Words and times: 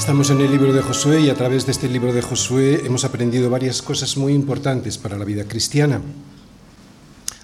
Estamos 0.00 0.30
en 0.30 0.40
el 0.40 0.50
libro 0.50 0.72
de 0.72 0.80
Josué 0.80 1.20
y 1.20 1.28
a 1.28 1.34
través 1.34 1.66
de 1.66 1.72
este 1.72 1.86
libro 1.86 2.14
de 2.14 2.22
Josué 2.22 2.86
hemos 2.86 3.04
aprendido 3.04 3.50
varias 3.50 3.82
cosas 3.82 4.16
muy 4.16 4.32
importantes 4.32 4.96
para 4.96 5.18
la 5.18 5.26
vida 5.26 5.44
cristiana. 5.44 6.00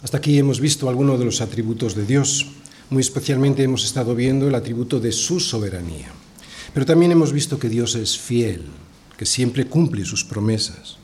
Hasta 0.02 0.16
aquí 0.16 0.38
hemos 0.38 0.58
visto 0.58 0.88
algunos 0.88 1.18
de 1.18 1.26
los 1.26 1.42
atributos 1.42 1.94
de 1.94 2.06
Dios. 2.06 2.46
Muy 2.88 3.02
especialmente 3.02 3.62
hemos 3.62 3.84
estado 3.84 4.14
viendo 4.14 4.48
el 4.48 4.54
atributo 4.54 5.00
de 5.00 5.12
su 5.12 5.38
soberanía. 5.38 6.08
Pero 6.72 6.86
también 6.86 7.12
hemos 7.12 7.30
visto 7.30 7.58
que 7.58 7.68
Dios 7.68 7.94
es 7.94 8.18
fiel, 8.18 8.62
que 9.18 9.26
siempre 9.26 9.66
cumple 9.66 10.06
sus 10.06 10.24
promesas. 10.24 10.96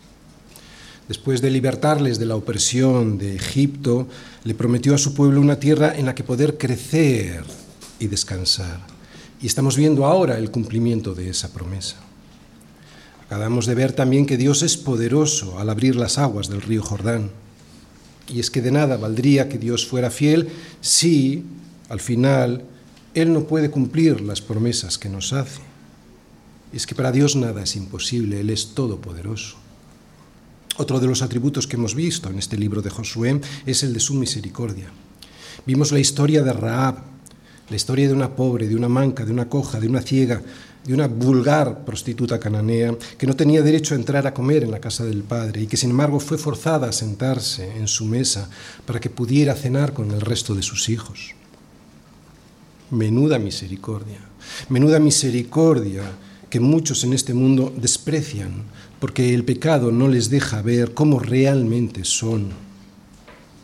Después 1.06 1.42
de 1.42 1.50
libertarles 1.50 2.18
de 2.18 2.26
la 2.26 2.36
opresión 2.36 3.18
de 3.18 3.36
Egipto, 3.36 4.08
le 4.44 4.54
prometió 4.54 4.94
a 4.94 4.98
su 4.98 5.12
pueblo 5.12 5.38
una 5.38 5.60
tierra 5.60 5.94
en 5.94 6.06
la 6.06 6.14
que 6.14 6.24
poder 6.24 6.56
crecer 6.56 7.44
y 8.00 8.06
descansar. 8.06 8.91
Y 9.42 9.46
estamos 9.46 9.76
viendo 9.76 10.06
ahora 10.06 10.38
el 10.38 10.52
cumplimiento 10.52 11.14
de 11.14 11.28
esa 11.28 11.52
promesa. 11.52 11.96
Acabamos 13.26 13.66
de 13.66 13.74
ver 13.74 13.92
también 13.92 14.24
que 14.24 14.36
Dios 14.36 14.62
es 14.62 14.76
poderoso 14.76 15.58
al 15.58 15.68
abrir 15.68 15.96
las 15.96 16.16
aguas 16.16 16.48
del 16.48 16.62
río 16.62 16.82
Jordán. 16.82 17.30
Y 18.28 18.38
es 18.38 18.52
que 18.52 18.62
de 18.62 18.70
nada 18.70 18.96
valdría 18.96 19.48
que 19.48 19.58
Dios 19.58 19.84
fuera 19.84 20.10
fiel 20.10 20.48
si, 20.80 21.42
al 21.88 21.98
final, 21.98 22.62
Él 23.14 23.32
no 23.32 23.44
puede 23.44 23.68
cumplir 23.68 24.20
las 24.20 24.40
promesas 24.40 24.96
que 24.96 25.08
nos 25.08 25.32
hace. 25.32 25.60
Es 26.72 26.86
que 26.86 26.94
para 26.94 27.10
Dios 27.10 27.34
nada 27.34 27.64
es 27.64 27.74
imposible, 27.74 28.40
Él 28.40 28.50
es 28.50 28.74
todopoderoso. 28.74 29.56
Otro 30.76 31.00
de 31.00 31.08
los 31.08 31.20
atributos 31.20 31.66
que 31.66 31.76
hemos 31.76 31.96
visto 31.96 32.30
en 32.30 32.38
este 32.38 32.56
libro 32.56 32.80
de 32.80 32.90
Josué 32.90 33.40
es 33.66 33.82
el 33.82 33.92
de 33.92 34.00
su 34.00 34.14
misericordia. 34.14 34.90
Vimos 35.66 35.90
la 35.90 35.98
historia 35.98 36.42
de 36.42 36.52
Raab, 36.52 37.11
la 37.72 37.76
historia 37.76 38.06
de 38.06 38.12
una 38.12 38.36
pobre, 38.36 38.68
de 38.68 38.76
una 38.76 38.88
manca, 38.88 39.24
de 39.24 39.32
una 39.32 39.48
coja, 39.48 39.80
de 39.80 39.88
una 39.88 40.02
ciega, 40.02 40.42
de 40.84 40.92
una 40.92 41.08
vulgar 41.08 41.86
prostituta 41.86 42.38
cananea 42.38 42.94
que 43.16 43.26
no 43.26 43.34
tenía 43.34 43.62
derecho 43.62 43.94
a 43.94 43.96
entrar 43.96 44.26
a 44.26 44.34
comer 44.34 44.62
en 44.62 44.70
la 44.70 44.78
casa 44.78 45.06
del 45.06 45.22
padre 45.22 45.62
y 45.62 45.66
que 45.66 45.78
sin 45.78 45.88
embargo 45.88 46.20
fue 46.20 46.36
forzada 46.36 46.90
a 46.90 46.92
sentarse 46.92 47.78
en 47.78 47.88
su 47.88 48.04
mesa 48.04 48.50
para 48.84 49.00
que 49.00 49.08
pudiera 49.08 49.54
cenar 49.54 49.94
con 49.94 50.10
el 50.10 50.20
resto 50.20 50.54
de 50.54 50.62
sus 50.62 50.90
hijos. 50.90 51.34
Menuda 52.90 53.38
misericordia, 53.38 54.20
menuda 54.68 54.98
misericordia 54.98 56.02
que 56.50 56.60
muchos 56.60 57.04
en 57.04 57.14
este 57.14 57.32
mundo 57.32 57.72
desprecian 57.74 58.64
porque 59.00 59.32
el 59.32 59.46
pecado 59.46 59.90
no 59.90 60.08
les 60.08 60.28
deja 60.28 60.60
ver 60.60 60.92
cómo 60.92 61.20
realmente 61.20 62.04
son 62.04 62.50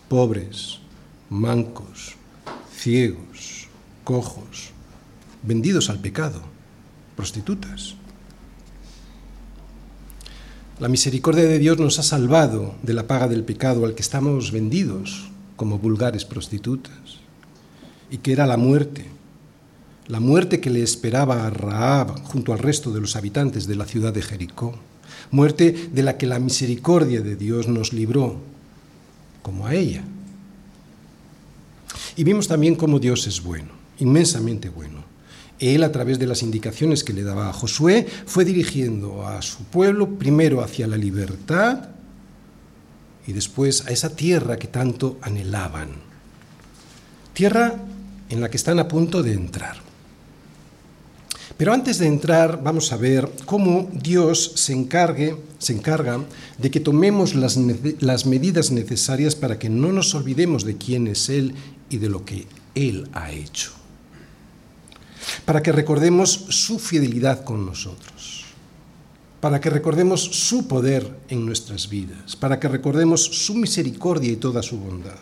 pobres, 0.08 0.78
mancos, 1.28 2.16
ciegos, 2.74 3.27
cojos, 4.08 4.70
vendidos 5.42 5.90
al 5.90 5.98
pecado, 5.98 6.40
prostitutas. 7.14 7.94
La 10.80 10.88
misericordia 10.88 11.44
de 11.44 11.58
Dios 11.58 11.78
nos 11.78 11.98
ha 11.98 12.02
salvado 12.02 12.74
de 12.82 12.94
la 12.94 13.06
paga 13.06 13.28
del 13.28 13.44
pecado 13.44 13.84
al 13.84 13.94
que 13.94 14.00
estamos 14.00 14.50
vendidos 14.50 15.28
como 15.56 15.78
vulgares 15.78 16.24
prostitutas, 16.24 17.18
y 18.10 18.16
que 18.16 18.32
era 18.32 18.46
la 18.46 18.56
muerte, 18.56 19.04
la 20.06 20.20
muerte 20.20 20.58
que 20.58 20.70
le 20.70 20.82
esperaba 20.82 21.46
a 21.46 21.50
Raab 21.50 22.18
junto 22.22 22.54
al 22.54 22.60
resto 22.60 22.90
de 22.90 23.02
los 23.02 23.14
habitantes 23.14 23.66
de 23.66 23.76
la 23.76 23.84
ciudad 23.84 24.14
de 24.14 24.22
Jericó, 24.22 24.74
muerte 25.30 25.90
de 25.92 26.02
la 26.02 26.16
que 26.16 26.26
la 26.26 26.38
misericordia 26.38 27.20
de 27.20 27.36
Dios 27.36 27.68
nos 27.68 27.92
libró, 27.92 28.40
como 29.42 29.66
a 29.66 29.74
ella. 29.74 30.02
Y 32.16 32.24
vimos 32.24 32.48
también 32.48 32.74
cómo 32.74 32.98
Dios 33.00 33.26
es 33.26 33.42
bueno 33.42 33.77
inmensamente 33.98 34.68
bueno. 34.68 35.04
Él, 35.58 35.82
a 35.82 35.92
través 35.92 36.18
de 36.18 36.26
las 36.26 36.42
indicaciones 36.42 37.02
que 37.02 37.12
le 37.12 37.24
daba 37.24 37.48
a 37.48 37.52
Josué, 37.52 38.06
fue 38.26 38.44
dirigiendo 38.44 39.26
a 39.26 39.42
su 39.42 39.64
pueblo 39.64 40.18
primero 40.18 40.62
hacia 40.62 40.86
la 40.86 40.96
libertad 40.96 41.88
y 43.26 43.32
después 43.32 43.86
a 43.86 43.90
esa 43.90 44.10
tierra 44.10 44.56
que 44.56 44.68
tanto 44.68 45.18
anhelaban. 45.20 45.90
Tierra 47.32 47.74
en 48.28 48.40
la 48.40 48.50
que 48.50 48.56
están 48.56 48.78
a 48.78 48.88
punto 48.88 49.22
de 49.22 49.32
entrar. 49.32 49.76
Pero 51.56 51.72
antes 51.72 51.98
de 51.98 52.06
entrar, 52.06 52.62
vamos 52.62 52.92
a 52.92 52.96
ver 52.96 53.28
cómo 53.44 53.90
Dios 53.92 54.52
se, 54.54 54.72
encargue, 54.72 55.36
se 55.58 55.72
encarga 55.72 56.20
de 56.56 56.70
que 56.70 56.78
tomemos 56.78 57.34
las, 57.34 57.58
las 57.98 58.26
medidas 58.26 58.70
necesarias 58.70 59.34
para 59.34 59.58
que 59.58 59.68
no 59.68 59.90
nos 59.90 60.14
olvidemos 60.14 60.64
de 60.64 60.76
quién 60.76 61.08
es 61.08 61.28
Él 61.28 61.54
y 61.90 61.98
de 61.98 62.10
lo 62.10 62.24
que 62.24 62.46
Él 62.76 63.08
ha 63.12 63.32
hecho 63.32 63.77
para 65.44 65.62
que 65.62 65.72
recordemos 65.72 66.30
su 66.48 66.78
fidelidad 66.78 67.44
con 67.44 67.64
nosotros, 67.66 68.44
para 69.40 69.60
que 69.60 69.70
recordemos 69.70 70.22
su 70.22 70.66
poder 70.66 71.18
en 71.28 71.46
nuestras 71.46 71.88
vidas, 71.88 72.36
para 72.36 72.58
que 72.58 72.68
recordemos 72.68 73.24
su 73.24 73.54
misericordia 73.54 74.32
y 74.32 74.36
toda 74.36 74.62
su 74.62 74.78
bondad. 74.78 75.18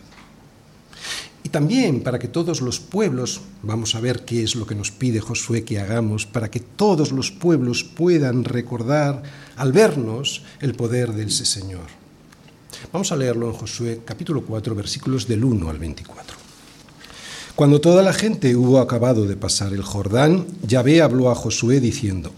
Y 1.43 1.49
también 1.49 2.01
para 2.01 2.19
que 2.19 2.27
todos 2.27 2.59
los 2.59 2.79
pueblos, 2.79 3.39
vamos 3.63 3.95
a 3.95 4.01
ver 4.01 4.25
qué 4.25 4.43
es 4.43 4.55
lo 4.55 4.67
que 4.67 4.75
nos 4.75 4.91
pide 4.91 5.21
Josué 5.21 5.63
que 5.63 5.79
hagamos, 5.79 6.25
para 6.25 6.51
que 6.51 6.59
todos 6.59 7.13
los 7.13 7.31
pueblos 7.31 7.85
puedan 7.85 8.43
recordar 8.43 9.23
al 9.55 9.71
vernos 9.71 10.43
el 10.59 10.75
poder 10.75 11.13
de 11.13 11.23
ese 11.23 11.45
Señor. 11.45 11.87
Vamos 12.91 13.11
a 13.11 13.15
leerlo 13.15 13.47
en 13.47 13.53
Josué 13.53 14.01
capítulo 14.03 14.43
4 14.43 14.75
versículos 14.75 15.27
del 15.27 15.43
1 15.43 15.69
al 15.69 15.77
24. 15.77 16.46
Cuando 17.57 17.81
toda 17.81 18.03
la 18.03 18.13
gente 18.13 18.55
hubo 18.55 18.77
acabado 18.77 19.25
de 19.25 19.35
pasar 19.35 19.73
el 19.73 19.81
Jordán, 19.81 20.45
Yahvé 20.61 21.01
habló 21.01 21.31
a 21.31 21.33
Josué 21.33 21.79
diciendo, 21.79 22.31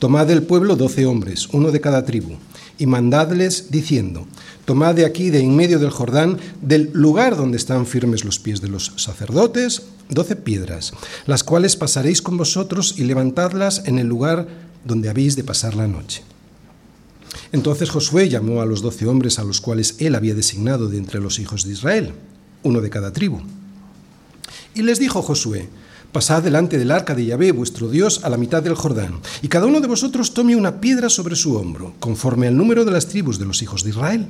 Tomad 0.00 0.26
del 0.26 0.42
pueblo 0.42 0.74
doce 0.74 1.06
hombres, 1.06 1.48
uno 1.52 1.70
de 1.70 1.80
cada 1.80 2.04
tribu, 2.04 2.32
y 2.76 2.86
mandadles 2.86 3.70
diciendo, 3.70 4.26
Tomad 4.64 4.96
de 4.96 5.04
aquí, 5.04 5.30
de 5.30 5.38
en 5.38 5.54
medio 5.54 5.78
del 5.78 5.90
Jordán, 5.90 6.38
del 6.62 6.90
lugar 6.92 7.36
donde 7.36 7.58
están 7.58 7.86
firmes 7.86 8.24
los 8.24 8.40
pies 8.40 8.60
de 8.60 8.66
los 8.66 8.92
sacerdotes, 8.96 9.82
doce 10.08 10.34
piedras, 10.34 10.94
las 11.26 11.44
cuales 11.44 11.76
pasaréis 11.76 12.20
con 12.20 12.36
vosotros 12.36 12.96
y 12.98 13.04
levantadlas 13.04 13.82
en 13.86 14.00
el 14.00 14.08
lugar 14.08 14.48
donde 14.84 15.08
habéis 15.08 15.36
de 15.36 15.44
pasar 15.44 15.76
la 15.76 15.86
noche. 15.86 16.24
Entonces 17.52 17.88
Josué 17.88 18.28
llamó 18.28 18.62
a 18.62 18.66
los 18.66 18.82
doce 18.82 19.06
hombres 19.06 19.38
a 19.38 19.44
los 19.44 19.60
cuales 19.60 19.94
él 20.00 20.16
había 20.16 20.34
designado 20.34 20.88
de 20.88 20.98
entre 20.98 21.20
los 21.20 21.38
hijos 21.38 21.64
de 21.64 21.72
Israel, 21.72 22.14
uno 22.64 22.80
de 22.80 22.90
cada 22.90 23.12
tribu 23.12 23.42
y 24.74 24.82
les 24.82 24.98
dijo 24.98 25.22
Josué, 25.22 25.68
Pasad 26.16 26.42
delante 26.42 26.78
del 26.78 26.92
arca 26.92 27.14
de 27.14 27.26
Yahvé, 27.26 27.52
vuestro 27.52 27.90
Dios, 27.90 28.24
a 28.24 28.30
la 28.30 28.38
mitad 28.38 28.62
del 28.62 28.74
Jordán, 28.74 29.20
y 29.42 29.48
cada 29.48 29.66
uno 29.66 29.82
de 29.82 29.86
vosotros 29.86 30.32
tome 30.32 30.56
una 30.56 30.80
piedra 30.80 31.10
sobre 31.10 31.36
su 31.36 31.56
hombro, 31.56 31.94
conforme 32.00 32.46
al 32.46 32.56
número 32.56 32.86
de 32.86 32.90
las 32.90 33.06
tribus 33.06 33.38
de 33.38 33.44
los 33.44 33.60
hijos 33.60 33.84
de 33.84 33.90
Israel, 33.90 34.28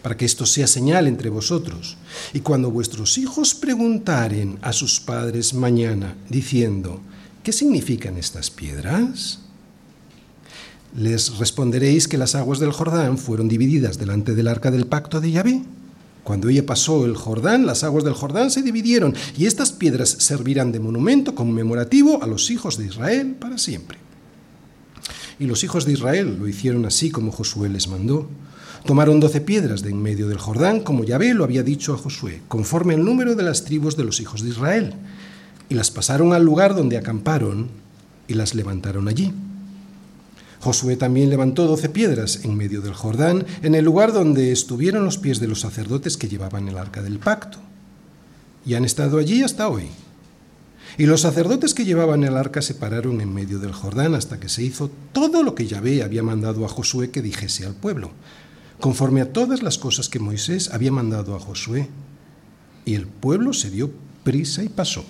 para 0.00 0.16
que 0.16 0.24
esto 0.24 0.46
sea 0.46 0.68
señal 0.68 1.08
entre 1.08 1.28
vosotros. 1.28 1.96
Y 2.32 2.38
cuando 2.38 2.70
vuestros 2.70 3.18
hijos 3.18 3.52
preguntaren 3.54 4.60
a 4.62 4.72
sus 4.72 5.00
padres 5.00 5.54
mañana, 5.54 6.14
diciendo, 6.28 7.00
¿qué 7.42 7.52
significan 7.52 8.16
estas 8.16 8.50
piedras? 8.50 9.40
Les 10.96 11.36
responderéis 11.38 12.06
que 12.06 12.16
las 12.16 12.36
aguas 12.36 12.60
del 12.60 12.70
Jordán 12.70 13.18
fueron 13.18 13.48
divididas 13.48 13.98
delante 13.98 14.36
del 14.36 14.46
arca 14.46 14.70
del 14.70 14.86
pacto 14.86 15.20
de 15.20 15.32
Yahvé 15.32 15.62
cuando 16.24 16.48
ella 16.48 16.64
pasó 16.64 17.04
el 17.04 17.16
Jordán, 17.16 17.66
las 17.66 17.82
aguas 17.82 18.04
del 18.04 18.14
Jordán 18.14 18.50
se 18.50 18.62
dividieron 18.62 19.14
y 19.36 19.46
estas 19.46 19.72
piedras 19.72 20.08
servirán 20.08 20.70
de 20.70 20.78
monumento 20.78 21.34
conmemorativo 21.34 22.22
a 22.22 22.26
los 22.26 22.50
hijos 22.50 22.78
de 22.78 22.86
Israel 22.86 23.34
para 23.38 23.58
siempre. 23.58 23.98
Y 25.38 25.46
los 25.46 25.64
hijos 25.64 25.84
de 25.84 25.92
Israel 25.92 26.36
lo 26.38 26.46
hicieron 26.46 26.86
así 26.86 27.10
como 27.10 27.32
Josué 27.32 27.68
les 27.68 27.88
mandó. 27.88 28.28
Tomaron 28.86 29.18
doce 29.18 29.40
piedras 29.40 29.82
de 29.82 29.90
en 29.90 30.00
medio 30.00 30.28
del 30.28 30.38
Jordán, 30.38 30.80
como 30.80 31.04
Yahvé 31.04 31.34
lo 31.34 31.44
había 31.44 31.62
dicho 31.64 31.94
a 31.94 31.98
Josué, 31.98 32.42
conforme 32.48 32.94
al 32.94 33.04
número 33.04 33.34
de 33.34 33.42
las 33.42 33.64
tribus 33.64 33.96
de 33.96 34.04
los 34.04 34.20
hijos 34.20 34.42
de 34.42 34.50
Israel, 34.50 34.94
y 35.68 35.74
las 35.74 35.90
pasaron 35.90 36.32
al 36.32 36.44
lugar 36.44 36.74
donde 36.74 36.98
acamparon 36.98 37.68
y 38.28 38.34
las 38.34 38.54
levantaron 38.54 39.08
allí. 39.08 39.32
Josué 40.62 40.96
también 40.96 41.28
levantó 41.28 41.66
doce 41.66 41.88
piedras 41.88 42.44
en 42.44 42.56
medio 42.56 42.82
del 42.82 42.94
Jordán, 42.94 43.44
en 43.64 43.74
el 43.74 43.84
lugar 43.84 44.12
donde 44.12 44.52
estuvieron 44.52 45.04
los 45.04 45.18
pies 45.18 45.40
de 45.40 45.48
los 45.48 45.58
sacerdotes 45.58 46.16
que 46.16 46.28
llevaban 46.28 46.68
el 46.68 46.78
arca 46.78 47.02
del 47.02 47.18
pacto. 47.18 47.58
Y 48.64 48.74
han 48.74 48.84
estado 48.84 49.18
allí 49.18 49.42
hasta 49.42 49.68
hoy. 49.68 49.88
Y 50.98 51.06
los 51.06 51.22
sacerdotes 51.22 51.74
que 51.74 51.84
llevaban 51.84 52.22
el 52.22 52.36
arca 52.36 52.62
se 52.62 52.76
pararon 52.76 53.20
en 53.20 53.34
medio 53.34 53.58
del 53.58 53.72
Jordán 53.72 54.14
hasta 54.14 54.38
que 54.38 54.48
se 54.48 54.62
hizo 54.62 54.88
todo 55.12 55.42
lo 55.42 55.56
que 55.56 55.66
Yahvé 55.66 56.04
había 56.04 56.22
mandado 56.22 56.64
a 56.64 56.68
Josué 56.68 57.10
que 57.10 57.22
dijese 57.22 57.66
al 57.66 57.74
pueblo, 57.74 58.12
conforme 58.78 59.20
a 59.20 59.32
todas 59.32 59.64
las 59.64 59.78
cosas 59.78 60.08
que 60.08 60.20
Moisés 60.20 60.70
había 60.72 60.92
mandado 60.92 61.34
a 61.34 61.40
Josué. 61.40 61.88
Y 62.84 62.94
el 62.94 63.08
pueblo 63.08 63.52
se 63.52 63.68
dio 63.68 63.90
prisa 64.22 64.62
y 64.62 64.68
pasó. 64.68 65.04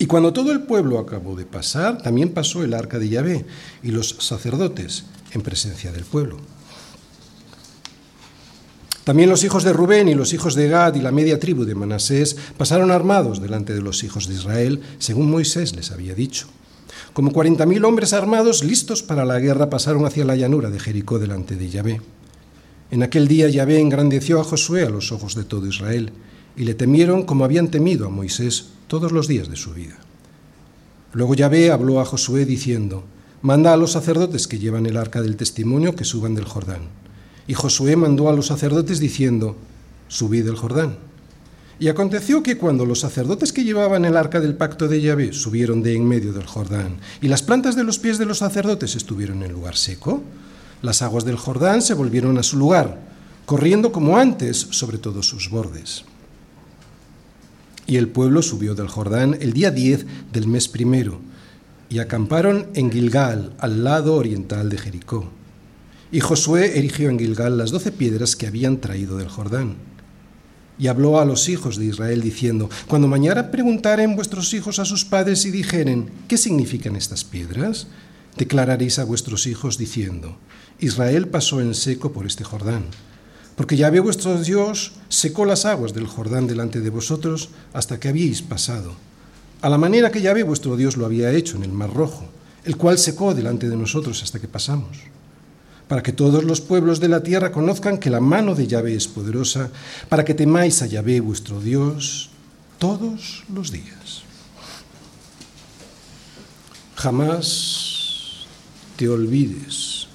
Y 0.00 0.06
cuando 0.06 0.32
todo 0.32 0.50
el 0.50 0.62
pueblo 0.62 0.98
acabó 0.98 1.36
de 1.36 1.44
pasar, 1.44 2.00
también 2.00 2.30
pasó 2.30 2.64
el 2.64 2.72
arca 2.72 2.98
de 2.98 3.10
Yahvé 3.10 3.44
y 3.82 3.90
los 3.90 4.16
sacerdotes 4.18 5.04
en 5.32 5.42
presencia 5.42 5.92
del 5.92 6.04
pueblo. 6.04 6.38
También 9.04 9.28
los 9.28 9.44
hijos 9.44 9.62
de 9.62 9.74
Rubén 9.74 10.08
y 10.08 10.14
los 10.14 10.32
hijos 10.32 10.54
de 10.54 10.68
Gad 10.68 10.94
y 10.94 11.02
la 11.02 11.12
media 11.12 11.38
tribu 11.38 11.66
de 11.66 11.74
Manasés 11.74 12.34
pasaron 12.56 12.90
armados 12.90 13.42
delante 13.42 13.74
de 13.74 13.82
los 13.82 14.02
hijos 14.02 14.26
de 14.26 14.36
Israel, 14.36 14.80
según 14.98 15.30
Moisés 15.30 15.76
les 15.76 15.90
había 15.90 16.14
dicho. 16.14 16.46
Como 17.12 17.30
cuarenta 17.30 17.66
mil 17.66 17.84
hombres 17.84 18.14
armados, 18.14 18.64
listos 18.64 19.02
para 19.02 19.26
la 19.26 19.38
guerra, 19.38 19.68
pasaron 19.68 20.06
hacia 20.06 20.24
la 20.24 20.34
llanura 20.34 20.70
de 20.70 20.80
Jericó 20.80 21.18
delante 21.18 21.56
de 21.56 21.68
Yahvé. 21.68 22.00
En 22.90 23.02
aquel 23.02 23.28
día 23.28 23.50
Yahvé 23.50 23.80
engrandeció 23.80 24.40
a 24.40 24.44
Josué 24.44 24.82
a 24.86 24.90
los 24.90 25.12
ojos 25.12 25.34
de 25.34 25.44
todo 25.44 25.66
Israel, 25.66 26.10
y 26.56 26.64
le 26.64 26.72
temieron 26.72 27.24
como 27.24 27.44
habían 27.44 27.70
temido 27.70 28.06
a 28.06 28.10
Moisés 28.10 28.79
todos 28.90 29.12
los 29.12 29.28
días 29.28 29.48
de 29.48 29.54
su 29.54 29.72
vida. 29.72 29.94
Luego 31.12 31.36
Yahvé 31.36 31.70
habló 31.70 32.00
a 32.00 32.04
Josué 32.04 32.44
diciendo, 32.44 33.04
Manda 33.40 33.72
a 33.72 33.76
los 33.76 33.92
sacerdotes 33.92 34.48
que 34.48 34.58
llevan 34.58 34.84
el 34.84 34.96
arca 34.96 35.22
del 35.22 35.36
testimonio 35.36 35.94
que 35.94 36.04
suban 36.04 36.34
del 36.34 36.44
Jordán. 36.44 36.88
Y 37.46 37.54
Josué 37.54 37.94
mandó 37.94 38.28
a 38.28 38.32
los 38.32 38.48
sacerdotes 38.48 38.98
diciendo, 38.98 39.56
Subid 40.08 40.44
del 40.44 40.56
Jordán. 40.56 40.96
Y 41.78 41.86
aconteció 41.86 42.42
que 42.42 42.58
cuando 42.58 42.84
los 42.84 42.98
sacerdotes 42.98 43.52
que 43.52 43.62
llevaban 43.62 44.04
el 44.04 44.16
arca 44.16 44.40
del 44.40 44.56
pacto 44.56 44.88
de 44.88 45.00
Yahvé 45.00 45.32
subieron 45.32 45.84
de 45.84 45.94
en 45.94 46.08
medio 46.08 46.32
del 46.32 46.46
Jordán, 46.46 46.96
y 47.22 47.28
las 47.28 47.42
plantas 47.44 47.76
de 47.76 47.84
los 47.84 48.00
pies 48.00 48.18
de 48.18 48.26
los 48.26 48.38
sacerdotes 48.38 48.96
estuvieron 48.96 49.44
en 49.44 49.52
lugar 49.52 49.76
seco, 49.76 50.20
las 50.82 51.00
aguas 51.00 51.24
del 51.24 51.36
Jordán 51.36 51.80
se 51.80 51.94
volvieron 51.94 52.38
a 52.38 52.42
su 52.42 52.56
lugar, 52.56 52.98
corriendo 53.46 53.92
como 53.92 54.18
antes 54.18 54.58
sobre 54.58 54.98
todos 54.98 55.28
sus 55.28 55.48
bordes. 55.48 56.04
Y 57.90 57.96
el 57.96 58.06
pueblo 58.06 58.40
subió 58.40 58.76
del 58.76 58.86
Jordán 58.86 59.36
el 59.40 59.52
día 59.52 59.72
10 59.72 60.06
del 60.32 60.46
mes 60.46 60.68
primero, 60.68 61.18
y 61.88 61.98
acamparon 61.98 62.68
en 62.74 62.92
Gilgal, 62.92 63.52
al 63.58 63.82
lado 63.82 64.14
oriental 64.14 64.68
de 64.68 64.78
Jericó. 64.78 65.28
Y 66.12 66.20
Josué 66.20 66.78
erigió 66.78 67.10
en 67.10 67.18
Gilgal 67.18 67.58
las 67.58 67.72
doce 67.72 67.90
piedras 67.90 68.36
que 68.36 68.46
habían 68.46 68.76
traído 68.76 69.16
del 69.16 69.28
Jordán 69.28 69.74
y 70.78 70.86
habló 70.86 71.18
a 71.18 71.24
los 71.24 71.48
hijos 71.48 71.78
de 71.78 71.86
Israel 71.86 72.20
diciendo, 72.22 72.70
Cuando 72.86 73.08
mañana 73.08 73.50
preguntaren 73.50 74.14
vuestros 74.14 74.54
hijos 74.54 74.78
a 74.78 74.84
sus 74.84 75.04
padres 75.04 75.44
y 75.44 75.50
dijeren, 75.50 76.10
¿qué 76.28 76.38
significan 76.38 76.94
estas 76.94 77.24
piedras? 77.24 77.88
Declararéis 78.36 79.00
a 79.00 79.04
vuestros 79.04 79.48
hijos 79.48 79.78
diciendo, 79.78 80.38
Israel 80.78 81.26
pasó 81.26 81.60
en 81.60 81.74
seco 81.74 82.12
por 82.12 82.24
este 82.24 82.44
Jordán, 82.44 82.84
porque 83.60 83.76
Yahvé 83.76 84.00
vuestro 84.00 84.40
Dios 84.40 84.92
secó 85.10 85.44
las 85.44 85.66
aguas 85.66 85.92
del 85.92 86.06
Jordán 86.06 86.46
delante 86.46 86.80
de 86.80 86.88
vosotros 86.88 87.50
hasta 87.74 88.00
que 88.00 88.08
habíais 88.08 88.40
pasado, 88.40 88.94
a 89.60 89.68
la 89.68 89.76
manera 89.76 90.10
que 90.10 90.22
Yahvé 90.22 90.44
vuestro 90.44 90.78
Dios 90.78 90.96
lo 90.96 91.04
había 91.04 91.30
hecho 91.32 91.58
en 91.58 91.64
el 91.64 91.70
Mar 91.70 91.92
Rojo, 91.92 92.24
el 92.64 92.78
cual 92.78 92.96
secó 92.96 93.34
delante 93.34 93.68
de 93.68 93.76
nosotros 93.76 94.22
hasta 94.22 94.40
que 94.40 94.48
pasamos 94.48 94.96
para 95.88 96.02
que 96.02 96.14
todos 96.14 96.42
los 96.42 96.62
pueblos 96.62 97.00
de 97.00 97.08
la 97.08 97.22
tierra 97.22 97.52
conozcan 97.52 97.98
que 97.98 98.08
la 98.08 98.20
mano 98.20 98.54
de 98.54 98.66
Yahvé 98.66 98.94
es 98.94 99.08
poderosa, 99.08 99.68
para 100.08 100.24
que 100.24 100.32
temáis 100.32 100.80
a 100.80 100.86
Yahvé 100.86 101.20
vuestro 101.20 101.60
Dios 101.60 102.30
todos 102.78 103.44
los 103.52 103.70
días. 103.70 104.22
Jamás 106.96 108.46
te 108.96 109.06
olvides, 109.06 110.06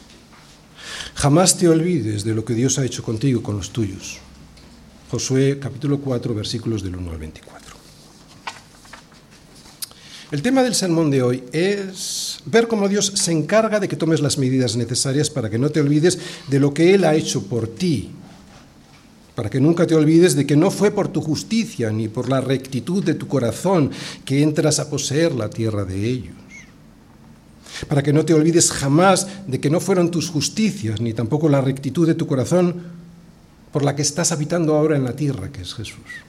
jamás 1.16 1.58
te 1.58 1.68
olvides 1.68 2.24
de 2.24 2.36
lo 2.36 2.46
que 2.46 2.54
Dios 2.54 2.78
ha 2.78 2.86
hecho 2.86 3.02
contigo 3.02 3.42
con 3.42 3.58
los 3.58 3.72
tuyos. 3.72 4.20
Josué 5.10 5.58
capítulo 5.60 6.00
4 6.00 6.36
versículos 6.36 6.84
del 6.84 6.96
1 6.98 7.12
al 7.12 7.18
24. 7.18 7.76
El 10.32 10.42
tema 10.42 10.64
del 10.64 10.76
sermón 10.76 11.10
de 11.10 11.22
hoy 11.22 11.44
es 11.54 12.40
ver 12.46 12.68
cómo 12.68 12.90
Dios 12.90 13.14
se 13.16 13.32
encarga 13.32 13.80
de 13.80 13.88
que 13.88 13.96
tomes 13.96 14.20
las 14.20 14.38
medidas 14.38 14.76
necesarias 14.76 15.30
para 15.30 15.50
que 15.50 15.58
no 15.58 15.70
te 15.70 15.80
olvides 15.80 16.20
de 16.50 16.60
lo 16.60 16.74
que 16.74 16.94
Él 16.94 17.06
ha 17.06 17.16
hecho 17.16 17.44
por 17.44 17.68
ti, 17.68 18.10
para 19.36 19.50
que 19.50 19.62
nunca 19.62 19.88
te 19.88 19.96
olvides 19.96 20.36
de 20.36 20.46
que 20.46 20.56
no 20.56 20.72
fue 20.72 20.92
por 20.92 21.08
tu 21.08 21.22
justicia 21.22 21.92
ni 21.92 22.08
por 22.08 22.28
la 22.28 22.42
rectitud 22.42 23.04
de 23.04 23.14
tu 23.14 23.28
corazón 23.28 23.92
que 24.26 24.42
entras 24.42 24.80
a 24.80 24.90
poseer 24.90 25.34
la 25.34 25.50
tierra 25.50 25.86
de 25.86 26.04
ellos. 26.04 26.45
Para 27.88 28.04
que 28.04 28.14
no 28.14 28.26
te 28.26 28.34
olvides 28.34 28.72
jamás 28.72 29.28
de 29.48 29.60
que 29.60 29.70
no 29.70 29.80
fueron 29.80 30.12
tus 30.12 30.30
justicias 30.30 31.02
ni 31.02 31.14
tampoco 31.14 31.50
la 31.50 31.62
rectitud 31.62 32.08
de 32.08 32.16
tu 32.16 32.28
corazón 32.28 32.76
por 33.72 33.84
la 33.84 33.96
que 33.96 34.02
estás 34.02 34.32
habitando 34.32 34.76
ahora 34.76 34.96
en 34.96 35.04
la 35.04 35.16
tierra, 35.16 35.52
que 35.52 35.62
es 35.62 35.74
Jesús. 35.74 36.24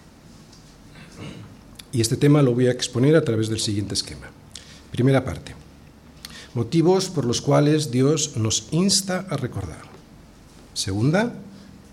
Y 1.93 2.01
este 2.01 2.17
tema 2.17 2.43
lo 2.43 2.55
voy 2.55 2.67
a 2.67 2.73
exponer 2.73 3.15
a 3.17 3.25
través 3.25 3.49
del 3.49 3.61
siguiente 3.61 3.95
esquema. 3.95 4.27
Primera 4.91 5.25
parte. 5.25 5.55
Motivos 6.55 7.09
por 7.09 7.25
los 7.25 7.41
cuales 7.41 7.91
Dios 7.91 8.37
nos 8.37 8.69
insta 8.73 9.27
a 9.31 9.37
recordar. 9.37 9.83
Segunda, 10.75 11.35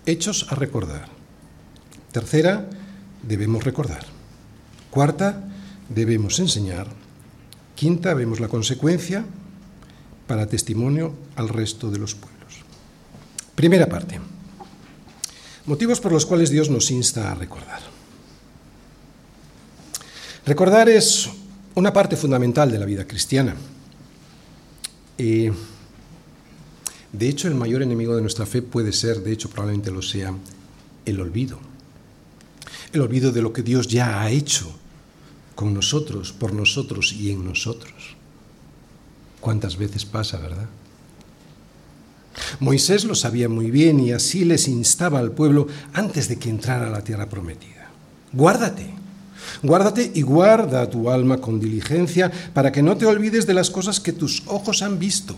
hechos 0.06 0.46
a 0.50 0.56
recordar. 0.56 1.08
Tercera, 2.12 2.68
debemos 3.22 3.64
recordar. 3.64 4.04
Cuarta, 4.90 5.44
debemos 5.88 6.38
enseñar. 6.38 6.88
Quinta, 7.74 8.14
vemos 8.14 8.40
la 8.40 8.48
consecuencia 8.48 9.24
para 10.26 10.46
testimonio 10.46 11.14
al 11.36 11.48
resto 11.48 11.90
de 11.90 11.98
los 11.98 12.14
pueblos. 12.14 12.34
Primera 13.54 13.88
parte. 13.88 14.20
Motivos 15.66 16.00
por 16.00 16.12
los 16.12 16.26
cuales 16.26 16.50
Dios 16.50 16.68
nos 16.70 16.90
insta 16.90 17.32
a 17.32 17.34
recordar. 17.34 17.80
Recordar 20.46 20.88
es 20.90 21.30
una 21.74 21.92
parte 21.92 22.16
fundamental 22.16 22.70
de 22.70 22.78
la 22.78 22.84
vida 22.84 23.06
cristiana. 23.06 23.56
de 25.16 25.52
hecho, 27.28 27.48
el 27.48 27.54
mayor 27.54 27.82
enemigo 27.82 28.14
de 28.14 28.20
nuestra 28.20 28.44
fe 28.44 28.60
puede 28.60 28.92
ser, 28.92 29.22
de 29.22 29.32
hecho 29.32 29.48
probablemente 29.48 29.90
lo 29.90 30.02
sea, 30.02 30.34
el 31.06 31.20
olvido. 31.20 31.58
El 32.92 33.00
olvido 33.00 33.32
de 33.32 33.40
lo 33.40 33.52
que 33.52 33.62
Dios 33.62 33.88
ya 33.88 34.20
ha 34.20 34.30
hecho 34.30 34.70
con 35.54 35.72
nosotros, 35.72 36.32
por 36.32 36.52
nosotros 36.52 37.12
y 37.12 37.30
en 37.30 37.44
nosotros. 37.44 38.03
¿Cuántas 39.44 39.76
veces 39.76 40.06
pasa, 40.06 40.38
verdad? 40.38 40.64
Moisés 42.60 43.04
lo 43.04 43.14
sabía 43.14 43.46
muy 43.46 43.70
bien 43.70 44.00
y 44.00 44.10
así 44.10 44.42
les 44.42 44.68
instaba 44.68 45.18
al 45.18 45.32
pueblo 45.32 45.66
antes 45.92 46.28
de 46.28 46.38
que 46.38 46.48
entrara 46.48 46.86
a 46.86 46.90
la 46.90 47.04
tierra 47.04 47.28
prometida. 47.28 47.90
Guárdate, 48.32 48.94
Guárdate 49.62 50.12
y 50.14 50.22
guarda 50.22 50.88
tu 50.88 51.10
alma 51.10 51.42
con 51.42 51.60
diligencia 51.60 52.32
para 52.54 52.72
que 52.72 52.82
no 52.82 52.96
te 52.96 53.04
olvides 53.04 53.46
de 53.46 53.52
las 53.52 53.68
cosas 53.68 54.00
que 54.00 54.14
tus 54.14 54.44
ojos 54.46 54.80
han 54.80 54.98
visto, 54.98 55.36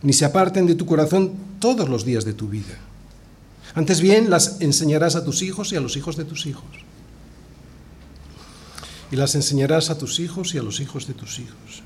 ni 0.00 0.14
se 0.14 0.24
aparten 0.24 0.66
de 0.66 0.74
tu 0.74 0.86
corazón 0.86 1.32
todos 1.60 1.90
los 1.90 2.06
días 2.06 2.24
de 2.24 2.32
tu 2.32 2.48
vida. 2.48 2.78
Antes 3.74 4.00
bien, 4.00 4.30
las 4.30 4.62
enseñarás 4.62 5.16
a 5.16 5.24
tus 5.24 5.42
hijos 5.42 5.70
y 5.70 5.76
a 5.76 5.82
los 5.82 5.98
hijos 5.98 6.16
de 6.16 6.24
tus 6.24 6.46
hijos. 6.46 6.64
Y 9.10 9.16
las 9.16 9.34
enseñarás 9.34 9.90
a 9.90 9.98
tus 9.98 10.18
hijos 10.18 10.54
y 10.54 10.58
a 10.58 10.62
los 10.62 10.80
hijos 10.80 11.06
de 11.06 11.12
tus 11.12 11.38
hijos. 11.40 11.82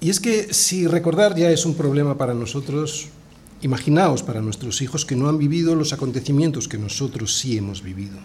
Y 0.00 0.10
es 0.10 0.20
que 0.20 0.52
si 0.52 0.86
recordar 0.86 1.36
ya 1.36 1.50
es 1.50 1.64
un 1.64 1.74
problema 1.74 2.18
para 2.18 2.34
nosotros, 2.34 3.08
imaginaos 3.62 4.22
para 4.22 4.42
nuestros 4.42 4.82
hijos 4.82 5.04
que 5.04 5.16
no 5.16 5.28
han 5.28 5.38
vivido 5.38 5.74
los 5.74 5.92
acontecimientos 5.92 6.68
que 6.68 6.78
nosotros 6.78 7.36
sí 7.36 7.56
hemos 7.56 7.82
vivido. 7.82 8.18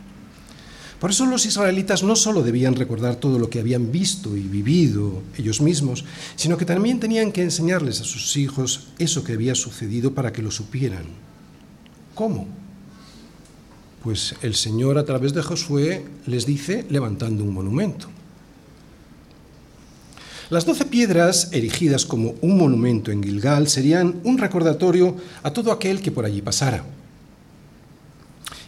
Por 1.00 1.10
eso 1.10 1.26
los 1.26 1.48
israelitas 1.48 2.04
no 2.04 2.16
solo 2.16 2.44
debían 2.44 2.76
recordar 2.76 3.16
todo 3.16 3.40
lo 3.40 3.50
que 3.50 3.60
habían 3.60 3.92
visto 3.92 4.38
y 4.38 4.42
vivido 4.42 5.24
ellos 5.36 5.60
mismos, 5.60 6.06
sino 6.36 6.58
que 6.58 6.66
también 6.66 7.00
tenían 7.00 7.32
que 7.32 7.42
enseñarles 7.42 8.02
a 8.02 8.04
sus 8.04 8.38
hijos 8.38 8.90
eso 9.00 9.24
que 9.24 9.34
había 9.34 9.56
sucedido 9.56 10.14
para 10.14 10.32
que 10.32 10.44
lo 10.44 10.52
supieran. 10.52 11.06
¿Cómo? 12.14 12.48
Pues 14.04 14.36
el 14.44 14.54
Señor 14.54 15.00
a 15.00 15.06
través 15.06 15.34
de 15.34 15.42
Josué 15.42 16.06
les 16.28 16.46
dice 16.46 16.86
levantando 16.90 17.44
un 17.44 17.54
monumento. 17.54 18.08
Las 20.52 20.66
doce 20.66 20.84
piedras 20.84 21.48
erigidas 21.54 22.06
como 22.06 22.36
un 22.42 22.58
monumento 22.58 23.10
en 23.10 23.24
Gilgal 23.24 23.70
serían 23.70 24.20
un 24.26 24.38
recordatorio 24.38 25.16
a 25.44 25.54
todo 25.54 25.72
aquel 25.72 26.02
que 26.02 26.12
por 26.12 26.26
allí 26.26 26.42
pasara. 26.42 26.84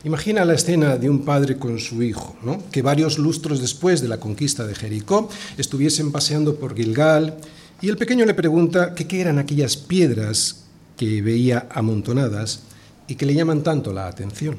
Imagina 0.06 0.46
la 0.46 0.54
escena 0.54 0.96
de 0.96 1.10
un 1.10 1.26
padre 1.26 1.58
con 1.58 1.80
su 1.80 2.02
hijo, 2.02 2.38
que 2.72 2.82
varios 2.82 3.18
lustros 3.18 3.60
después 3.60 4.00
de 4.00 4.08
la 4.08 4.22
conquista 4.22 4.66
de 4.66 4.76
Jericó 4.76 5.28
estuviesen 5.58 6.14
paseando 6.14 6.56
por 6.56 6.74
Gilgal 6.74 7.36
y 7.82 7.90
el 7.90 7.98
pequeño 7.98 8.24
le 8.24 8.34
pregunta 8.34 8.96
qué 8.96 9.20
eran 9.20 9.38
aquellas 9.38 9.76
piedras 9.76 10.64
que 10.96 11.22
veía 11.22 11.68
amontonadas 11.70 12.62
y 13.10 13.16
que 13.16 13.26
le 13.26 13.34
llaman 13.34 13.62
tanto 13.62 13.92
la 13.92 14.08
atención. 14.08 14.56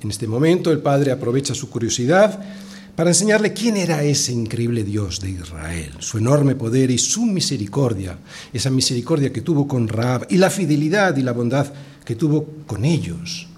En 0.00 0.10
este 0.12 0.28
momento 0.28 0.70
el 0.70 0.78
padre 0.78 1.10
aprovecha 1.10 1.56
su 1.56 1.68
curiosidad 1.68 2.38
para 2.96 3.10
enseñarle 3.10 3.52
quién 3.52 3.76
era 3.76 4.02
ese 4.02 4.32
increíble 4.32 4.82
Dios 4.82 5.20
de 5.20 5.30
Israel, 5.30 5.92
su 6.00 6.18
enorme 6.18 6.54
poder 6.54 6.90
y 6.90 6.98
su 6.98 7.26
misericordia, 7.26 8.18
esa 8.52 8.70
misericordia 8.70 9.32
que 9.32 9.42
tuvo 9.42 9.68
con 9.68 9.86
Raab 9.86 10.26
y 10.30 10.38
la 10.38 10.50
fidelidad 10.50 11.16
y 11.16 11.22
la 11.22 11.32
bondad 11.32 11.72
que 12.04 12.16
tuvo 12.16 12.46
con 12.66 12.84
ellos 12.84 13.48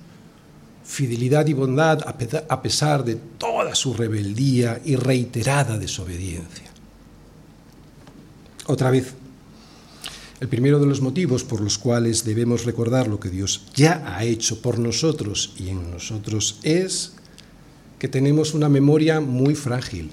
fidelidad 0.89 1.47
y 1.47 1.53
bondad 1.53 2.01
a 2.49 2.63
pesar 2.63 3.05
de 3.05 3.17
toda 3.37 3.75
su 3.75 3.93
rebeldía 3.93 4.81
y 4.85 4.97
reiterada 4.97 5.77
desobediencia. 5.77 6.65
Otra 8.67 8.91
vez, 8.91 9.13
el 10.41 10.49
primero 10.49 10.81
de 10.81 10.87
los 10.87 11.03
motivos 11.03 11.45
por 11.45 11.61
los 11.61 11.77
cuales 11.77 12.25
debemos 12.25 12.65
recordar 12.65 13.07
lo 13.07 13.21
que 13.21 13.29
Dios 13.29 13.67
ya 13.75 14.03
ha 14.07 14.25
hecho 14.25 14.63
por 14.63 14.79
nosotros 14.79 15.53
y 15.59 15.69
en 15.69 15.91
nosotros 15.91 16.59
es 16.63 17.13
que 17.99 18.09
tenemos 18.09 18.55
una 18.55 18.69
memoria 18.69 19.21
muy 19.21 19.55
frágil. 19.55 20.11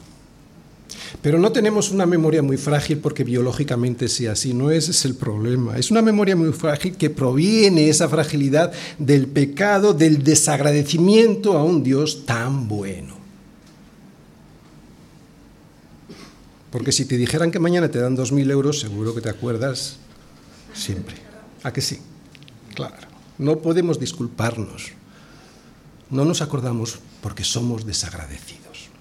Pero 1.22 1.40
no 1.40 1.52
tenemos 1.52 1.92
una 1.92 2.06
memoria 2.06 2.42
muy 2.42 2.58
frágil 2.58 3.00
porque 3.00 3.24
biológicamente 3.24 4.08
sea 4.08 4.34
así, 4.34 4.54
no 4.54 4.72
ese 4.72 4.92
es 4.92 5.06
el 5.06 5.16
problema. 5.16 5.78
Es 5.78 5.92
una 5.92 6.02
memoria 6.02 6.36
muy 6.36 6.52
frágil 6.52 6.98
que 6.98 7.10
proviene 7.10 7.90
esa 7.90 8.10
fragilidad 8.10 8.72
del 9.00 9.28
pecado, 9.28 9.94
del 9.94 10.24
desagradecimiento 10.24 11.58
a 11.58 11.64
un 11.64 11.84
Dios 11.84 12.26
tan 12.26 12.68
bueno. 12.68 13.16
Porque 16.72 16.92
si 16.92 17.06
te 17.06 17.18
dijeran 17.18 17.52
que 17.52 17.60
mañana 17.60 17.90
te 17.90 18.00
dan 18.00 18.18
2.000 18.18 18.52
euros, 18.52 18.80
seguro 18.80 19.16
que 19.16 19.22
te 19.22 19.30
acuerdas 19.30 19.98
siempre. 20.74 21.16
¿A 21.64 21.72
que 21.72 21.82
sí? 21.82 22.00
Claro. 22.76 23.08
No 23.38 23.60
podemos 23.60 24.00
disculparnos. 24.00 24.92
No 26.10 26.26
nos 26.26 26.42
acordamos 26.42 27.00
porque 27.26 27.44
somos 27.44 27.88
desagradecidos. 27.88 28.94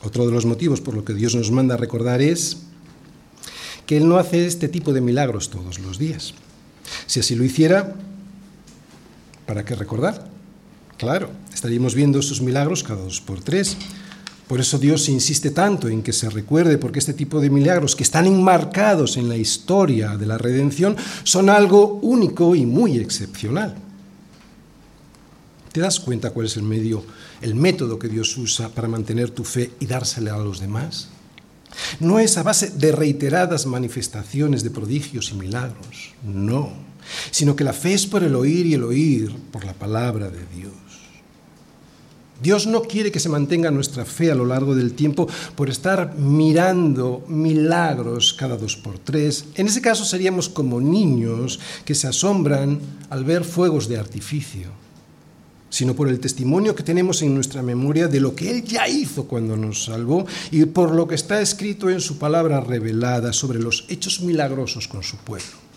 Otro 0.00 0.26
de 0.26 0.30
los 0.30 0.46
motivos 0.46 0.80
por 0.80 0.94
lo 0.94 1.04
que 1.04 1.12
Dios 1.12 1.34
nos 1.34 1.50
manda 1.50 1.76
recordar 1.76 2.22
es 2.22 2.58
que 3.84 3.96
Él 3.96 4.08
no 4.08 4.16
hace 4.16 4.46
este 4.46 4.68
tipo 4.68 4.92
de 4.92 5.00
milagros 5.00 5.50
todos 5.50 5.80
los 5.80 5.98
días. 5.98 6.34
Si 7.08 7.18
así 7.18 7.34
lo 7.34 7.42
hiciera, 7.42 7.96
¿para 9.44 9.64
qué 9.64 9.74
recordar? 9.74 10.24
Claro, 10.98 11.30
estaríamos 11.52 11.96
viendo 11.96 12.20
esos 12.20 12.42
milagros 12.42 12.84
cada 12.84 13.02
dos 13.02 13.20
por 13.20 13.42
tres. 13.42 13.76
Por 14.46 14.60
eso 14.60 14.78
Dios 14.78 15.08
insiste 15.08 15.50
tanto 15.50 15.88
en 15.88 16.04
que 16.04 16.12
se 16.12 16.30
recuerde, 16.30 16.78
porque 16.78 17.00
este 17.00 17.12
tipo 17.12 17.40
de 17.40 17.50
milagros 17.50 17.96
que 17.96 18.04
están 18.04 18.28
enmarcados 18.28 19.16
en 19.16 19.28
la 19.28 19.36
historia 19.36 20.16
de 20.16 20.26
la 20.26 20.38
redención 20.38 20.96
son 21.24 21.50
algo 21.50 21.98
único 22.02 22.54
y 22.54 22.66
muy 22.66 22.98
excepcional. 22.98 23.87
¿Te 25.78 25.82
das 25.82 26.00
cuenta 26.00 26.30
cuál 26.30 26.46
es 26.46 26.56
el 26.56 26.64
medio, 26.64 27.04
el 27.40 27.54
método 27.54 28.00
que 28.00 28.08
Dios 28.08 28.36
usa 28.36 28.68
para 28.68 28.88
mantener 28.88 29.30
tu 29.30 29.44
fe 29.44 29.70
y 29.78 29.86
dársela 29.86 30.34
a 30.34 30.38
los 30.38 30.58
demás? 30.58 31.06
No 32.00 32.18
es 32.18 32.36
a 32.36 32.42
base 32.42 32.70
de 32.70 32.90
reiteradas 32.90 33.64
manifestaciones 33.64 34.64
de 34.64 34.72
prodigios 34.72 35.30
y 35.30 35.34
milagros, 35.34 36.14
no, 36.24 36.72
sino 37.30 37.54
que 37.54 37.62
la 37.62 37.72
fe 37.72 37.94
es 37.94 38.08
por 38.08 38.24
el 38.24 38.34
oír 38.34 38.66
y 38.66 38.74
el 38.74 38.82
oír 38.82 39.32
por 39.52 39.64
la 39.64 39.72
palabra 39.72 40.30
de 40.30 40.44
Dios. 40.52 40.72
Dios 42.42 42.66
no 42.66 42.82
quiere 42.82 43.12
que 43.12 43.20
se 43.20 43.28
mantenga 43.28 43.70
nuestra 43.70 44.04
fe 44.04 44.32
a 44.32 44.34
lo 44.34 44.46
largo 44.46 44.74
del 44.74 44.94
tiempo 44.94 45.28
por 45.54 45.70
estar 45.70 46.16
mirando 46.16 47.24
milagros 47.28 48.32
cada 48.32 48.56
dos 48.56 48.74
por 48.74 48.98
tres. 48.98 49.44
En 49.54 49.68
ese 49.68 49.80
caso 49.80 50.04
seríamos 50.04 50.48
como 50.48 50.80
niños 50.80 51.60
que 51.84 51.94
se 51.94 52.08
asombran 52.08 52.80
al 53.10 53.22
ver 53.22 53.44
fuegos 53.44 53.86
de 53.86 53.96
artificio 53.96 54.87
sino 55.70 55.94
por 55.94 56.08
el 56.08 56.20
testimonio 56.20 56.74
que 56.74 56.82
tenemos 56.82 57.22
en 57.22 57.34
nuestra 57.34 57.62
memoria 57.62 58.08
de 58.08 58.20
lo 58.20 58.34
que 58.34 58.50
Él 58.50 58.64
ya 58.64 58.88
hizo 58.88 59.24
cuando 59.24 59.56
nos 59.56 59.84
salvó 59.84 60.26
y 60.50 60.64
por 60.66 60.92
lo 60.92 61.06
que 61.06 61.14
está 61.14 61.40
escrito 61.40 61.90
en 61.90 62.00
su 62.00 62.18
palabra 62.18 62.60
revelada 62.60 63.32
sobre 63.32 63.58
los 63.58 63.84
hechos 63.88 64.20
milagrosos 64.20 64.88
con 64.88 65.02
su 65.02 65.16
pueblo. 65.18 65.68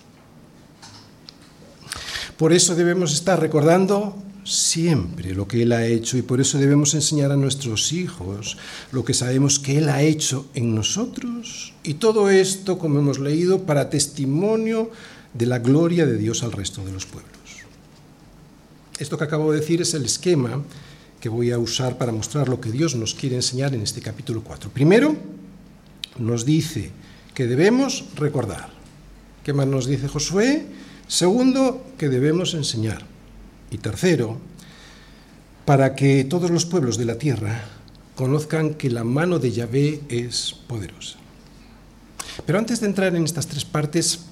Por 2.38 2.54
eso 2.54 2.76
debemos 2.76 3.14
estar 3.14 3.40
recordando 3.40 4.16
siempre 4.44 5.36
lo 5.36 5.48
que 5.48 5.62
Él 5.62 5.72
ha 5.72 5.86
hecho 5.86 6.18
y 6.18 6.24
por 6.24 6.42
eso 6.42 6.58
debemos 6.58 6.94
enseñar 6.94 7.32
a 7.32 7.38
nuestros 7.38 7.94
hijos 7.94 8.58
lo 8.92 9.06
que 9.06 9.14
sabemos 9.14 9.60
que 9.60 9.78
Él 9.78 9.90
ha 9.90 10.02
hecho 10.02 10.48
en 10.56 10.74
nosotros 10.74 11.74
y 11.84 11.96
todo 11.96 12.30
esto, 12.30 12.80
como 12.80 13.00
hemos 13.00 13.20
leído, 13.20 13.64
para 13.64 13.90
testimonio 13.90 14.90
de 15.34 15.46
la 15.46 15.60
gloria 15.60 16.06
de 16.06 16.18
Dios 16.18 16.44
al 16.44 16.52
resto 16.52 16.84
de 16.84 16.92
los 16.92 17.06
pueblos. 17.06 17.41
Esto 19.02 19.18
que 19.18 19.24
acabo 19.24 19.52
de 19.52 19.62
decir 19.62 19.82
es 19.82 19.96
el 19.96 20.06
esquema 20.06 20.62
que 21.20 21.28
voy 21.28 21.50
a 21.50 21.58
usar 21.58 21.98
para 21.98 22.12
mostrar 22.12 22.48
lo 22.48 22.62
que 22.62 22.70
Dios 22.70 22.94
nos 22.94 23.16
quiere 23.16 23.36
enseñar 23.36 23.74
en 23.74 23.82
este 23.82 24.00
capítulo 24.00 24.44
4. 24.44 24.70
Primero, 24.70 25.16
nos 26.20 26.46
dice 26.46 26.92
que 27.34 27.48
debemos 27.48 28.06
recordar. 28.16 28.70
¿Qué 29.44 29.54
más 29.54 29.66
nos 29.66 29.88
dice 29.88 30.08
Josué? 30.08 30.68
Segundo, 31.08 31.84
que 31.98 32.10
debemos 32.10 32.54
enseñar. 32.54 33.04
Y 33.72 33.80
tercero, 33.80 34.38
para 35.66 35.96
que 35.96 36.24
todos 36.24 36.52
los 36.52 36.68
pueblos 36.68 37.00
de 37.00 37.06
la 37.06 37.18
tierra 37.18 37.64
conozcan 38.14 38.76
que 38.76 38.92
la 38.92 39.04
mano 39.04 39.40
de 39.40 39.52
Yahvé 39.52 40.02
es 40.10 40.54
poderosa. 40.68 41.18
Pero 42.46 42.60
antes 42.60 42.80
de 42.82 42.86
entrar 42.86 43.16
en 43.16 43.26
estas 43.26 43.48
tres 43.48 43.66
partes, 43.66 44.26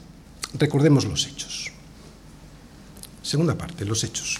recordemos 0.60 1.06
los 1.06 1.26
hechos. 1.26 1.72
Segunda 3.24 3.58
parte, 3.58 3.84
los 3.84 4.04
hechos. 4.04 4.40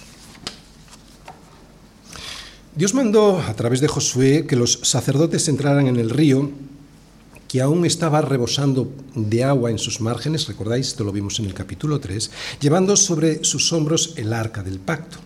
Dios 2.76 2.94
mandó 2.94 3.40
a 3.40 3.54
través 3.54 3.80
de 3.80 3.88
Josué 3.88 4.46
que 4.46 4.54
los 4.54 4.78
sacerdotes 4.82 5.48
entraran 5.48 5.88
en 5.88 5.96
el 5.96 6.08
río 6.08 6.50
que 7.48 7.60
aún 7.60 7.84
estaba 7.84 8.20
rebosando 8.20 8.92
de 9.16 9.42
agua 9.42 9.72
en 9.72 9.78
sus 9.78 10.00
márgenes, 10.00 10.46
recordáis, 10.46 10.86
esto 10.86 11.02
lo 11.02 11.10
vimos 11.10 11.40
en 11.40 11.46
el 11.46 11.54
capítulo 11.54 11.98
3, 11.98 12.30
llevando 12.60 12.96
sobre 12.96 13.42
sus 13.42 13.72
hombros 13.72 14.14
el 14.16 14.32
arca 14.32 14.62
del 14.62 14.78
pacto. 14.78 15.18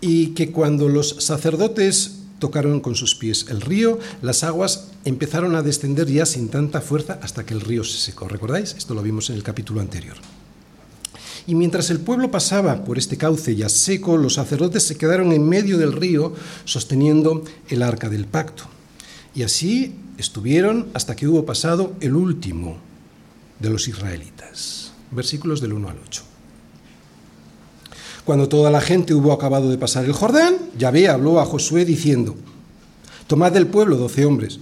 Y 0.00 0.28
que 0.28 0.50
cuando 0.50 0.88
los 0.88 1.10
sacerdotes 1.18 2.20
tocaron 2.38 2.80
con 2.80 2.94
sus 2.94 3.14
pies 3.14 3.46
el 3.50 3.60
río, 3.60 3.98
las 4.22 4.44
aguas 4.44 4.88
empezaron 5.04 5.54
a 5.56 5.62
descender 5.62 6.08
ya 6.08 6.24
sin 6.24 6.48
tanta 6.48 6.80
fuerza 6.80 7.18
hasta 7.20 7.44
que 7.44 7.52
el 7.52 7.60
río 7.60 7.84
se 7.84 7.98
secó. 7.98 8.26
¿Recordáis? 8.26 8.74
Esto 8.78 8.94
lo 8.94 9.02
vimos 9.02 9.28
en 9.28 9.36
el 9.36 9.42
capítulo 9.42 9.82
anterior. 9.82 10.16
Y 11.46 11.54
mientras 11.54 11.90
el 11.90 12.00
pueblo 12.00 12.30
pasaba 12.30 12.84
por 12.84 12.98
este 12.98 13.16
cauce 13.16 13.56
ya 13.56 13.68
seco, 13.68 14.16
los 14.16 14.34
sacerdotes 14.34 14.84
se 14.84 14.96
quedaron 14.96 15.32
en 15.32 15.48
medio 15.48 15.76
del 15.78 15.92
río 15.92 16.34
sosteniendo 16.64 17.44
el 17.68 17.82
arca 17.82 18.08
del 18.08 18.26
pacto. 18.26 18.64
Y 19.34 19.42
así 19.42 19.94
estuvieron 20.18 20.88
hasta 20.94 21.16
que 21.16 21.26
hubo 21.26 21.44
pasado 21.44 21.94
el 22.00 22.14
último 22.14 22.76
de 23.58 23.70
los 23.70 23.88
israelitas. 23.88 24.92
Versículos 25.10 25.60
del 25.60 25.72
1 25.72 25.88
al 25.88 25.98
8. 26.06 26.22
Cuando 28.24 28.48
toda 28.48 28.70
la 28.70 28.80
gente 28.80 29.14
hubo 29.14 29.32
acabado 29.32 29.68
de 29.68 29.78
pasar 29.78 30.04
el 30.04 30.12
Jordán, 30.12 30.54
Yahvé 30.78 31.08
habló 31.08 31.40
a 31.40 31.44
Josué 31.44 31.84
diciendo, 31.84 32.36
Tomad 33.26 33.52
del 33.52 33.66
pueblo 33.66 33.96
doce 33.96 34.24
hombres, 34.24 34.60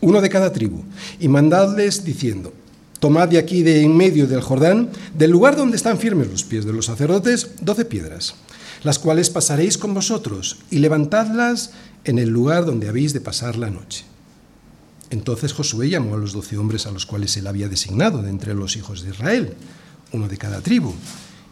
uno 0.00 0.20
de 0.20 0.30
cada 0.30 0.52
tribu, 0.52 0.82
y 1.20 1.28
mandadles 1.28 2.04
diciendo, 2.04 2.54
Tomad 3.02 3.30
de 3.30 3.38
aquí, 3.38 3.64
de 3.64 3.82
en 3.82 3.96
medio 3.96 4.28
del 4.28 4.42
Jordán, 4.42 4.88
del 5.18 5.32
lugar 5.32 5.56
donde 5.56 5.76
están 5.76 5.98
firmes 5.98 6.30
los 6.30 6.44
pies 6.44 6.64
de 6.64 6.72
los 6.72 6.86
sacerdotes, 6.86 7.50
doce 7.60 7.84
piedras, 7.84 8.36
las 8.84 9.00
cuales 9.00 9.28
pasaréis 9.28 9.76
con 9.76 9.92
vosotros, 9.92 10.58
y 10.70 10.78
levantadlas 10.78 11.72
en 12.04 12.20
el 12.20 12.28
lugar 12.28 12.64
donde 12.64 12.88
habéis 12.88 13.12
de 13.12 13.20
pasar 13.20 13.56
la 13.56 13.70
noche. 13.70 14.04
Entonces 15.10 15.52
Josué 15.52 15.90
llamó 15.90 16.14
a 16.14 16.16
los 16.16 16.32
doce 16.32 16.56
hombres 16.56 16.86
a 16.86 16.92
los 16.92 17.04
cuales 17.04 17.36
él 17.36 17.48
había 17.48 17.68
designado 17.68 18.22
de 18.22 18.30
entre 18.30 18.54
los 18.54 18.76
hijos 18.76 19.02
de 19.02 19.10
Israel, 19.10 19.54
uno 20.12 20.28
de 20.28 20.38
cada 20.38 20.60
tribu, 20.60 20.94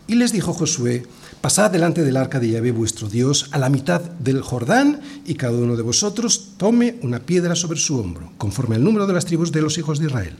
y 0.07 0.15
les 0.15 0.31
dijo 0.31 0.53
Josué, 0.53 1.03
Pasad 1.41 1.73
delante 1.73 2.05
del 2.05 2.17
arca 2.17 2.39
de 2.39 2.51
Yahvé 2.51 2.71
vuestro 2.71 3.09
Dios 3.09 3.49
a 3.51 3.59
la 3.59 3.71
mitad 3.71 4.03
del 4.03 4.43
Jordán, 4.43 5.01
y 5.27 5.35
cada 5.35 5.55
uno 5.55 5.75
de 5.75 5.83
vosotros 5.83 6.51
tome 6.59 7.01
una 7.03 7.19
piedra 7.19 7.57
sobre 7.57 7.81
su 7.81 7.99
hombro, 7.99 8.31
conforme 8.39 8.77
al 8.77 8.85
número 8.85 9.09
de 9.09 9.15
las 9.15 9.25
tribus 9.25 9.51
de 9.51 9.63
los 9.63 9.79
hijos 9.79 9.99
de 9.99 10.07
Israel 10.07 10.37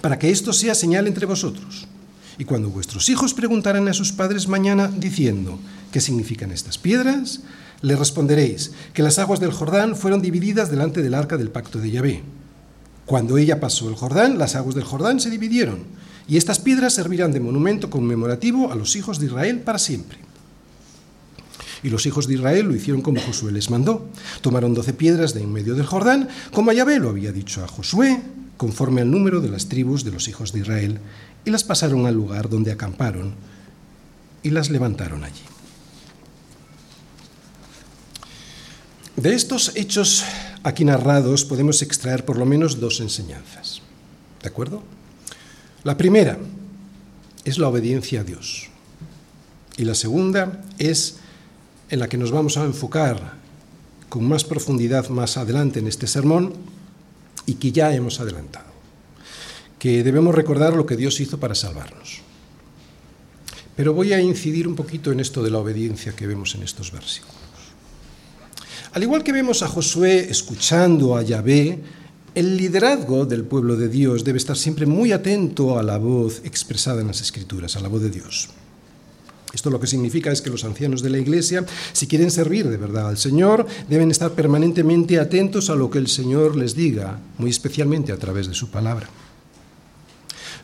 para 0.00 0.18
que 0.18 0.30
esto 0.30 0.52
sea 0.52 0.74
señal 0.74 1.06
entre 1.06 1.26
vosotros. 1.26 1.86
Y 2.38 2.44
cuando 2.44 2.70
vuestros 2.70 3.08
hijos 3.08 3.34
preguntaran 3.34 3.88
a 3.88 3.92
sus 3.92 4.12
padres 4.12 4.46
mañana 4.46 4.88
diciendo, 4.88 5.58
¿qué 5.90 6.00
significan 6.00 6.52
estas 6.52 6.78
piedras? 6.78 7.40
Le 7.82 7.96
responderéis 7.96 8.72
que 8.92 9.02
las 9.02 9.18
aguas 9.18 9.40
del 9.40 9.52
Jordán 9.52 9.96
fueron 9.96 10.22
divididas 10.22 10.70
delante 10.70 11.02
del 11.02 11.14
arca 11.14 11.36
del 11.36 11.50
pacto 11.50 11.80
de 11.80 11.90
Yahvé. 11.90 12.22
Cuando 13.06 13.38
ella 13.38 13.58
pasó 13.58 13.88
el 13.88 13.96
Jordán, 13.96 14.38
las 14.38 14.54
aguas 14.54 14.74
del 14.74 14.84
Jordán 14.84 15.18
se 15.18 15.30
dividieron, 15.30 15.84
y 16.28 16.36
estas 16.36 16.58
piedras 16.58 16.94
servirán 16.94 17.32
de 17.32 17.40
monumento 17.40 17.88
conmemorativo 17.90 18.70
a 18.70 18.76
los 18.76 18.94
hijos 18.96 19.18
de 19.18 19.26
Israel 19.26 19.60
para 19.60 19.78
siempre. 19.78 20.18
Y 21.82 21.90
los 21.90 22.06
hijos 22.06 22.28
de 22.28 22.34
Israel 22.34 22.66
lo 22.66 22.74
hicieron 22.74 23.02
como 23.02 23.20
Josué 23.20 23.50
les 23.50 23.70
mandó. 23.70 24.08
Tomaron 24.42 24.74
doce 24.74 24.92
piedras 24.92 25.32
de 25.32 25.42
en 25.42 25.52
medio 25.52 25.74
del 25.74 25.86
Jordán, 25.86 26.28
como 26.52 26.72
Yahvé 26.72 26.98
lo 26.98 27.08
había 27.08 27.32
dicho 27.32 27.64
a 27.64 27.68
Josué, 27.68 28.20
conforme 28.58 29.00
al 29.00 29.10
número 29.10 29.40
de 29.40 29.48
las 29.48 29.68
tribus 29.70 30.04
de 30.04 30.10
los 30.10 30.28
hijos 30.28 30.52
de 30.52 30.60
Israel, 30.60 31.00
y 31.46 31.50
las 31.50 31.64
pasaron 31.64 32.04
al 32.04 32.14
lugar 32.14 32.50
donde 32.50 32.72
acamparon 32.72 33.34
y 34.42 34.50
las 34.50 34.68
levantaron 34.68 35.24
allí. 35.24 35.40
De 39.16 39.34
estos 39.34 39.72
hechos 39.74 40.24
aquí 40.62 40.84
narrados 40.84 41.44
podemos 41.44 41.82
extraer 41.82 42.24
por 42.24 42.36
lo 42.36 42.44
menos 42.44 42.78
dos 42.78 43.00
enseñanzas. 43.00 43.80
¿De 44.42 44.48
acuerdo? 44.48 44.82
La 45.82 45.96
primera 45.96 46.38
es 47.44 47.58
la 47.58 47.68
obediencia 47.68 48.20
a 48.20 48.24
Dios. 48.24 48.68
Y 49.76 49.84
la 49.84 49.94
segunda 49.94 50.62
es 50.78 51.16
en 51.90 52.00
la 52.00 52.08
que 52.08 52.18
nos 52.18 52.30
vamos 52.30 52.56
a 52.58 52.64
enfocar 52.64 53.38
con 54.08 54.24
más 54.28 54.44
profundidad 54.44 55.08
más 55.08 55.36
adelante 55.36 55.78
en 55.78 55.86
este 55.86 56.06
sermón, 56.06 56.54
y 57.48 57.54
que 57.54 57.72
ya 57.72 57.94
hemos 57.94 58.20
adelantado, 58.20 58.68
que 59.78 60.04
debemos 60.04 60.34
recordar 60.34 60.74
lo 60.74 60.84
que 60.84 60.96
Dios 60.96 61.18
hizo 61.20 61.40
para 61.40 61.54
salvarnos. 61.54 62.20
Pero 63.74 63.94
voy 63.94 64.12
a 64.12 64.20
incidir 64.20 64.68
un 64.68 64.76
poquito 64.76 65.12
en 65.12 65.20
esto 65.20 65.42
de 65.42 65.50
la 65.50 65.58
obediencia 65.58 66.14
que 66.14 66.26
vemos 66.26 66.54
en 66.54 66.62
estos 66.62 66.92
versículos. 66.92 67.36
Al 68.92 69.02
igual 69.02 69.24
que 69.24 69.32
vemos 69.32 69.62
a 69.62 69.68
Josué 69.68 70.28
escuchando 70.28 71.16
a 71.16 71.22
Yahvé, 71.22 71.78
el 72.34 72.56
liderazgo 72.56 73.24
del 73.24 73.44
pueblo 73.44 73.76
de 73.76 73.88
Dios 73.88 74.24
debe 74.24 74.38
estar 74.38 74.56
siempre 74.56 74.84
muy 74.84 75.12
atento 75.12 75.78
a 75.78 75.82
la 75.82 75.96
voz 75.96 76.42
expresada 76.44 77.00
en 77.00 77.06
las 77.06 77.22
Escrituras, 77.22 77.76
a 77.76 77.80
la 77.80 77.88
voz 77.88 78.02
de 78.02 78.10
Dios. 78.10 78.50
Esto 79.52 79.70
lo 79.70 79.80
que 79.80 79.86
significa 79.86 80.30
es 80.30 80.42
que 80.42 80.50
los 80.50 80.64
ancianos 80.64 81.02
de 81.02 81.10
la 81.10 81.18
Iglesia, 81.18 81.64
si 81.92 82.06
quieren 82.06 82.30
servir 82.30 82.68
de 82.68 82.76
verdad 82.76 83.08
al 83.08 83.16
Señor, 83.16 83.66
deben 83.88 84.10
estar 84.10 84.32
permanentemente 84.32 85.18
atentos 85.18 85.70
a 85.70 85.74
lo 85.74 85.90
que 85.90 85.98
el 85.98 86.08
Señor 86.08 86.54
les 86.56 86.74
diga, 86.74 87.18
muy 87.38 87.50
especialmente 87.50 88.12
a 88.12 88.18
través 88.18 88.46
de 88.46 88.54
su 88.54 88.70
palabra. 88.70 89.08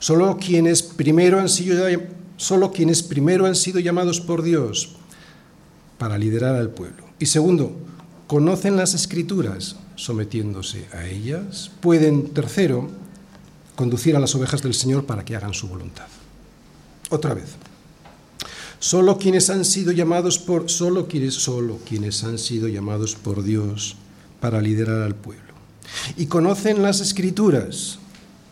Solo 0.01 0.37
quienes 0.37 0.83
primero 0.83 1.41
han 1.41 1.49
sido, 1.49 1.87
solo 2.37 2.73
quienes 2.73 3.03
primero 3.03 3.47
han 3.47 3.55
sido 3.55 3.81
llamados 3.81 4.21
por 4.21 4.43
Dios 4.43 4.97
para 5.97 6.19
liderar 6.19 6.55
al 6.55 6.71
pueblo. 6.71 7.05
Y 7.19 7.27
segundo, 7.27 7.75
conocen 8.27 8.77
las 8.77 8.93
escrituras 8.93 9.77
sometiéndose 9.97 10.87
a 10.93 11.07
ellas, 11.07 11.71
pueden, 11.81 12.31
tercero, 12.35 12.91
conducir 13.77 14.15
a 14.15 14.21
las 14.21 14.35
ovejas 14.35 14.63
del 14.63 14.75
Señor 14.75 15.07
para 15.07 15.25
que 15.25 15.37
hagan 15.37 15.55
su 15.55 15.69
voluntad. 15.69 16.07
Otra 17.09 17.33
vez. 17.33 17.57
Solo 18.85 19.17
quienes 19.17 19.49
han 19.49 19.65
sido 19.65 19.93
llamados 19.93 20.39
por 20.39 20.69
solo 20.69 21.09
quienes 21.09 21.33
solo 21.33 21.79
quienes 21.89 22.23
han 22.23 22.39
sido 22.39 22.69
llamados 22.69 23.15
por 23.15 23.43
Dios 23.43 23.97
para 24.41 24.61
liderar 24.61 25.01
al 25.01 25.15
pueblo 25.15 25.55
y 26.19 26.27
conocen 26.27 26.83
las 26.83 27.01
escrituras 27.01 27.99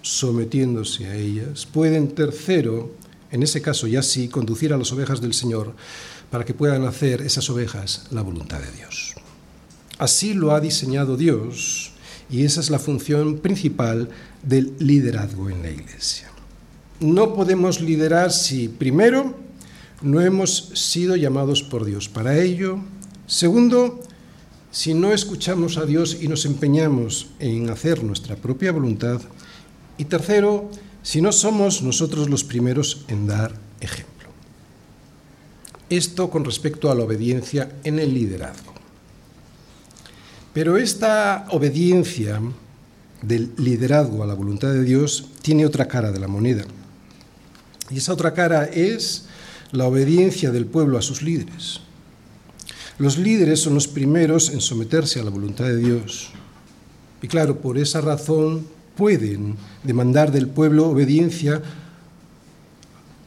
sometiéndose 0.00 1.04
a 1.04 1.16
ellas, 1.16 1.66
pueden 1.66 2.14
tercero, 2.14 2.94
en 3.30 3.42
ese 3.42 3.60
caso 3.60 3.86
ya 3.86 4.02
sí, 4.02 4.28
conducir 4.28 4.72
a 4.72 4.78
las 4.78 4.90
ovejas 4.90 5.20
del 5.20 5.34
Señor 5.34 5.74
para 6.30 6.46
que 6.46 6.54
puedan 6.54 6.86
hacer 6.86 7.20
esas 7.20 7.50
ovejas 7.50 8.06
la 8.10 8.22
voluntad 8.22 8.60
de 8.60 8.72
Dios. 8.72 9.12
Así 9.98 10.32
lo 10.32 10.52
ha 10.52 10.62
diseñado 10.62 11.18
Dios 11.18 11.92
y 12.30 12.44
esa 12.44 12.60
es 12.60 12.70
la 12.70 12.78
función 12.78 13.36
principal 13.36 14.08
del 14.42 14.72
liderazgo 14.78 15.50
en 15.50 15.60
la 15.60 15.70
Iglesia. 15.70 16.30
No 17.00 17.34
podemos 17.34 17.82
liderar 17.82 18.32
si 18.32 18.68
primero 18.68 19.41
no 20.02 20.20
hemos 20.20 20.70
sido 20.74 21.16
llamados 21.16 21.62
por 21.62 21.84
Dios 21.84 22.08
para 22.08 22.38
ello. 22.38 22.78
Segundo, 23.26 24.00
si 24.70 24.94
no 24.94 25.12
escuchamos 25.12 25.76
a 25.76 25.84
Dios 25.84 26.18
y 26.20 26.28
nos 26.28 26.44
empeñamos 26.44 27.28
en 27.38 27.70
hacer 27.70 28.02
nuestra 28.02 28.36
propia 28.36 28.72
voluntad. 28.72 29.20
Y 29.98 30.06
tercero, 30.06 30.70
si 31.02 31.20
no 31.20 31.32
somos 31.32 31.82
nosotros 31.82 32.28
los 32.30 32.44
primeros 32.44 33.04
en 33.08 33.26
dar 33.26 33.54
ejemplo. 33.80 34.28
Esto 35.90 36.30
con 36.30 36.44
respecto 36.44 36.90
a 36.90 36.94
la 36.94 37.04
obediencia 37.04 37.70
en 37.84 37.98
el 37.98 38.14
liderazgo. 38.14 38.72
Pero 40.54 40.76
esta 40.76 41.46
obediencia 41.50 42.40
del 43.22 43.52
liderazgo 43.56 44.22
a 44.22 44.26
la 44.26 44.34
voluntad 44.34 44.72
de 44.72 44.84
Dios 44.84 45.28
tiene 45.42 45.66
otra 45.66 45.86
cara 45.86 46.12
de 46.12 46.18
la 46.18 46.28
moneda. 46.28 46.64
Y 47.90 47.98
esa 47.98 48.12
otra 48.12 48.32
cara 48.32 48.64
es 48.64 49.26
la 49.72 49.86
obediencia 49.86 50.50
del 50.50 50.66
pueblo 50.66 50.98
a 50.98 51.02
sus 51.02 51.22
líderes. 51.22 51.80
Los 52.98 53.18
líderes 53.18 53.60
son 53.60 53.74
los 53.74 53.88
primeros 53.88 54.50
en 54.50 54.60
someterse 54.60 55.18
a 55.18 55.24
la 55.24 55.30
voluntad 55.30 55.64
de 55.64 55.78
Dios. 55.78 56.30
Y 57.22 57.28
claro, 57.28 57.60
por 57.60 57.78
esa 57.78 58.00
razón 58.00 58.66
pueden 58.96 59.56
demandar 59.82 60.30
del 60.30 60.48
pueblo 60.48 60.88
obediencia 60.88 61.62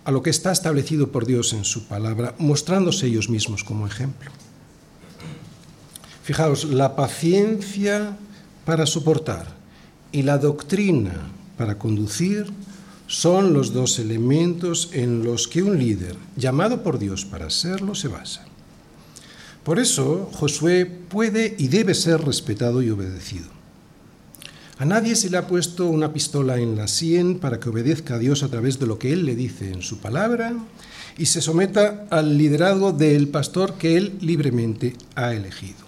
a 0.04 0.12
lo 0.12 0.22
que 0.22 0.30
está 0.30 0.52
establecido 0.52 1.12
por 1.12 1.26
Dios 1.26 1.52
en 1.54 1.66
su 1.66 1.88
palabra, 1.88 2.36
mostrándose 2.38 3.08
ellos 3.08 3.28
mismos 3.28 3.64
como 3.64 3.88
ejemplo. 3.88 4.30
Fijaos, 6.24 6.66
la 6.66 6.96
paciencia 6.96 8.18
para 8.66 8.86
soportar 8.86 9.48
y 10.12 10.22
la 10.22 10.38
doctrina 10.38 11.28
para 11.58 11.78
conducir 11.78 12.46
son 13.08 13.54
los 13.54 13.74
dos 13.74 14.00
elementos 14.00 14.90
en 14.94 15.24
los 15.24 15.48
que 15.48 15.62
un 15.62 15.78
líder, 15.78 16.16
llamado 16.36 16.82
por 16.84 16.98
Dios 16.98 17.26
para 17.26 17.50
serlo, 17.50 17.96
se 17.96 18.08
basa. 18.08 18.46
Por 19.64 19.80
eso, 19.80 20.30
Josué 20.34 20.86
puede 20.86 21.56
y 21.58 21.68
debe 21.68 21.94
ser 21.94 22.22
respetado 22.22 22.82
y 22.82 22.90
obedecido. 22.90 23.48
A 24.78 24.86
nadie 24.86 25.16
se 25.16 25.30
le 25.30 25.38
ha 25.38 25.48
puesto 25.48 25.88
una 25.88 26.12
pistola 26.12 26.58
en 26.58 26.76
la 26.76 26.88
sien 26.88 27.40
para 27.40 27.60
que 27.60 27.70
obedezca 27.70 28.16
a 28.16 28.20
Dios 28.20 28.44
a 28.44 28.50
través 28.50 28.78
de 28.78 28.88
lo 28.88 29.00
que 29.00 29.14
Él 29.14 29.26
le 29.26 29.36
dice 29.36 29.72
en 29.72 29.82
su 29.82 30.00
palabra 30.00 30.54
y 31.18 31.28
se 31.28 31.42
someta 31.42 32.08
al 32.10 32.38
liderazgo 32.38 32.92
del 32.92 33.30
pastor 33.30 33.76
que 33.76 33.96
Él 33.96 34.18
libremente 34.20 34.96
ha 35.16 35.34
elegido. 35.34 35.86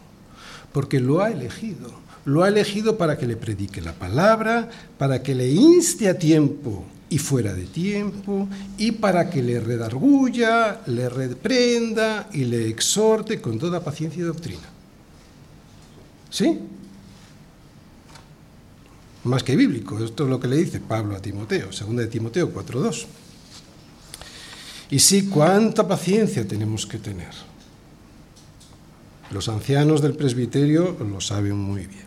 Porque 0.71 0.99
lo 0.99 1.21
ha 1.21 1.31
elegido. 1.31 1.91
Lo 2.23 2.43
ha 2.43 2.49
elegido 2.49 2.97
para 2.97 3.17
que 3.17 3.27
le 3.27 3.35
predique 3.35 3.81
la 3.81 3.93
palabra, 3.93 4.69
para 4.97 5.21
que 5.21 5.35
le 5.35 5.49
inste 5.49 6.09
a 6.09 6.17
tiempo 6.17 6.85
y 7.09 7.17
fuera 7.17 7.53
de 7.53 7.65
tiempo, 7.65 8.47
y 8.77 8.91
para 8.91 9.29
que 9.29 9.41
le 9.41 9.59
redarguya, 9.59 10.81
le 10.87 11.07
reprenda 11.09 12.29
y 12.33 12.45
le 12.45 12.67
exhorte 12.67 13.39
con 13.39 13.57
toda 13.57 13.83
paciencia 13.83 14.21
y 14.21 14.25
doctrina. 14.25 14.67
¿Sí? 16.29 16.59
Más 19.23 19.43
que 19.43 19.55
bíblico, 19.55 20.03
esto 20.03 20.23
es 20.23 20.29
lo 20.29 20.39
que 20.39 20.47
le 20.47 20.57
dice 20.57 20.79
Pablo 20.79 21.15
a 21.15 21.21
Timoteo, 21.21 21.71
segunda 21.71 22.03
de 22.03 22.07
Timoteo 22.07 22.53
4.2. 22.53 23.05
Y 24.89 24.99
sí, 24.99 25.27
cuánta 25.27 25.87
paciencia 25.87 26.47
tenemos 26.47 26.85
que 26.85 26.97
tener. 26.97 27.33
Los 29.31 29.49
ancianos 29.49 30.01
del 30.01 30.15
presbiterio 30.15 30.95
lo 30.99 31.19
saben 31.19 31.57
muy 31.57 31.85
bien. 31.85 32.06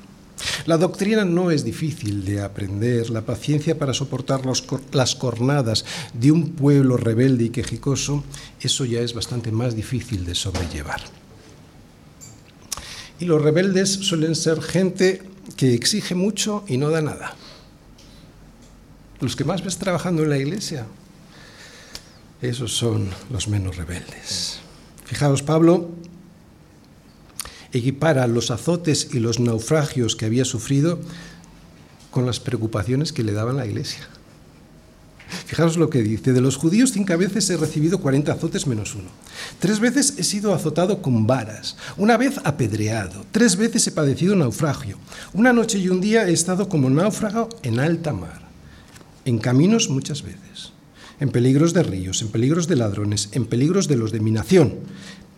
La 0.66 0.78
doctrina 0.78 1.24
no 1.24 1.50
es 1.50 1.64
difícil 1.64 2.24
de 2.24 2.40
aprender, 2.40 3.10
la 3.10 3.22
paciencia 3.22 3.78
para 3.78 3.94
soportar 3.94 4.42
las 4.92 5.14
cornadas 5.14 5.84
de 6.14 6.32
un 6.32 6.50
pueblo 6.50 6.96
rebelde 6.96 7.44
y 7.44 7.50
quejicoso, 7.50 8.24
eso 8.60 8.84
ya 8.84 9.00
es 9.00 9.14
bastante 9.14 9.52
más 9.52 9.74
difícil 9.74 10.24
de 10.24 10.34
sobrellevar. 10.34 11.00
Y 13.18 13.26
los 13.26 13.42
rebeldes 13.42 13.90
suelen 13.90 14.34
ser 14.34 14.62
gente 14.62 15.22
que 15.56 15.74
exige 15.74 16.14
mucho 16.14 16.64
y 16.66 16.78
no 16.78 16.90
da 16.90 17.02
nada. 17.02 17.36
Los 19.20 19.36
que 19.36 19.44
más 19.44 19.62
ves 19.62 19.76
trabajando 19.76 20.22
en 20.22 20.30
la 20.30 20.38
iglesia, 20.38 20.86
esos 22.40 22.74
son 22.74 23.10
los 23.30 23.48
menos 23.48 23.76
rebeldes. 23.76 24.60
Fijaos, 25.04 25.42
Pablo 25.42 25.90
equipara 27.72 28.26
los 28.26 28.50
azotes 28.50 29.08
y 29.12 29.20
los 29.20 29.40
naufragios 29.40 30.16
que 30.16 30.26
había 30.26 30.44
sufrido 30.44 31.00
con 32.10 32.26
las 32.26 32.40
preocupaciones 32.40 33.12
que 33.12 33.22
le 33.22 33.32
daban 33.32 33.56
la 33.56 33.66
iglesia. 33.66 34.08
Fijaros 35.46 35.76
lo 35.76 35.90
que 35.90 36.02
dice, 36.02 36.32
de 36.32 36.40
los 36.40 36.56
judíos 36.56 36.92
cinco 36.92 37.16
veces 37.16 37.48
he 37.50 37.56
recibido 37.56 38.00
40 38.00 38.32
azotes 38.32 38.66
menos 38.66 38.94
uno. 38.94 39.10
Tres 39.60 39.78
veces 39.78 40.14
he 40.18 40.24
sido 40.24 40.54
azotado 40.54 41.02
con 41.02 41.26
varas, 41.26 41.76
una 41.96 42.16
vez 42.16 42.40
apedreado, 42.44 43.24
tres 43.30 43.56
veces 43.56 43.86
he 43.86 43.92
padecido 43.92 44.34
naufragio. 44.34 44.98
Una 45.32 45.52
noche 45.52 45.78
y 45.78 45.88
un 45.88 46.00
día 46.00 46.28
he 46.28 46.32
estado 46.32 46.68
como 46.68 46.90
náufrago 46.90 47.48
en 47.62 47.78
alta 47.78 48.12
mar, 48.12 48.42
en 49.24 49.38
caminos 49.38 49.88
muchas 49.88 50.22
veces, 50.22 50.72
en 51.20 51.30
peligros 51.30 51.74
de 51.74 51.84
ríos, 51.84 52.22
en 52.22 52.28
peligros 52.28 52.66
de 52.66 52.76
ladrones, 52.76 53.28
en 53.32 53.46
peligros 53.46 53.86
de 53.86 53.96
los 53.96 54.10
de 54.10 54.20
mi 54.20 54.32
nación, 54.32 54.74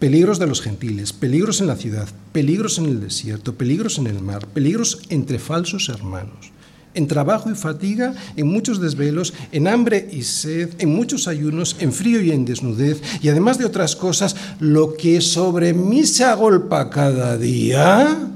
peligros 0.02 0.40
de 0.40 0.48
los 0.48 0.60
gentiles, 0.60 1.12
peligros 1.12 1.60
en 1.60 1.68
la 1.68 1.76
ciudad, 1.76 2.08
peligros 2.32 2.76
en 2.78 2.86
el 2.86 3.00
desierto, 3.00 3.54
peligros 3.54 3.98
en 3.98 4.08
el 4.08 4.20
mar, 4.20 4.48
peligros 4.48 4.98
entre 5.10 5.38
falsos 5.38 5.88
hermanos, 5.88 6.50
en 6.94 7.06
trabajo 7.06 7.48
y 7.48 7.54
fatiga, 7.54 8.12
en 8.34 8.48
muchos 8.48 8.80
desvelos, 8.80 9.32
en 9.52 9.68
hambre 9.68 10.08
y 10.10 10.24
sed, 10.24 10.70
en 10.80 10.92
muchos 10.92 11.28
ayunos, 11.28 11.76
en 11.78 11.92
frío 11.92 12.20
y 12.20 12.32
en 12.32 12.44
desnudez, 12.44 13.00
y 13.22 13.28
además 13.28 13.58
de 13.58 13.64
otras 13.64 13.94
cosas, 13.94 14.34
lo 14.58 14.94
que 14.94 15.20
sobre 15.20 15.72
mí 15.72 16.04
se 16.04 16.24
agolpa 16.24 16.90
cada 16.90 17.38
día, 17.38 18.28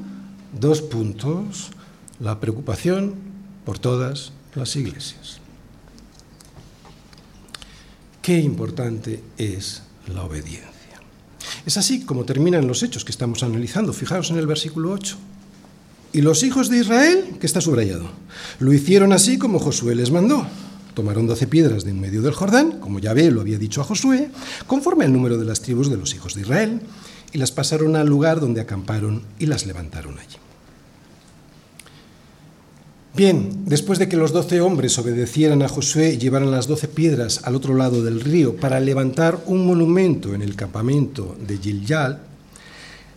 dos 0.60 0.82
puntos, 0.82 1.70
la 2.20 2.38
preocupación 2.38 3.16
por 3.64 3.80
todas 3.80 4.30
las 4.54 4.76
iglesias. 4.76 5.40
Qué 8.22 8.38
importante 8.38 9.20
es 9.36 9.82
la 10.06 10.22
obediencia. 10.22 10.75
Es 11.64 11.76
así 11.76 12.04
como 12.04 12.24
terminan 12.24 12.66
los 12.66 12.82
hechos 12.82 13.04
que 13.04 13.12
estamos 13.12 13.42
analizando. 13.42 13.92
Fijaos 13.92 14.30
en 14.30 14.38
el 14.38 14.46
versículo 14.46 14.92
8. 14.92 15.16
Y 16.12 16.22
los 16.22 16.42
hijos 16.42 16.70
de 16.70 16.78
Israel, 16.78 17.36
que 17.38 17.46
está 17.46 17.60
subrayado, 17.60 18.08
lo 18.58 18.72
hicieron 18.72 19.12
así 19.12 19.38
como 19.38 19.58
Josué 19.58 19.94
les 19.94 20.10
mandó. 20.10 20.46
Tomaron 20.94 21.26
doce 21.26 21.46
piedras 21.46 21.84
de 21.84 21.90
en 21.90 22.00
medio 22.00 22.22
del 22.22 22.32
Jordán, 22.32 22.80
como 22.80 23.00
Yahvé 23.00 23.30
lo 23.30 23.42
había 23.42 23.58
dicho 23.58 23.82
a 23.82 23.84
Josué, 23.84 24.30
conforme 24.66 25.04
al 25.04 25.12
número 25.12 25.36
de 25.36 25.44
las 25.44 25.60
tribus 25.60 25.90
de 25.90 25.98
los 25.98 26.14
hijos 26.14 26.34
de 26.34 26.40
Israel, 26.40 26.80
y 27.32 27.38
las 27.38 27.52
pasaron 27.52 27.96
al 27.96 28.06
lugar 28.06 28.40
donde 28.40 28.62
acamparon 28.62 29.22
y 29.38 29.44
las 29.44 29.66
levantaron 29.66 30.18
allí. 30.18 30.36
Bien, 33.16 33.64
después 33.64 33.98
de 33.98 34.10
que 34.10 34.16
los 34.18 34.32
doce 34.32 34.60
hombres 34.60 34.98
obedecieran 34.98 35.62
a 35.62 35.68
Josué 35.68 36.12
y 36.12 36.18
llevaran 36.18 36.50
las 36.50 36.66
doce 36.66 36.86
piedras 36.86 37.40
al 37.44 37.54
otro 37.54 37.74
lado 37.74 38.04
del 38.04 38.20
río 38.20 38.56
para 38.56 38.78
levantar 38.78 39.42
un 39.46 39.66
monumento 39.66 40.34
en 40.34 40.42
el 40.42 40.54
campamento 40.54 41.34
de 41.40 41.56
Gilyal, 41.56 42.20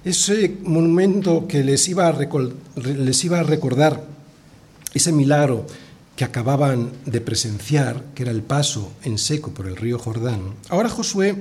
ese 0.05 0.55
monumento 0.63 1.47
que 1.49 1.65
les 1.65 1.89
iba 1.89 2.07
a, 2.07 2.17
les 2.77 3.25
iba 3.25 3.41
a 3.41 3.43
recordar 3.43 4.05
ese 4.93 5.12
milagro 5.12 5.67
que 6.15 6.23
acababan 6.23 6.91
de 7.05 7.19
presenciar, 7.19 8.05
que 8.15 8.23
era 8.23 8.31
el 8.31 8.41
paso 8.41 8.93
en 9.03 9.17
seco 9.17 9.51
por 9.51 9.67
el 9.67 9.75
río 9.75 9.99
Jordán, 9.99 10.55
ahora 10.69 10.88
Josué 10.88 11.35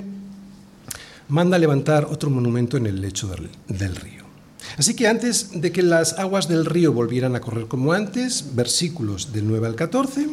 manda 1.28 1.58
levantar 1.58 2.06
otro 2.06 2.28
monumento 2.28 2.76
en 2.76 2.86
el 2.86 3.00
lecho 3.00 3.28
del, 3.28 3.50
del, 3.68 3.94
río. 3.94 4.17
Así 4.76 4.94
que 4.94 5.08
antes 5.08 5.60
de 5.60 5.72
que 5.72 5.82
las 5.82 6.18
aguas 6.18 6.48
del 6.48 6.64
río 6.64 6.92
volvieran 6.92 7.36
a 7.36 7.40
correr 7.40 7.66
como 7.66 7.92
antes, 7.92 8.54
versículos 8.54 9.32
del 9.32 9.46
9 9.46 9.66
al 9.66 9.74
14, 9.74 10.28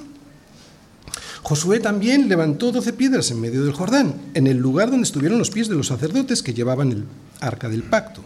Josué 1.43 1.79
también 1.79 2.27
levantó 2.27 2.71
doce 2.71 2.91
piedras 2.91 3.29
en 3.29 3.39
medio 3.39 3.63
del 3.63 3.73
Jordán, 3.73 4.15
en 4.33 4.47
el 4.47 4.57
lugar 4.57 4.89
donde 4.89 5.03
estuvieron 5.03 5.37
los 5.37 5.51
pies 5.51 5.69
de 5.69 5.75
los 5.75 5.87
sacerdotes 5.87 6.41
que 6.41 6.55
llevaban 6.55 6.91
el 6.91 7.05
arca 7.39 7.69
del 7.69 7.83
pacto, 7.83 8.21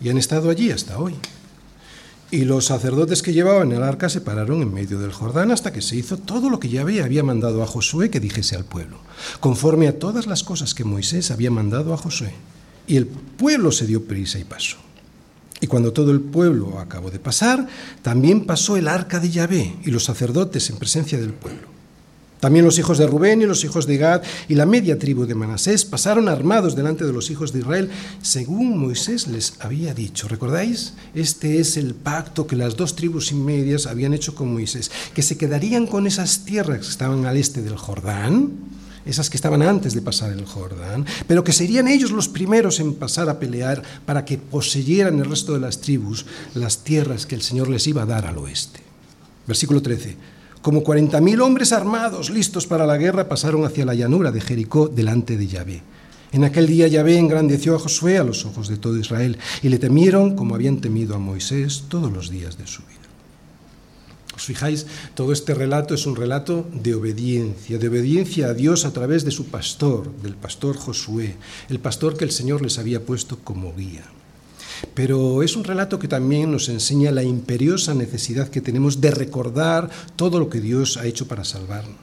y 0.00 0.10
han 0.10 0.18
estado 0.18 0.48
allí 0.48 0.70
hasta 0.70 0.98
hoy. 0.98 1.14
Y 2.30 2.44
los 2.44 2.66
sacerdotes 2.66 3.22
que 3.22 3.32
llevaban 3.32 3.72
el 3.72 3.82
arca 3.82 4.08
se 4.08 4.20
pararon 4.20 4.62
en 4.62 4.72
medio 4.72 4.98
del 5.00 5.12
Jordán 5.12 5.50
hasta 5.50 5.72
que 5.72 5.82
se 5.82 5.96
hizo 5.96 6.18
todo 6.18 6.50
lo 6.50 6.60
que 6.60 6.68
Yahvé 6.68 7.02
había 7.02 7.24
mandado 7.24 7.62
a 7.62 7.66
Josué 7.66 8.10
que 8.10 8.20
dijese 8.20 8.54
al 8.54 8.64
pueblo, 8.64 8.98
conforme 9.40 9.88
a 9.88 9.98
todas 9.98 10.26
las 10.26 10.44
cosas 10.44 10.74
que 10.74 10.84
Moisés 10.84 11.32
había 11.32 11.50
mandado 11.50 11.94
a 11.94 11.96
Josué. 11.96 12.32
Y 12.86 12.96
el 12.96 13.06
pueblo 13.06 13.72
se 13.72 13.86
dio 13.86 14.04
prisa 14.04 14.38
y 14.38 14.44
pasó. 14.44 14.85
Y 15.66 15.68
cuando 15.68 15.92
todo 15.92 16.12
el 16.12 16.20
pueblo 16.20 16.78
acabó 16.78 17.10
de 17.10 17.18
pasar, 17.18 17.66
también 18.00 18.46
pasó 18.46 18.76
el 18.76 18.86
arca 18.86 19.18
de 19.18 19.30
Yahvé 19.30 19.74
y 19.84 19.90
los 19.90 20.04
sacerdotes 20.04 20.70
en 20.70 20.76
presencia 20.76 21.18
del 21.18 21.32
pueblo. 21.32 21.66
También 22.38 22.64
los 22.64 22.78
hijos 22.78 22.98
de 22.98 23.08
Rubén 23.08 23.42
y 23.42 23.46
los 23.46 23.64
hijos 23.64 23.84
de 23.88 23.96
Gad 23.96 24.22
y 24.48 24.54
la 24.54 24.64
media 24.64 24.96
tribu 24.96 25.26
de 25.26 25.34
Manasés 25.34 25.84
pasaron 25.84 26.28
armados 26.28 26.76
delante 26.76 27.04
de 27.04 27.12
los 27.12 27.30
hijos 27.30 27.52
de 27.52 27.58
Israel, 27.58 27.90
según 28.22 28.78
Moisés 28.78 29.26
les 29.26 29.54
había 29.58 29.92
dicho. 29.92 30.28
¿Recordáis? 30.28 30.92
Este 31.16 31.58
es 31.58 31.76
el 31.76 31.96
pacto 31.96 32.46
que 32.46 32.54
las 32.54 32.76
dos 32.76 32.94
tribus 32.94 33.32
y 33.32 33.34
medias 33.34 33.88
habían 33.88 34.14
hecho 34.14 34.36
con 34.36 34.52
Moisés, 34.52 34.92
que 35.16 35.22
se 35.22 35.36
quedarían 35.36 35.88
con 35.88 36.06
esas 36.06 36.44
tierras 36.44 36.78
que 36.78 36.90
estaban 36.90 37.26
al 37.26 37.36
este 37.36 37.60
del 37.60 37.76
Jordán, 37.76 38.52
esas 39.06 39.30
que 39.30 39.36
estaban 39.36 39.62
antes 39.62 39.94
de 39.94 40.02
pasar 40.02 40.32
el 40.32 40.44
Jordán, 40.44 41.06
pero 41.26 41.44
que 41.44 41.52
serían 41.52 41.88
ellos 41.88 42.10
los 42.10 42.28
primeros 42.28 42.80
en 42.80 42.94
pasar 42.94 43.28
a 43.30 43.38
pelear 43.38 43.82
para 44.04 44.24
que 44.24 44.38
poseyeran 44.38 45.18
el 45.18 45.30
resto 45.30 45.54
de 45.54 45.60
las 45.60 45.80
tribus 45.80 46.26
las 46.54 46.84
tierras 46.84 47.24
que 47.24 47.34
el 47.34 47.42
Señor 47.42 47.68
les 47.68 47.86
iba 47.86 48.02
a 48.02 48.06
dar 48.06 48.26
al 48.26 48.38
oeste. 48.38 48.80
Versículo 49.46 49.80
13. 49.80 50.16
Como 50.60 50.82
cuarenta 50.82 51.20
mil 51.20 51.40
hombres 51.40 51.72
armados, 51.72 52.28
listos 52.30 52.66
para 52.66 52.86
la 52.86 52.96
guerra, 52.96 53.28
pasaron 53.28 53.64
hacia 53.64 53.84
la 53.84 53.94
llanura 53.94 54.32
de 54.32 54.40
Jericó 54.40 54.88
delante 54.88 55.36
de 55.36 55.46
Yahvé. 55.46 55.82
En 56.32 56.42
aquel 56.42 56.66
día 56.66 56.88
Yahvé 56.88 57.18
engrandeció 57.18 57.76
a 57.76 57.78
Josué 57.78 58.18
a 58.18 58.24
los 58.24 58.44
ojos 58.44 58.66
de 58.68 58.76
todo 58.76 58.98
Israel, 58.98 59.38
y 59.62 59.68
le 59.68 59.78
temieron 59.78 60.34
como 60.34 60.56
habían 60.56 60.80
temido 60.80 61.14
a 61.14 61.18
Moisés 61.18 61.84
todos 61.88 62.12
los 62.12 62.30
días 62.30 62.58
de 62.58 62.66
su 62.66 62.82
vida. 62.82 63.05
¿Os 64.46 64.54
fijáis? 64.54 64.86
Todo 65.16 65.32
este 65.32 65.54
relato 65.54 65.92
es 65.92 66.06
un 66.06 66.14
relato 66.14 66.70
de 66.72 66.94
obediencia, 66.94 67.78
de 67.78 67.88
obediencia 67.88 68.46
a 68.46 68.54
Dios 68.54 68.84
a 68.84 68.92
través 68.92 69.24
de 69.24 69.32
su 69.32 69.46
pastor, 69.46 70.14
del 70.22 70.36
pastor 70.36 70.76
Josué, 70.76 71.34
el 71.68 71.80
pastor 71.80 72.16
que 72.16 72.22
el 72.22 72.30
Señor 72.30 72.62
les 72.62 72.78
había 72.78 73.04
puesto 73.04 73.40
como 73.42 73.74
guía. 73.74 74.04
Pero 74.94 75.42
es 75.42 75.56
un 75.56 75.64
relato 75.64 75.98
que 75.98 76.06
también 76.06 76.52
nos 76.52 76.68
enseña 76.68 77.10
la 77.10 77.24
imperiosa 77.24 77.92
necesidad 77.92 78.46
que 78.46 78.60
tenemos 78.60 79.00
de 79.00 79.10
recordar 79.10 79.90
todo 80.14 80.38
lo 80.38 80.48
que 80.48 80.60
Dios 80.60 80.96
ha 80.96 81.06
hecho 81.06 81.26
para 81.26 81.42
salvarnos. 81.42 81.98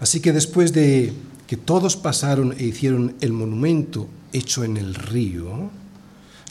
Así 0.00 0.20
que 0.20 0.34
después 0.34 0.74
de 0.74 1.14
que 1.46 1.56
todos 1.56 1.96
pasaron 1.96 2.54
e 2.58 2.64
hicieron 2.64 3.14
el 3.22 3.32
monumento 3.32 4.08
hecho 4.34 4.62
en 4.62 4.76
el 4.76 4.94
río, 4.94 5.70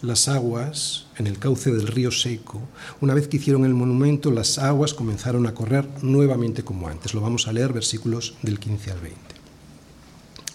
las 0.03 0.27
aguas, 0.27 1.05
en 1.17 1.27
el 1.27 1.39
cauce 1.39 1.71
del 1.71 1.87
río 1.87 2.11
seco, 2.11 2.61
una 2.99 3.13
vez 3.13 3.29
que 3.29 3.37
hicieron 3.37 3.63
el 3.63 3.73
monumento, 3.73 4.31
las 4.31 4.59
aguas 4.59 4.93
comenzaron 4.93 5.47
a 5.47 5.53
correr 5.53 5.87
nuevamente 6.01 6.63
como 6.63 6.89
antes. 6.89 7.13
Lo 7.13 7.21
vamos 7.21 7.47
a 7.47 7.53
leer 7.53 7.71
versículos 7.71 8.35
del 8.41 8.59
15 8.59 8.91
al 8.91 8.99
20. 8.99 9.17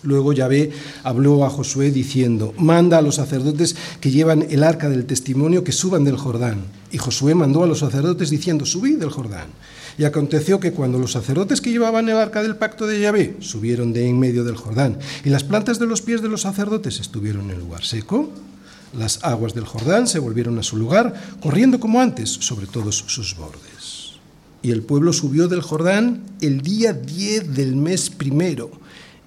Luego 0.03 0.33
Yahvé 0.33 0.71
habló 1.03 1.45
a 1.45 1.51
Josué 1.51 1.91
diciendo, 1.91 2.55
manda 2.59 2.99
a 2.99 3.03
los 3.03 3.17
sacerdotes 3.17 3.75
que 4.01 4.11
llevan 4.11 4.47
el 4.51 4.63
arca 4.63 4.91
del 4.91 5.07
testimonio 5.07 5.65
que 5.65 5.73
suban 5.73 6.05
del 6.05 6.19
Jordán. 6.19 6.65
Y 6.93 6.99
Josué 6.99 7.35
mandó 7.35 7.65
a 7.65 7.67
los 7.67 7.81
sacerdotes 7.81 8.31
diciendo, 8.31 8.65
subid 8.65 8.99
del 8.99 9.11
Jordán. 9.11 9.49
Y 9.97 10.05
aconteció 10.05 10.61
que 10.61 10.73
cuando 10.73 10.99
los 10.99 11.13
sacerdotes 11.13 11.61
que 11.61 11.71
llevaban 11.71 12.09
el 12.09 12.17
arca 12.17 12.43
del 12.43 12.57
pacto 12.57 12.87
de 12.87 13.01
Yahvé 13.01 13.37
subieron 13.41 13.93
de 13.93 14.07
en 14.09 14.21
medio 14.21 14.45
del 14.45 14.57
Jordán, 14.57 14.99
y 15.25 15.31
las 15.31 15.43
plantas 15.43 15.81
de 15.81 15.87
los 15.87 16.03
pies 16.03 16.23
de 16.23 16.29
los 16.29 16.43
sacerdotes 16.43 17.01
estuvieron 17.01 17.47
en 17.47 17.57
el 17.57 17.59
lugar 17.59 17.85
seco, 17.85 18.31
las 18.97 19.23
aguas 19.25 19.55
del 19.55 19.65
Jordán 19.65 20.07
se 20.07 20.19
volvieron 20.19 20.59
a 20.59 20.63
su 20.63 20.77
lugar, 20.77 21.15
corriendo 21.41 21.81
como 21.81 22.01
antes 22.01 22.31
sobre 22.31 22.67
todos 22.67 23.05
sus 23.07 23.37
bordes. 23.37 24.15
Y 24.63 24.71
el 24.71 24.83
pueblo 24.83 25.13
subió 25.13 25.49
del 25.49 25.63
Jordán 25.63 26.23
el 26.41 26.63
día 26.63 26.93
10 26.93 27.55
del 27.55 27.77
mes 27.77 28.11
primero 28.11 28.71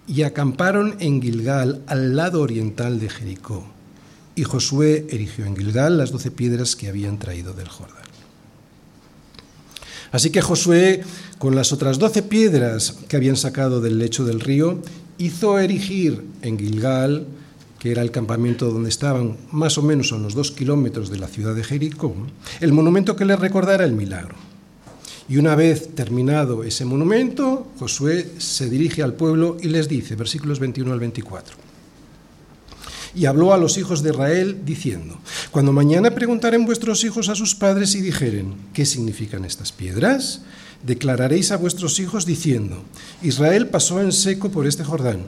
y 0.07 0.23
acamparon 0.23 0.95
en 0.99 1.21
Gilgal, 1.21 1.81
al 1.87 2.15
lado 2.15 2.41
oriental 2.41 2.99
de 2.99 3.09
Jericó. 3.09 3.65
Y 4.35 4.43
Josué 4.43 5.07
erigió 5.09 5.45
en 5.45 5.55
Gilgal 5.55 5.97
las 5.97 6.11
doce 6.11 6.31
piedras 6.31 6.75
que 6.75 6.89
habían 6.89 7.17
traído 7.17 7.53
del 7.53 7.67
Jordán. 7.69 8.01
Así 10.11 10.29
que 10.29 10.41
Josué, 10.41 11.03
con 11.37 11.55
las 11.55 11.71
otras 11.71 11.97
doce 11.97 12.21
piedras 12.21 12.97
que 13.07 13.15
habían 13.15 13.37
sacado 13.37 13.79
del 13.79 13.99
lecho 13.99 14.25
del 14.25 14.41
río, 14.41 14.81
hizo 15.17 15.57
erigir 15.59 16.25
en 16.41 16.59
Gilgal, 16.59 17.25
que 17.81 17.89
era 17.89 18.03
el 18.03 18.11
campamento 18.11 18.69
donde 18.69 18.89
estaban 18.89 19.37
más 19.51 19.79
o 19.79 19.81
menos 19.81 20.11
a 20.11 20.15
unos 20.15 20.35
dos 20.35 20.51
kilómetros 20.51 21.09
de 21.09 21.17
la 21.17 21.27
ciudad 21.27 21.55
de 21.55 21.63
Jericó, 21.63 22.15
el 22.59 22.73
monumento 22.73 23.15
que 23.15 23.25
le 23.25 23.35
recordara 23.35 23.83
el 23.85 23.93
milagro. 23.93 24.35
Y 25.27 25.37
una 25.37 25.55
vez 25.55 25.95
terminado 25.95 26.63
ese 26.63 26.85
monumento, 26.85 27.71
Josué 27.79 28.33
se 28.37 28.69
dirige 28.69 29.01
al 29.01 29.15
pueblo 29.15 29.57
y 29.59 29.69
les 29.69 29.89
dice, 29.89 30.15
versículos 30.15 30.59
21 30.59 30.93
al 30.93 30.99
24. 30.99 31.57
Y 33.15 33.25
habló 33.25 33.51
a 33.51 33.57
los 33.57 33.79
hijos 33.79 34.03
de 34.03 34.11
Israel 34.11 34.61
diciendo, 34.63 35.19
Cuando 35.49 35.73
mañana 35.73 36.11
preguntaren 36.11 36.67
vuestros 36.67 37.03
hijos 37.03 37.29
a 37.29 37.35
sus 37.35 37.55
padres 37.55 37.95
y 37.95 38.01
dijeren, 38.01 38.53
¿qué 38.75 38.85
significan 38.85 39.43
estas 39.43 39.71
piedras? 39.71 40.43
Declararéis 40.83 41.51
a 41.51 41.57
vuestros 41.57 41.99
hijos 41.99 42.25
diciendo, 42.25 42.83
Israel 43.21 43.67
pasó 43.67 44.01
en 44.01 44.11
seco 44.11 44.49
por 44.49 44.67
este 44.67 44.83
Jordán, 44.83 45.23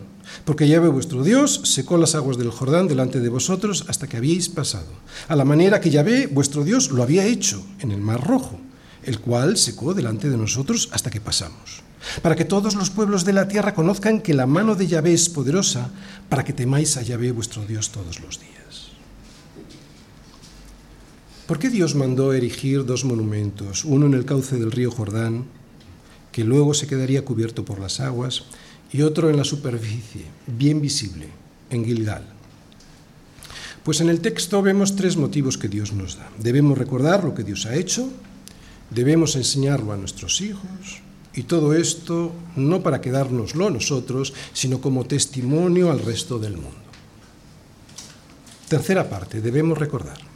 porque 0.45 0.67
Yahvé 0.67 0.89
vuestro 0.89 1.23
Dios 1.23 1.61
secó 1.63 1.97
las 1.97 2.15
aguas 2.15 2.37
del 2.37 2.49
Jordán 2.49 2.87
delante 2.87 3.19
de 3.19 3.29
vosotros 3.29 3.85
hasta 3.87 4.07
que 4.07 4.17
habíais 4.17 4.49
pasado, 4.49 4.91
a 5.27 5.35
la 5.35 5.45
manera 5.45 5.79
que 5.79 5.91
Yahvé 5.91 6.27
vuestro 6.27 6.63
Dios 6.63 6.91
lo 6.91 7.03
había 7.03 7.25
hecho 7.25 7.63
en 7.79 7.91
el 7.91 8.01
Mar 8.01 8.25
Rojo 8.25 8.59
el 9.05 9.19
cual 9.19 9.57
secó 9.57 9.93
delante 9.93 10.29
de 10.29 10.37
nosotros 10.37 10.89
hasta 10.91 11.09
que 11.09 11.21
pasamos, 11.21 11.83
para 12.21 12.35
que 12.35 12.45
todos 12.45 12.75
los 12.75 12.89
pueblos 12.89 13.25
de 13.25 13.33
la 13.33 13.47
tierra 13.47 13.73
conozcan 13.73 14.21
que 14.21 14.33
la 14.33 14.47
mano 14.47 14.75
de 14.75 14.87
Yahvé 14.87 15.13
es 15.13 15.29
poderosa, 15.29 15.89
para 16.29 16.43
que 16.43 16.53
temáis 16.53 16.97
a 16.97 17.01
Yahvé 17.01 17.31
vuestro 17.31 17.65
Dios 17.65 17.89
todos 17.91 18.19
los 18.21 18.39
días. 18.39 18.82
¿Por 21.53 21.59
qué 21.59 21.69
Dios 21.69 21.93
mandó 21.93 22.33
erigir 22.33 22.83
dos 22.83 23.05
monumentos, 23.05 23.85
uno 23.85 24.07
en 24.07 24.15
el 24.15 24.25
cauce 24.25 24.57
del 24.57 24.71
río 24.71 24.89
Jordán, 24.89 25.45
que 26.31 26.43
luego 26.43 26.73
se 26.73 26.87
quedaría 26.87 27.23
cubierto 27.23 27.63
por 27.63 27.77
las 27.77 27.99
aguas, 27.99 28.45
y 28.91 29.03
otro 29.03 29.29
en 29.29 29.37
la 29.37 29.43
superficie, 29.43 30.25
bien 30.47 30.81
visible, 30.81 31.27
en 31.69 31.85
Gilgal? 31.85 32.25
Pues 33.83 34.01
en 34.01 34.09
el 34.09 34.19
texto 34.19 34.63
vemos 34.63 34.95
tres 34.95 35.15
motivos 35.15 35.59
que 35.59 35.67
Dios 35.67 35.93
nos 35.93 36.17
da. 36.17 36.27
Debemos 36.39 36.75
recordar 36.75 37.23
lo 37.23 37.35
que 37.35 37.43
Dios 37.43 37.67
ha 37.67 37.75
hecho, 37.75 38.09
debemos 38.89 39.35
enseñarlo 39.35 39.93
a 39.93 39.97
nuestros 39.97 40.41
hijos 40.41 41.03
y 41.35 41.43
todo 41.43 41.75
esto 41.75 42.33
no 42.55 42.81
para 42.81 42.99
quedárnoslo 42.99 43.69
nosotros, 43.69 44.33
sino 44.53 44.81
como 44.81 45.05
testimonio 45.05 45.91
al 45.91 45.99
resto 45.99 46.39
del 46.39 46.53
mundo. 46.53 46.81
Tercera 48.67 49.07
parte, 49.07 49.39
debemos 49.39 49.77
recordar. 49.77 50.32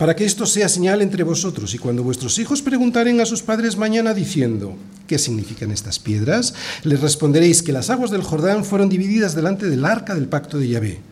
Para 0.00 0.16
que 0.16 0.24
esto 0.24 0.46
sea 0.46 0.68
señal 0.68 1.02
entre 1.02 1.22
vosotros 1.22 1.74
y 1.74 1.78
cuando 1.78 2.02
vuestros 2.02 2.38
hijos 2.38 2.62
preguntaren 2.62 3.20
a 3.20 3.26
sus 3.26 3.42
padres 3.42 3.76
mañana 3.76 4.14
diciendo, 4.14 4.74
¿qué 5.06 5.18
significan 5.18 5.70
estas 5.70 5.98
piedras? 5.98 6.54
Les 6.82 7.00
responderéis 7.00 7.62
que 7.62 7.72
las 7.72 7.90
aguas 7.90 8.10
del 8.10 8.22
Jordán 8.22 8.64
fueron 8.64 8.88
divididas 8.88 9.34
delante 9.34 9.68
del 9.68 9.84
arca 9.84 10.14
del 10.14 10.26
pacto 10.26 10.58
de 10.58 10.68
Yahvé 10.68 11.10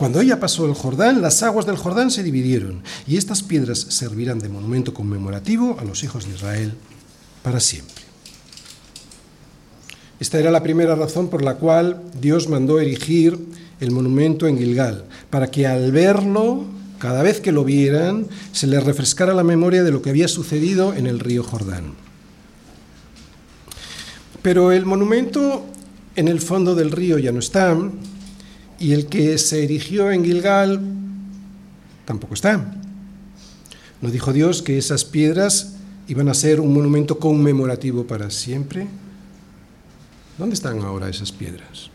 cuando 0.00 0.22
ella 0.22 0.40
pasó 0.40 0.64
el 0.64 0.72
Jordán, 0.72 1.20
las 1.20 1.42
aguas 1.42 1.66
del 1.66 1.76
Jordán 1.76 2.10
se 2.10 2.22
dividieron 2.22 2.82
y 3.06 3.18
estas 3.18 3.42
piedras 3.42 3.80
servirán 3.90 4.38
de 4.38 4.48
monumento 4.48 4.94
conmemorativo 4.94 5.76
a 5.78 5.84
los 5.84 6.02
hijos 6.02 6.24
de 6.26 6.36
Israel 6.36 6.72
para 7.42 7.60
siempre. 7.60 8.02
Esta 10.18 10.38
era 10.38 10.50
la 10.50 10.62
primera 10.62 10.94
razón 10.94 11.28
por 11.28 11.44
la 11.44 11.56
cual 11.56 12.00
Dios 12.18 12.48
mandó 12.48 12.80
erigir 12.80 13.38
el 13.78 13.90
monumento 13.90 14.46
en 14.46 14.56
Gilgal, 14.56 15.04
para 15.28 15.50
que 15.50 15.66
al 15.66 15.92
verlo, 15.92 16.64
cada 17.00 17.22
vez 17.22 17.40
que 17.40 17.50
lo 17.50 17.64
vieran, 17.64 18.28
se 18.52 18.68
les 18.68 18.84
refrescara 18.84 19.34
la 19.34 19.42
memoria 19.42 19.82
de 19.82 19.90
lo 19.90 20.02
que 20.02 20.10
había 20.10 20.28
sucedido 20.28 20.94
en 20.94 21.06
el 21.06 21.18
río 21.18 21.42
Jordán. 21.42 21.94
Pero 24.42 24.70
el 24.70 24.86
monumento 24.86 25.66
en 26.14 26.28
el 26.28 26.40
fondo 26.40 26.74
del 26.74 26.92
río 26.92 27.18
ya 27.18 27.32
no 27.32 27.40
está, 27.40 27.76
Y 28.78 28.92
el 28.92 29.06
que 29.06 29.36
se 29.36 29.64
erigió 29.64 30.10
en 30.10 30.24
Gilgal 30.24 30.80
tampoco 32.06 32.32
está. 32.32 32.74
¿No 34.00 34.10
dijo 34.10 34.32
Dios 34.32 34.62
que 34.62 34.78
esas 34.78 35.04
piedras 35.04 35.74
iban 36.08 36.30
a 36.30 36.34
ser 36.34 36.60
un 36.60 36.72
monumento 36.72 37.18
conmemorativo 37.18 38.06
para 38.06 38.30
siempre? 38.30 38.88
¿Dónde 40.38 40.54
están 40.54 40.80
ahora 40.80 41.10
esas 41.10 41.30
piedras? 41.30 41.90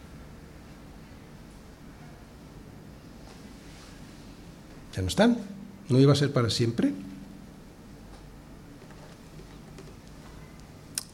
Ya 4.95 5.01
no 5.01 5.07
están. 5.07 5.37
¿No 5.89 5.99
iba 5.99 6.13
a 6.13 6.15
ser 6.15 6.31
para 6.31 6.49
siempre? 6.49 6.91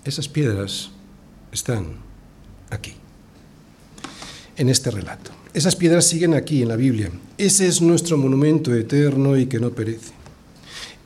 Esas 0.04 0.28
piedras 0.28 0.91
están 1.52 1.98
aquí, 2.70 2.94
en 4.58 4.70
este 4.70 4.89
relato. 4.89 5.32
Esas 5.54 5.76
piedras 5.76 6.06
siguen 6.06 6.34
aquí 6.34 6.62
en 6.62 6.70
la 6.70 6.76
Biblia. 6.76 7.12
Ese 7.38 7.67
es 7.67 7.82
nuestro 7.82 8.17
monumento 8.17 8.74
eterno 8.74 9.38
y 9.38 9.48
que 9.48 9.60
no 9.60 9.72
perece. 9.72 10.13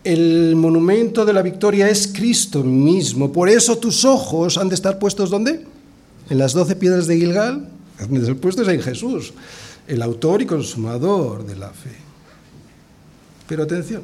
El 0.03 0.55
monumento 0.55 1.25
de 1.25 1.33
la 1.33 1.41
victoria 1.41 1.89
es 1.89 2.07
Cristo 2.07 2.63
mismo. 2.63 3.33
Por 3.33 3.49
eso 3.49 3.77
tus 3.77 4.05
ojos 4.05 4.57
han 4.57 4.69
de 4.69 4.75
estar 4.75 4.99
puestos 4.99 5.31
¿dónde? 5.31 5.65
En 6.29 6.37
las 6.37 6.53
doce 6.53 6.75
piedras 6.75 7.07
de 7.07 7.17
Gilgal. 7.17 7.69
Han 7.99 8.13
de 8.13 8.19
estar 8.19 8.35
puestos 8.35 8.67
en 8.67 8.81
Jesús, 8.81 9.33
el 9.87 10.01
autor 10.01 10.41
y 10.41 10.45
consumador 10.45 11.45
de 11.45 11.55
la 11.55 11.69
fe. 11.69 12.04
Pero 13.47 13.63
atención, 13.63 14.03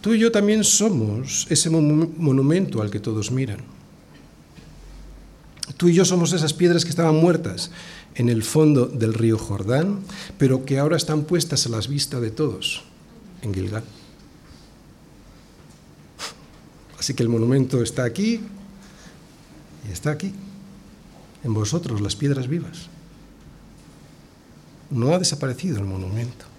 tú 0.00 0.14
y 0.14 0.18
yo 0.18 0.32
también 0.32 0.64
somos 0.64 1.46
ese 1.50 1.70
monumento 1.70 2.82
al 2.82 2.90
que 2.90 3.00
todos 3.00 3.30
miran. 3.30 3.60
Tú 5.76 5.88
y 5.88 5.94
yo 5.94 6.04
somos 6.04 6.32
esas 6.32 6.52
piedras 6.52 6.84
que 6.84 6.90
estaban 6.90 7.16
muertas 7.16 7.70
en 8.14 8.28
el 8.28 8.42
fondo 8.42 8.86
del 8.86 9.14
río 9.14 9.38
Jordán, 9.38 10.00
pero 10.36 10.64
que 10.64 10.78
ahora 10.78 10.96
están 10.96 11.22
puestas 11.22 11.66
a 11.66 11.68
la 11.70 11.80
vista 11.80 12.20
de 12.20 12.30
todos 12.30 12.84
en 13.42 13.54
Gilgal. 13.54 13.84
Así 16.98 17.14
que 17.14 17.22
el 17.22 17.30
monumento 17.30 17.82
está 17.82 18.04
aquí 18.04 18.40
y 19.88 19.92
está 19.92 20.10
aquí, 20.10 20.34
en 21.42 21.54
vosotros, 21.54 22.02
las 22.02 22.14
piedras 22.14 22.46
vivas. 22.46 22.88
No 24.90 25.14
ha 25.14 25.18
desaparecido 25.18 25.78
el 25.78 25.84
monumento. 25.84 26.49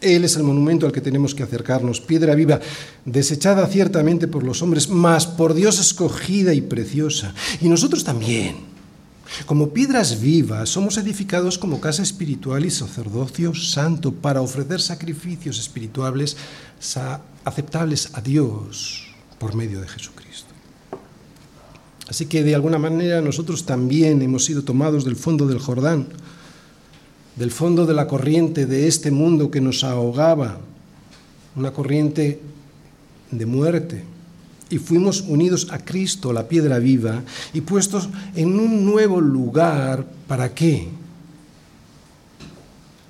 Él 0.00 0.24
es 0.24 0.36
el 0.36 0.42
monumento 0.42 0.86
al 0.86 0.92
que 0.92 1.00
tenemos 1.00 1.34
que 1.34 1.42
acercarnos, 1.42 2.00
piedra 2.00 2.34
viva, 2.34 2.60
desechada 3.04 3.66
ciertamente 3.66 4.28
por 4.28 4.42
los 4.42 4.62
hombres, 4.62 4.88
mas 4.88 5.26
por 5.26 5.54
Dios 5.54 5.78
escogida 5.78 6.54
y 6.54 6.60
preciosa. 6.60 7.34
Y 7.60 7.68
nosotros 7.68 8.04
también, 8.04 8.56
como 9.46 9.70
piedras 9.70 10.20
vivas, 10.20 10.70
somos 10.70 10.96
edificados 10.96 11.58
como 11.58 11.80
casa 11.80 12.02
espiritual 12.02 12.64
y 12.64 12.70
sacerdocio 12.70 13.54
santo 13.54 14.12
para 14.12 14.40
ofrecer 14.40 14.80
sacrificios 14.80 15.58
espirituales 15.58 16.36
aceptables 17.44 18.10
a 18.14 18.20
Dios 18.20 19.06
por 19.38 19.54
medio 19.54 19.80
de 19.80 19.88
Jesucristo. 19.88 20.48
Así 22.08 22.26
que 22.26 22.42
de 22.42 22.54
alguna 22.54 22.78
manera 22.78 23.20
nosotros 23.20 23.66
también 23.66 24.20
hemos 24.20 24.44
sido 24.44 24.64
tomados 24.64 25.04
del 25.04 25.14
fondo 25.14 25.46
del 25.46 25.60
Jordán 25.60 26.08
del 27.40 27.50
fondo 27.50 27.86
de 27.86 27.94
la 27.94 28.06
corriente 28.06 28.66
de 28.66 28.86
este 28.86 29.10
mundo 29.10 29.50
que 29.50 29.62
nos 29.62 29.82
ahogaba, 29.82 30.60
una 31.56 31.72
corriente 31.72 32.38
de 33.30 33.46
muerte, 33.46 34.04
y 34.68 34.76
fuimos 34.76 35.22
unidos 35.22 35.68
a 35.70 35.78
Cristo, 35.78 36.34
la 36.34 36.46
piedra 36.46 36.78
viva, 36.78 37.22
y 37.54 37.62
puestos 37.62 38.10
en 38.34 38.60
un 38.60 38.84
nuevo 38.84 39.22
lugar, 39.22 40.04
¿para 40.28 40.54
qué? 40.54 40.88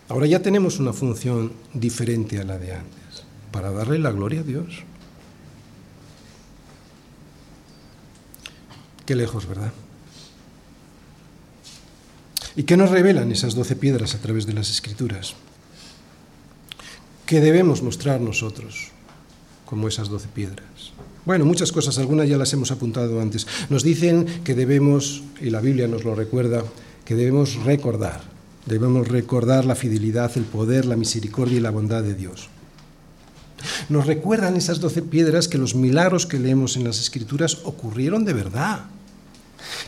Ahora 0.09 0.29
ya 0.29 0.41
tenemos 0.41 0.79
una 0.79 0.93
función 0.93 1.51
diferente 1.75 2.39
a 2.39 2.45
la 2.45 2.57
de 2.57 2.71
antes, 2.73 3.25
para 3.51 3.73
darle 3.73 3.99
la 3.99 4.13
gloria 4.13 4.43
a 4.43 4.45
Dios. 4.45 4.85
Qué 9.05 9.17
lejos, 9.17 9.49
¿verdad? 9.49 9.73
¿Y 12.57 12.65
qué 12.65 12.77
nos 12.77 12.91
revelan 12.91 13.31
esas 13.31 13.55
doce 13.55 13.77
piedras 13.77 14.15
a 14.15 14.19
través 14.19 14.47
de 14.47 14.53
las 14.53 14.71
escrituras? 14.71 15.35
¿Qué 17.27 17.41
debemos 17.41 17.83
mostrar 17.83 18.21
nosotros 18.21 18.89
como 19.67 19.87
esas 19.87 20.09
doce 20.09 20.29
piedras? 20.35 20.93
Bueno, 21.25 21.45
muchas 21.45 21.71
cosas, 21.71 21.99
algunas 21.99 22.29
ya 22.29 22.37
las 22.37 22.53
hemos 22.53 22.73
apuntado 22.73 23.21
antes. 23.21 23.47
Nos 23.69 23.85
dicen 23.85 24.27
que 24.43 24.55
debemos, 24.55 25.23
y 25.41 25.51
la 25.51 25.61
Biblia 25.61 25.87
nos 25.87 26.05
lo 26.05 26.15
recuerda, 26.17 26.65
que 27.05 27.15
debemos 27.15 27.55
recordar, 27.63 28.21
debemos 28.67 29.07
recordar 29.07 29.65
la 29.65 29.77
fidelidad, 29.77 30.33
el 30.37 30.45
poder, 30.45 30.87
la 30.87 30.97
misericordia 30.97 31.59
y 31.59 31.61
la 31.61 31.71
bondad 31.71 32.03
de 32.03 32.15
Dios. 32.15 32.49
Nos 33.89 34.07
recuerdan 34.07 34.57
esas 34.57 34.81
doce 34.81 35.03
piedras 35.03 35.47
que 35.47 35.59
los 35.59 35.75
milagros 35.75 36.27
que 36.27 36.39
leemos 36.39 36.77
en 36.77 36.85
las 36.85 36.99
escrituras 36.99 37.59
ocurrieron 37.65 38.25
de 38.25 38.33
verdad, 38.33 38.87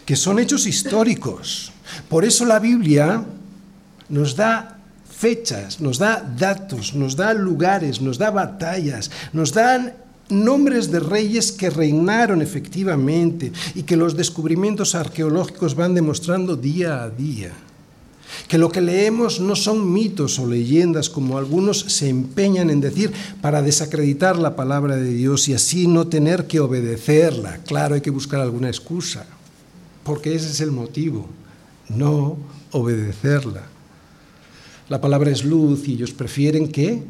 que 0.05 0.17
son 0.17 0.39
hechos 0.39 0.67
históricos, 0.67 1.73
por 2.09 2.25
eso 2.25 2.45
la 2.45 2.59
Biblia 2.59 3.25
nos 4.09 4.37
da 4.37 4.79
fechas, 5.23 5.81
nos 5.81 5.99
da 5.99 6.19
datos, 6.19 6.95
nos 6.95 7.15
da 7.15 7.33
lugares, 7.33 8.01
nos 8.01 8.19
da 8.19 8.31
batallas, 8.31 9.11
nos 9.33 9.53
dan 9.53 9.95
nombres 10.29 10.91
de 10.91 10.99
reyes 10.99 11.53
que 11.53 11.71
reinaron 11.71 12.43
efectivamente 12.43 13.53
y 13.75 13.85
que 13.85 13.97
los 13.97 14.17
descubrimientos 14.17 14.95
arqueológicos 14.95 15.75
van 15.75 15.95
demostrando 15.95 16.57
día 16.57 17.03
a 17.03 17.11
día. 17.11 17.53
Que 18.49 18.57
lo 18.57 18.71
que 18.71 18.81
leemos 18.81 19.41
no 19.41 19.55
son 19.55 19.93
mitos 19.93 20.39
o 20.39 20.47
leyendas 20.47 21.11
como 21.11 21.37
algunos 21.37 21.81
se 21.81 22.09
empeñan 22.09 22.71
en 22.71 22.81
decir 22.81 23.13
para 23.43 23.61
desacreditar 23.61 24.39
la 24.39 24.57
palabra 24.57 24.97
de 24.97 25.13
Dios 25.13 25.49
y 25.49 25.55
así 25.55 25.87
no 25.87 26.09
tener 26.09 26.47
que 26.47 26.61
obedecerla. 26.61 27.59
Claro, 27.67 27.95
hay 27.95 28.01
que 28.01 28.11
buscar 28.11 28.41
alguna 28.41 28.69
excusa, 28.69 29.27
porque 30.05 30.35
ese 30.35 30.51
es 30.51 30.61
el 30.61 30.71
motivo 30.71 31.29
no 31.97 32.39
obedecerla. 32.73 33.63
La 34.89 35.01
palabra 35.01 35.31
es 35.31 35.45
luz 35.45 35.89
y 35.89 35.95
ellos 35.95 36.13
prefieren 36.13 36.69
que 36.69 37.03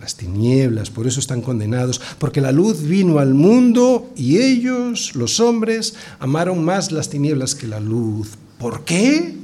las 0.00 0.16
tinieblas, 0.16 0.90
por 0.90 1.06
eso 1.06 1.20
están 1.20 1.40
condenados, 1.40 2.00
porque 2.18 2.40
la 2.40 2.52
luz 2.52 2.82
vino 2.82 3.18
al 3.18 3.32
mundo 3.32 4.12
y 4.16 4.38
ellos, 4.38 5.14
los 5.14 5.40
hombres, 5.40 5.94
amaron 6.18 6.64
más 6.64 6.92
las 6.92 7.08
tinieblas 7.08 7.54
que 7.54 7.66
la 7.66 7.80
luz. 7.80 8.30
¿Por 8.58 8.84
qué? 8.84 9.36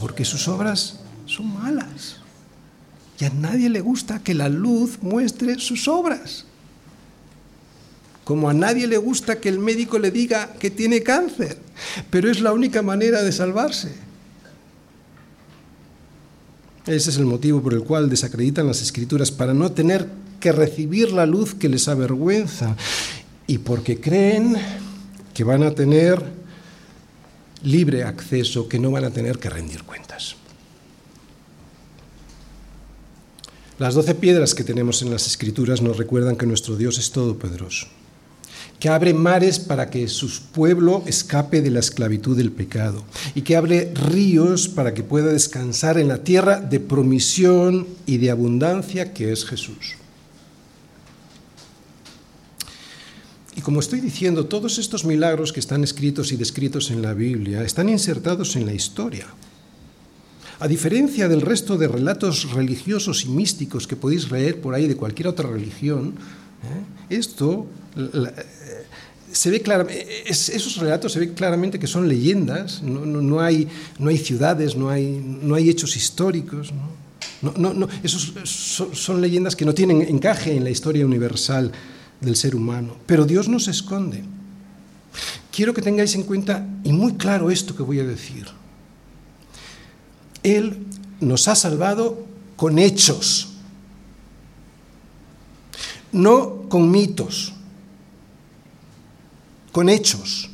Porque 0.00 0.24
sus 0.24 0.48
obras 0.48 1.00
son 1.26 1.52
malas. 1.54 2.18
Y 3.18 3.24
a 3.24 3.30
nadie 3.30 3.68
le 3.68 3.80
gusta 3.80 4.22
que 4.22 4.34
la 4.34 4.48
luz 4.48 4.98
muestre 5.02 5.58
sus 5.58 5.88
obras. 5.88 6.46
Como 8.24 8.48
a 8.48 8.54
nadie 8.54 8.86
le 8.86 8.96
gusta 8.96 9.38
que 9.38 9.50
el 9.50 9.58
médico 9.58 9.98
le 9.98 10.10
diga 10.10 10.54
que 10.54 10.70
tiene 10.70 11.02
cáncer, 11.02 11.58
pero 12.10 12.30
es 12.30 12.40
la 12.40 12.52
única 12.52 12.80
manera 12.80 13.22
de 13.22 13.32
salvarse. 13.32 13.92
Ese 16.86 17.10
es 17.10 17.16
el 17.18 17.26
motivo 17.26 17.62
por 17.62 17.74
el 17.74 17.82
cual 17.82 18.08
desacreditan 18.08 18.66
las 18.66 18.80
escrituras, 18.80 19.30
para 19.30 19.52
no 19.52 19.72
tener 19.72 20.08
que 20.40 20.52
recibir 20.52 21.12
la 21.12 21.26
luz 21.26 21.54
que 21.54 21.68
les 21.68 21.86
avergüenza 21.88 22.76
y 23.46 23.58
porque 23.58 24.00
creen 24.00 24.56
que 25.34 25.44
van 25.44 25.62
a 25.62 25.74
tener 25.74 26.22
libre 27.62 28.04
acceso, 28.04 28.68
que 28.68 28.78
no 28.78 28.90
van 28.90 29.04
a 29.04 29.10
tener 29.10 29.38
que 29.38 29.50
rendir 29.50 29.82
cuentas. 29.84 30.36
Las 33.78 33.94
doce 33.94 34.14
piedras 34.14 34.54
que 34.54 34.64
tenemos 34.64 35.02
en 35.02 35.10
las 35.10 35.26
escrituras 35.26 35.82
nos 35.82 35.96
recuerdan 35.96 36.36
que 36.36 36.46
nuestro 36.46 36.76
Dios 36.76 36.98
es 36.98 37.10
todopoderoso 37.10 37.86
que 38.84 38.90
abre 38.90 39.14
mares 39.14 39.58
para 39.58 39.88
que 39.88 40.06
su 40.08 40.28
pueblo 40.52 41.02
escape 41.06 41.62
de 41.62 41.70
la 41.70 41.80
esclavitud 41.80 42.36
del 42.36 42.52
pecado 42.52 43.02
y 43.34 43.40
que 43.40 43.56
abre 43.56 43.94
ríos 43.94 44.68
para 44.68 44.92
que 44.92 45.02
pueda 45.02 45.32
descansar 45.32 45.96
en 45.96 46.06
la 46.06 46.22
tierra 46.22 46.60
de 46.60 46.80
promisión 46.80 47.86
y 48.04 48.18
de 48.18 48.30
abundancia 48.30 49.14
que 49.14 49.32
es 49.32 49.46
Jesús. 49.46 49.94
Y 53.56 53.62
como 53.62 53.80
estoy 53.80 54.02
diciendo, 54.02 54.44
todos 54.44 54.76
estos 54.76 55.06
milagros 55.06 55.54
que 55.54 55.60
están 55.60 55.82
escritos 55.82 56.30
y 56.32 56.36
descritos 56.36 56.90
en 56.90 57.00
la 57.00 57.14
Biblia 57.14 57.62
están 57.62 57.88
insertados 57.88 58.54
en 58.54 58.66
la 58.66 58.74
historia. 58.74 59.28
A 60.60 60.68
diferencia 60.68 61.26
del 61.26 61.40
resto 61.40 61.78
de 61.78 61.88
relatos 61.88 62.52
religiosos 62.52 63.24
y 63.24 63.30
místicos 63.30 63.86
que 63.86 63.96
podéis 63.96 64.30
leer 64.30 64.60
por 64.60 64.74
ahí 64.74 64.86
de 64.86 64.96
cualquier 64.96 65.28
otra 65.28 65.48
religión, 65.48 66.16
¿eh? 67.08 67.16
esto 67.16 67.66
se 69.34 69.50
ve 69.50 69.60
claramente, 69.60 70.30
esos 70.30 70.76
relatos 70.76 71.12
se 71.12 71.18
ve 71.18 71.34
claramente 71.34 71.80
que 71.80 71.88
son 71.88 72.08
leyendas, 72.08 72.82
no, 72.82 73.40
hay, 73.40 73.68
no 73.98 74.08
hay, 74.08 74.16
ciudades, 74.16 74.76
no 74.76 74.88
hay, 74.88 75.20
no 75.42 75.56
hay 75.56 75.68
hechos 75.68 75.96
históricos. 75.96 76.72
No, 77.42 77.88
esos 78.02 78.32
son, 78.44 78.94
son, 78.94 79.20
leyendas 79.20 79.56
que 79.56 79.64
no 79.64 79.74
tienen 79.74 80.02
encaje 80.02 80.56
en 80.56 80.62
la 80.62 80.70
historia 80.70 81.04
universal 81.04 81.72
del 82.20 82.36
ser 82.36 82.54
humano. 82.54 82.96
Pero 83.06 83.26
Dios 83.26 83.48
no 83.48 83.58
se 83.58 83.72
esconde. 83.72 84.22
Quiero 85.50 85.74
que 85.74 85.82
tengáis 85.82 86.14
en 86.14 86.22
cuenta 86.22 86.66
y 86.84 86.92
muy 86.92 87.14
claro 87.14 87.50
esto 87.50 87.76
que 87.76 87.82
voy 87.82 87.98
a 87.98 88.04
decir. 88.04 88.46
Él 90.44 90.86
nos 91.20 91.48
ha 91.48 91.56
salvado 91.56 92.24
con 92.54 92.78
hechos, 92.78 93.48
no 96.12 96.68
con 96.68 96.90
mitos, 96.90 97.52
con 99.74 99.90
hechos 99.90 100.50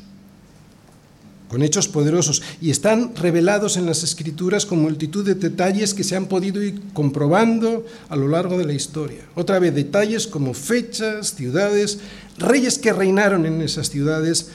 con 1.51 1.63
hechos 1.63 1.89
poderosos, 1.89 2.41
y 2.61 2.69
están 2.69 3.13
revelados 3.13 3.75
en 3.75 3.85
las 3.85 4.03
escrituras 4.03 4.65
con 4.65 4.81
multitud 4.81 5.25
de 5.25 5.35
detalles 5.35 5.93
que 5.93 6.05
se 6.05 6.15
han 6.15 6.27
podido 6.27 6.63
ir 6.63 6.79
comprobando 6.93 7.85
a 8.07 8.15
lo 8.15 8.29
largo 8.29 8.57
de 8.57 8.63
la 8.63 8.71
historia. 8.71 9.27
Otra 9.35 9.59
vez, 9.59 9.75
detalles 9.75 10.27
como 10.27 10.53
fechas, 10.53 11.35
ciudades, 11.35 11.99
reyes 12.37 12.79
que 12.79 12.93
reinaron 12.93 13.45
en 13.45 13.61
esas 13.61 13.89
ciudades, 13.89 14.47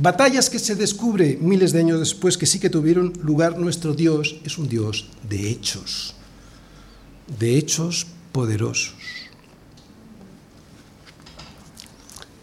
batallas 0.00 0.48
que 0.48 0.60
se 0.60 0.76
descubre 0.76 1.38
miles 1.40 1.72
de 1.72 1.80
años 1.80 1.98
después 1.98 2.38
que 2.38 2.46
sí 2.46 2.60
que 2.60 2.70
tuvieron 2.70 3.12
lugar. 3.20 3.58
Nuestro 3.58 3.92
Dios 3.92 4.36
es 4.44 4.56
un 4.56 4.68
Dios 4.68 5.08
de 5.28 5.50
hechos, 5.50 6.14
de 7.40 7.58
hechos 7.58 8.06
poderosos. 8.30 8.94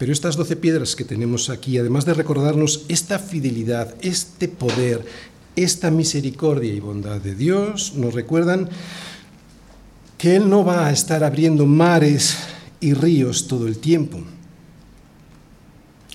Pero 0.02 0.12
estas 0.12 0.34
doce 0.34 0.56
piedras 0.56 0.96
que 0.96 1.04
tenemos 1.04 1.48
aquí, 1.48 1.78
además 1.78 2.04
de 2.04 2.12
recordarnos 2.12 2.86
esta 2.88 3.20
fidelidad, 3.20 3.94
este 4.00 4.48
poder, 4.48 5.06
esta 5.54 5.92
misericordia 5.92 6.74
y 6.74 6.80
bondad 6.80 7.20
de 7.20 7.36
Dios, 7.36 7.94
nos 7.94 8.12
recuerdan 8.12 8.68
que 10.18 10.34
Él 10.34 10.50
no 10.50 10.64
va 10.64 10.88
a 10.88 10.90
estar 10.90 11.22
abriendo 11.22 11.66
mares 11.66 12.36
y 12.80 12.94
ríos 12.94 13.46
todo 13.46 13.68
el 13.68 13.78
tiempo. 13.78 14.18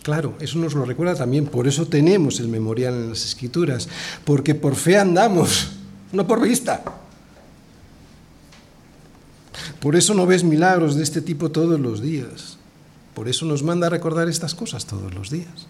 Claro, 0.04 0.36
eso 0.42 0.60
nos 0.60 0.74
lo 0.74 0.84
recuerda 0.84 1.16
también, 1.16 1.46
por 1.46 1.66
eso 1.66 1.88
tenemos 1.88 2.42
el 2.42 2.50
memorial 2.50 2.94
en 2.94 3.10
las 3.12 3.24
escrituras, 3.24 3.88
porque 4.26 4.54
por 4.54 4.76
fe 4.76 4.98
andamos, 4.98 5.78
no 6.12 6.28
por 6.28 6.42
vista. 6.42 6.84
Por 9.80 9.96
eso 9.96 10.14
no 10.14 10.26
ves 10.26 10.44
milagros 10.44 10.98
de 10.98 11.04
este 11.04 11.22
tipo 11.22 11.52
todos 11.52 11.80
los 11.80 12.02
días. 12.02 12.57
Por 13.18 13.28
eso 13.28 13.48
nos 13.48 13.64
manda 13.64 13.88
a 13.88 13.90
recordar 13.90 14.30
estas 14.30 14.54
cosas 14.54 14.86
todos 14.86 15.12
los 15.16 15.32
días. 15.32 15.66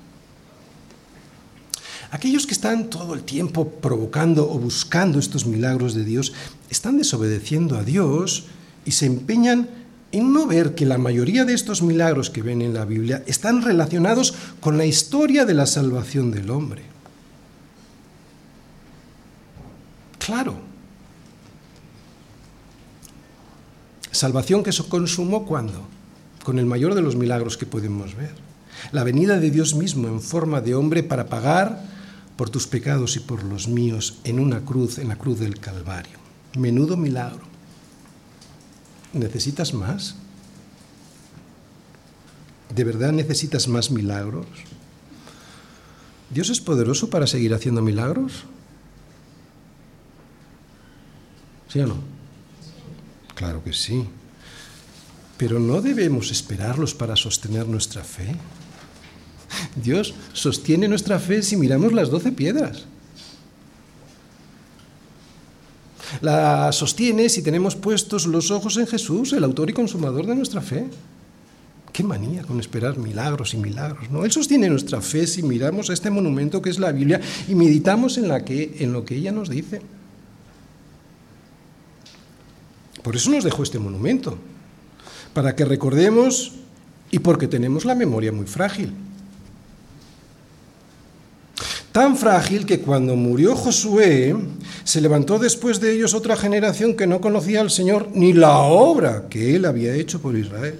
Aquellos 2.12 2.46
que 2.46 2.52
están 2.52 2.90
todo 2.90 3.14
el 3.14 3.24
tiempo 3.24 3.70
provocando 3.70 4.52
o 4.52 4.60
buscando 4.60 5.18
estos 5.18 5.46
milagros 5.46 5.94
de 5.94 6.04
Dios 6.04 6.34
están 6.70 6.98
desobedeciendo 6.98 7.78
a 7.78 7.86
Dios 7.86 8.48
y 8.84 8.92
se 8.92 9.06
empeñan 9.06 9.70
en 10.12 10.34
no 10.34 10.46
ver 10.46 10.76
que 10.76 10.86
la 10.86 10.98
mayoría 10.98 11.46
de 11.46 11.54
estos 11.54 11.82
milagros 11.82 12.30
que 12.30 12.42
ven 12.42 12.62
en 12.62 12.74
la 12.74 12.84
Biblia 12.84 13.24
están 13.28 13.62
relacionados 13.62 14.34
con 14.60 14.78
la 14.78 14.86
historia 14.86 15.46
de 15.46 15.54
la 15.54 15.68
salvación 15.68 16.32
del 16.32 16.50
hombre. 16.50 16.82
Claro. 20.20 20.60
Salvación 24.12 24.64
que 24.64 24.74
se 24.74 24.84
consumó 24.84 25.46
cuando? 25.46 25.96
Con 26.48 26.60
el 26.60 26.66
mayor 26.66 26.96
de 26.96 27.02
los 27.02 27.18
milagros 27.18 27.58
que 27.58 27.66
podemos 27.66 28.16
ver. 28.16 28.34
La 28.94 29.04
venida 29.04 29.38
de 29.38 29.52
Dios 29.52 29.76
mismo 29.76 30.08
en 30.08 30.22
forma 30.22 30.62
de 30.62 30.76
hombre 30.76 31.04
para 31.04 31.28
pagar 31.28 31.84
por 32.38 32.50
tus 32.50 32.68
pecados 32.68 33.18
y 33.18 33.20
por 33.20 33.44
los 33.44 33.68
míos 33.68 34.20
en 34.24 34.40
una 34.40 34.62
cruz, 34.62 34.98
en 34.98 35.10
la 35.10 35.18
cruz 35.18 35.40
del 35.40 35.60
Calvario. 35.60 36.18
Menudo 36.58 36.96
milagro. 36.96 37.42
¿Necesitas 39.12 39.74
más? 39.74 40.16
¿De 42.74 42.86
verdad 42.86 43.12
necesitas 43.12 43.68
más 43.68 43.92
milagros? 43.92 44.46
¿Dios 46.30 46.50
es 46.50 46.62
poderoso 46.62 47.10
para 47.10 47.28
seguir 47.28 47.54
haciendo 47.54 47.82
milagros? 47.82 48.46
¿Sí 51.68 51.82
o 51.82 51.88
no? 51.88 51.98
Claro 53.36 53.62
que 53.66 53.74
sí. 53.74 54.08
Pero 55.38 55.60
no 55.60 55.82
debemos 55.82 56.32
esperarlos 56.32 56.94
para 56.94 57.16
sostener 57.16 57.68
nuestra 57.68 58.04
fe. 58.04 58.36
Dios 59.76 60.14
sostiene 60.34 60.88
nuestra 60.88 61.20
fe 61.20 61.44
si 61.44 61.56
miramos 61.56 61.94
las 61.94 62.10
doce 62.10 62.32
piedras. 62.32 62.86
La 66.22 66.72
sostiene 66.72 67.30
si 67.30 67.42
tenemos 67.42 67.76
puestos 67.76 68.26
los 68.26 68.50
ojos 68.50 68.78
en 68.78 68.88
Jesús, 68.88 69.34
el 69.34 69.44
autor 69.44 69.70
y 69.70 69.74
consumador 69.74 70.26
de 70.26 70.36
nuestra 70.36 70.62
fe. 70.62 70.88
Qué 71.92 72.04
manía 72.04 72.44
con 72.44 72.60
esperar 72.60 72.98
milagros 72.98 73.54
y 73.54 73.58
milagros, 73.58 74.10
¿no? 74.10 74.24
Él 74.24 74.32
sostiene 74.32 74.70
nuestra 74.70 75.02
fe 75.02 75.28
si 75.28 75.44
miramos 75.44 75.90
este 75.90 76.10
monumento 76.10 76.62
que 76.62 76.70
es 76.70 76.80
la 76.80 76.92
Biblia 76.92 77.20
y 77.48 77.56
meditamos 77.56 78.18
en, 78.18 78.26
en 78.26 78.94
lo 78.94 79.06
que 79.06 79.16
ella 79.16 79.32
nos 79.32 79.50
dice. 79.50 79.82
Por 83.04 83.16
eso 83.16 83.30
nos 83.32 83.44
dejó 83.44 83.64
este 83.64 83.80
monumento, 83.80 84.38
para 85.38 85.56
que 85.56 85.66
recordemos 85.66 86.54
y 87.12 87.20
porque 87.20 87.48
tenemos 87.48 87.86
la 87.86 87.94
memoria 87.94 88.32
muy 88.32 88.48
frágil. 88.48 88.92
Tan 91.92 92.18
frágil 92.18 92.66
que 92.66 92.80
cuando 92.80 93.16
murió 93.16 93.56
Josué, 93.56 94.36
se 94.84 95.00
levantó 95.00 95.38
después 95.38 95.80
de 95.80 95.94
ellos 95.94 96.16
otra 96.16 96.36
generación 96.38 96.96
que 96.96 97.06
no 97.06 97.22
conocía 97.22 97.62
al 97.62 97.70
Señor 97.70 98.10
ni 98.16 98.34
la 98.34 98.58
obra 98.62 99.28
que 99.30 99.56
él 99.56 99.66
había 99.66 99.94
hecho 99.94 100.20
por 100.20 100.36
Israel. 100.36 100.80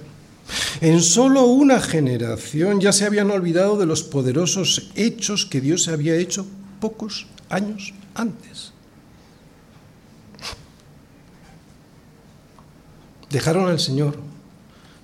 En 0.80 1.02
solo 1.02 1.44
una 1.44 1.78
generación 1.78 2.80
ya 2.80 2.90
se 2.90 3.06
habían 3.06 3.30
olvidado 3.30 3.78
de 3.78 3.86
los 3.86 4.02
poderosos 4.02 4.90
hechos 4.96 5.46
que 5.46 5.60
Dios 5.60 5.86
había 5.86 6.16
hecho 6.16 6.44
pocos 6.80 7.28
años 7.48 7.94
antes. 8.12 8.72
Dejaron 13.30 13.68
al 13.68 13.78
Señor 13.78 14.26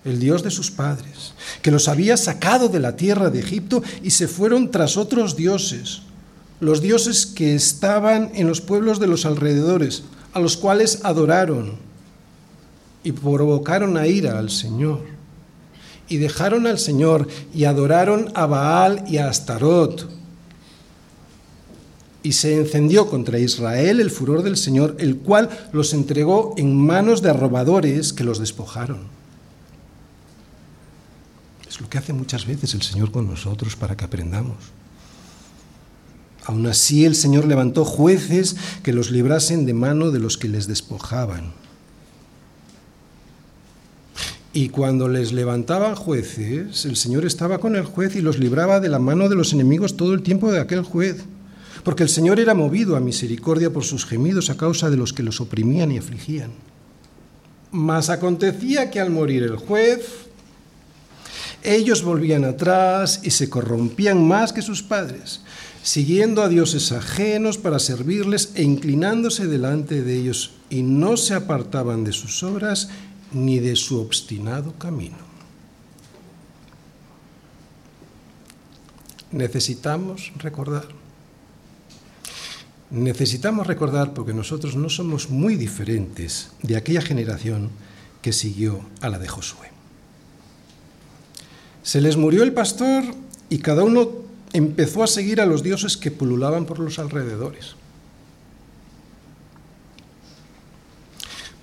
el 0.05 0.21
Dios 0.21 0.43
de 0.43 0.51
sus 0.51 0.71
padres, 0.71 1.33
que 1.63 1.71
los 1.71 1.89
había 1.89 2.17
sacado 2.17 2.69
de 2.69 2.81
la 2.81 2.97
tierra 2.97 3.31
de 3.31 3.41
Egipto 3.41 3.83
y 4.03 4.11
se 4.11 4.29
fueron 4.29 4.71
tras 4.71 4.97
otros 4.97 5.37
dioses, 5.37 6.03
los 6.61 6.83
dioses 6.83 7.27
que 7.27 7.55
estaban 7.55 8.31
en 8.35 8.47
los 8.47 8.61
pueblos 8.61 9.01
de 9.01 9.07
los 9.07 9.25
alrededores, 9.25 10.05
a 10.33 10.41
los 10.41 10.57
cuales 10.57 11.01
adoraron 11.05 11.77
y 13.03 13.13
provocaron 13.13 13.97
a 13.97 14.07
ira 14.07 14.39
al 14.39 14.51
Señor. 14.51 15.01
Y 16.09 16.19
dejaron 16.19 16.67
al 16.67 16.79
Señor 16.79 17.29
y 17.55 17.65
adoraron 17.65 18.31
a 18.35 18.47
Baal 18.47 19.05
y 19.09 19.19
a 19.19 19.29
Astarot. 19.29 20.11
Y 22.23 22.33
se 22.33 22.57
encendió 22.57 23.09
contra 23.09 23.39
Israel 23.39 24.01
el 24.01 24.11
furor 24.11 24.43
del 24.43 24.57
Señor, 24.57 24.97
el 24.99 25.19
cual 25.19 25.51
los 25.73 25.93
entregó 25.93 26.55
en 26.57 26.77
manos 26.77 27.23
de 27.23 27.33
robadores 27.33 28.13
que 28.13 28.25
los 28.25 28.39
despojaron. 28.39 29.24
Es 31.75 31.81
lo 31.81 31.89
que 31.89 31.99
hace 31.99 32.13
muchas 32.13 32.47
veces 32.47 32.73
el 32.75 32.83
Señor 32.83 33.11
con 33.11 33.27
nosotros 33.27 33.75
para 33.75 33.97
que 33.97 34.05
aprendamos. 34.05 34.59
Aún 36.45 36.65
así 36.69 37.05
el 37.05 37.17
Señor 37.17 37.47
levantó 37.47 37.85
jueces 37.85 38.55
que 38.85 38.93
los 38.93 39.11
librasen 39.11 39.67
de 39.67 39.75
mano 39.75 40.13
de 40.13 40.21
los 40.21 40.39
que 40.39 40.47
les 40.47 40.69
despojaban. 40.69 41.53
Y 44.53 44.69
cuando 44.69 45.09
les 45.09 45.33
levantaban 45.33 45.97
jueces, 45.97 46.85
el 46.85 46.95
Señor 46.95 47.25
estaba 47.25 47.59
con 47.59 47.75
el 47.75 47.87
juez 47.87 48.15
y 48.15 48.21
los 48.21 48.39
libraba 48.39 48.79
de 48.79 48.89
la 48.89 49.01
mano 49.01 49.29
de 49.29 49.35
los 49.35 49.53
enemigos 49.53 49.97
todo 49.97 50.15
el 50.15 50.23
tiempo 50.23 50.53
de 50.53 50.61
aquel 50.61 50.83
juez. 50.83 51.25
Porque 51.83 52.05
el 52.05 52.09
Señor 52.09 52.39
era 52.39 52.55
movido 52.55 52.95
a 52.95 53.01
misericordia 53.01 53.73
por 53.73 53.83
sus 53.83 54.07
gemidos 54.07 54.49
a 54.49 54.57
causa 54.57 54.91
de 54.91 54.97
los 54.97 55.13
que 55.13 55.25
los 55.25 55.41
oprimían 55.41 55.91
y 55.91 55.99
afligían. 55.99 56.53
Mas 57.73 58.11
acontecía 58.11 58.93
que 58.93 59.01
al 59.01 59.11
morir 59.11 59.43
el 59.43 59.57
juez, 59.57 60.24
ellos 61.65 62.03
volvían 62.03 62.45
atrás 62.45 63.21
y 63.25 63.31
se 63.31 63.49
corrompían 63.49 64.23
más 64.23 64.53
que 64.53 64.63
sus 64.63 64.83
padres, 64.83 65.41
siguiendo 65.83 66.43
a 66.43 66.49
dioses 66.49 66.93
ajenos 66.93 67.59
para 67.59 67.79
servirles 67.79 68.53
e 68.55 68.63
inclinándose 68.63 69.47
delante 69.47 70.03
de 70.03 70.15
ellos, 70.15 70.53
y 70.71 70.83
no 70.83 71.17
se 71.17 71.35
apartaban 71.35 72.05
de 72.05 72.13
sus 72.13 72.43
obras 72.43 72.91
ni 73.33 73.59
de 73.59 73.77
su 73.77 74.01
obstinado 74.01 74.75
camino. 74.79 75.17
Necesitamos 79.33 80.33
recordar. 80.37 80.87
Necesitamos 82.91 83.67
recordar 83.67 84.15
porque 84.15 84.33
nosotros 84.33 84.77
no 84.77 84.89
somos 84.89 85.31
muy 85.31 85.57
diferentes 85.57 86.53
de 86.63 86.77
aquella 86.77 87.01
generación 87.01 87.71
que 88.23 88.33
siguió 88.33 88.85
a 89.01 89.09
la 89.09 89.19
de 89.19 89.27
Josué. 89.27 89.74
Se 91.85 92.01
les 92.01 92.17
murió 92.17 92.43
el 92.43 92.55
pastor 92.55 93.05
y 93.51 93.59
cada 93.59 93.85
uno 93.85 94.11
empezó 94.55 95.05
a 95.05 95.07
seguir 95.07 95.41
a 95.41 95.47
los 95.47 95.63
dioses 95.63 95.99
que 95.99 96.11
pululaban 96.11 96.65
por 96.65 96.81
los 96.81 96.99
alrededores. 96.99 97.77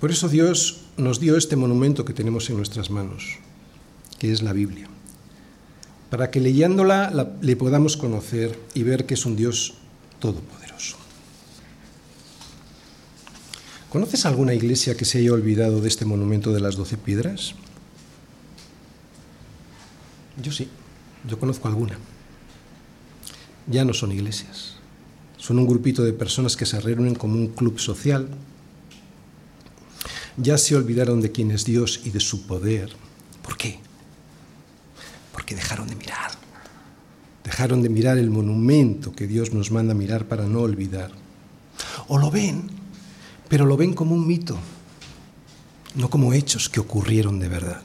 Por 0.00 0.12
eso 0.12 0.28
Dios 0.28 0.82
nos 0.96 1.18
dio 1.18 1.36
este 1.36 1.56
monumento 1.56 2.04
que 2.04 2.12
tenemos 2.12 2.48
en 2.50 2.56
nuestras 2.56 2.90
manos, 2.90 3.38
que 4.18 4.32
es 4.32 4.42
la 4.42 4.52
Biblia, 4.52 4.88
para 6.08 6.30
que 6.30 6.40
leyéndola 6.40 7.34
le 7.40 7.56
podamos 7.56 7.96
conocer 7.96 8.58
y 8.74 8.84
ver 8.84 9.06
que 9.06 9.14
es 9.14 9.26
un 9.26 9.36
Dios 9.36 9.74
todopoderoso. 10.20 10.96
¿Conoces 13.90 14.24
alguna 14.24 14.54
iglesia 14.54 14.96
que 14.96 15.04
se 15.04 15.18
haya 15.18 15.32
olvidado 15.32 15.80
de 15.80 15.88
este 15.88 16.04
monumento 16.04 16.52
de 16.52 16.60
las 16.60 16.76
doce 16.76 16.96
piedras? 16.96 17.54
Yo 20.42 20.50
sí, 20.50 20.68
yo 21.28 21.38
conozco 21.38 21.68
alguna. 21.68 21.96
Ya 23.66 23.84
no 23.84 23.94
son 23.94 24.10
iglesias, 24.10 24.74
son 25.36 25.58
un 25.58 25.66
grupito 25.66 26.02
de 26.02 26.12
personas 26.12 26.56
que 26.56 26.66
se 26.66 26.80
reúnen 26.80 27.14
como 27.14 27.36
un 27.36 27.48
club 27.48 27.78
social. 27.78 28.28
Ya 30.36 30.58
se 30.58 30.74
olvidaron 30.74 31.20
de 31.20 31.30
quién 31.30 31.50
es 31.50 31.64
Dios 31.64 32.00
y 32.04 32.10
de 32.10 32.20
su 32.20 32.46
poder. 32.46 32.90
¿Por 33.42 33.56
qué? 33.56 33.78
Porque 35.32 35.54
dejaron 35.54 35.86
de 35.86 35.94
mirar. 35.94 36.32
Dejaron 37.44 37.82
de 37.82 37.88
mirar 37.88 38.18
el 38.18 38.30
monumento 38.30 39.12
que 39.12 39.26
Dios 39.26 39.52
nos 39.52 39.70
manda 39.70 39.94
mirar 39.94 40.26
para 40.26 40.46
no 40.46 40.60
olvidar. 40.60 41.12
O 42.08 42.18
lo 42.18 42.30
ven, 42.30 42.68
pero 43.48 43.66
lo 43.66 43.76
ven 43.76 43.94
como 43.94 44.14
un 44.14 44.26
mito, 44.26 44.58
no 45.94 46.08
como 46.08 46.32
hechos 46.32 46.68
que 46.68 46.80
ocurrieron 46.80 47.38
de 47.38 47.48
verdad. 47.48 47.82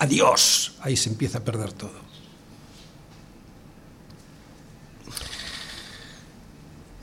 Adiós, 0.00 0.72
ahí 0.80 0.96
se 0.96 1.10
empieza 1.10 1.38
a 1.38 1.44
perder 1.44 1.74
todo. 1.74 1.92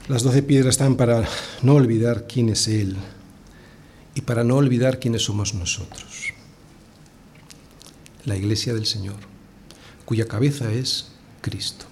Las 0.07 0.23
doce 0.23 0.41
piedras 0.41 0.71
están 0.71 0.95
para 0.95 1.27
no 1.61 1.75
olvidar 1.75 2.25
quién 2.25 2.49
es 2.49 2.67
Él 2.67 2.97
y 4.15 4.21
para 4.21 4.43
no 4.43 4.55
olvidar 4.55 4.97
quiénes 4.97 5.21
somos 5.21 5.53
nosotros. 5.53 6.33
La 8.25 8.35
iglesia 8.35 8.73
del 8.73 8.87
Señor, 8.87 9.17
cuya 10.03 10.27
cabeza 10.27 10.71
es 10.71 11.11
Cristo. 11.41 11.85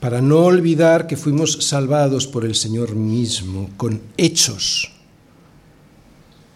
Para 0.00 0.20
no 0.20 0.40
olvidar 0.40 1.06
que 1.06 1.16
fuimos 1.16 1.64
salvados 1.64 2.26
por 2.26 2.44
el 2.44 2.54
Señor 2.54 2.94
mismo, 2.94 3.70
con 3.78 4.02
hechos, 4.18 4.92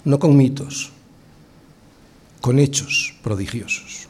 no 0.05 0.19
con 0.19 0.37
mitos, 0.37 0.93
con 2.43 2.59
hechos 2.59 3.15
prodigiosos. 3.23 4.09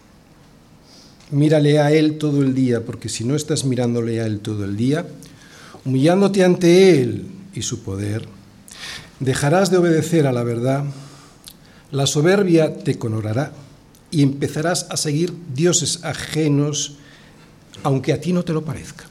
Mírale 1.30 1.78
a 1.78 1.92
Él 1.92 2.18
todo 2.18 2.42
el 2.42 2.54
día, 2.54 2.84
porque 2.84 3.08
si 3.08 3.24
no 3.24 3.36
estás 3.36 3.64
mirándole 3.64 4.20
a 4.20 4.26
Él 4.26 4.40
todo 4.40 4.64
el 4.64 4.76
día, 4.76 5.06
humillándote 5.84 6.42
ante 6.42 7.00
Él 7.00 7.26
y 7.54 7.62
su 7.62 7.82
poder, 7.82 8.26
dejarás 9.20 9.70
de 9.70 9.76
obedecer 9.76 10.26
a 10.26 10.32
la 10.32 10.42
verdad, 10.42 10.84
la 11.90 12.06
soberbia 12.06 12.78
te 12.78 12.98
conorará 12.98 13.52
y 14.10 14.22
empezarás 14.22 14.86
a 14.88 14.96
seguir 14.96 15.32
dioses 15.54 16.02
ajenos, 16.02 16.96
aunque 17.82 18.14
a 18.14 18.20
ti 18.20 18.32
no 18.32 18.44
te 18.44 18.54
lo 18.54 18.64
parezca. 18.64 19.04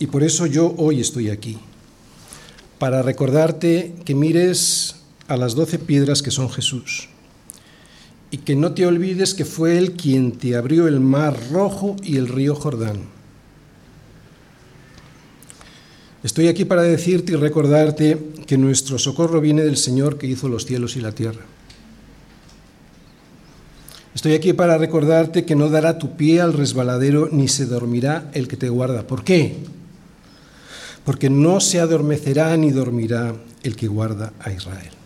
Y 0.00 0.06
por 0.06 0.24
eso 0.24 0.46
yo 0.46 0.74
hoy 0.76 1.00
estoy 1.00 1.30
aquí, 1.30 1.58
para 2.80 3.02
recordarte 3.02 3.94
que 4.04 4.14
mires 4.14 4.99
a 5.30 5.36
las 5.36 5.54
doce 5.54 5.78
piedras 5.78 6.22
que 6.22 6.32
son 6.32 6.50
Jesús 6.50 7.08
y 8.32 8.38
que 8.38 8.56
no 8.56 8.72
te 8.72 8.84
olvides 8.84 9.32
que 9.32 9.44
fue 9.44 9.78
Él 9.78 9.92
quien 9.92 10.32
te 10.32 10.56
abrió 10.56 10.88
el 10.88 10.98
mar 10.98 11.38
rojo 11.52 11.94
y 12.02 12.16
el 12.16 12.26
río 12.26 12.56
Jordán. 12.56 13.02
Estoy 16.24 16.48
aquí 16.48 16.64
para 16.64 16.82
decirte 16.82 17.32
y 17.32 17.36
recordarte 17.36 18.18
que 18.44 18.58
nuestro 18.58 18.98
socorro 18.98 19.40
viene 19.40 19.62
del 19.62 19.76
Señor 19.76 20.18
que 20.18 20.26
hizo 20.26 20.48
los 20.48 20.66
cielos 20.66 20.96
y 20.96 21.00
la 21.00 21.12
tierra. 21.12 21.42
Estoy 24.16 24.34
aquí 24.34 24.52
para 24.52 24.78
recordarte 24.78 25.44
que 25.44 25.54
no 25.54 25.68
dará 25.68 25.96
tu 25.98 26.16
pie 26.16 26.40
al 26.40 26.54
resbaladero 26.54 27.28
ni 27.30 27.46
se 27.46 27.66
dormirá 27.66 28.30
el 28.34 28.48
que 28.48 28.56
te 28.56 28.68
guarda. 28.68 29.06
¿Por 29.06 29.22
qué? 29.22 29.58
Porque 31.04 31.30
no 31.30 31.60
se 31.60 31.78
adormecerá 31.78 32.56
ni 32.56 32.72
dormirá 32.72 33.36
el 33.62 33.76
que 33.76 33.86
guarda 33.86 34.32
a 34.40 34.50
Israel 34.52 34.99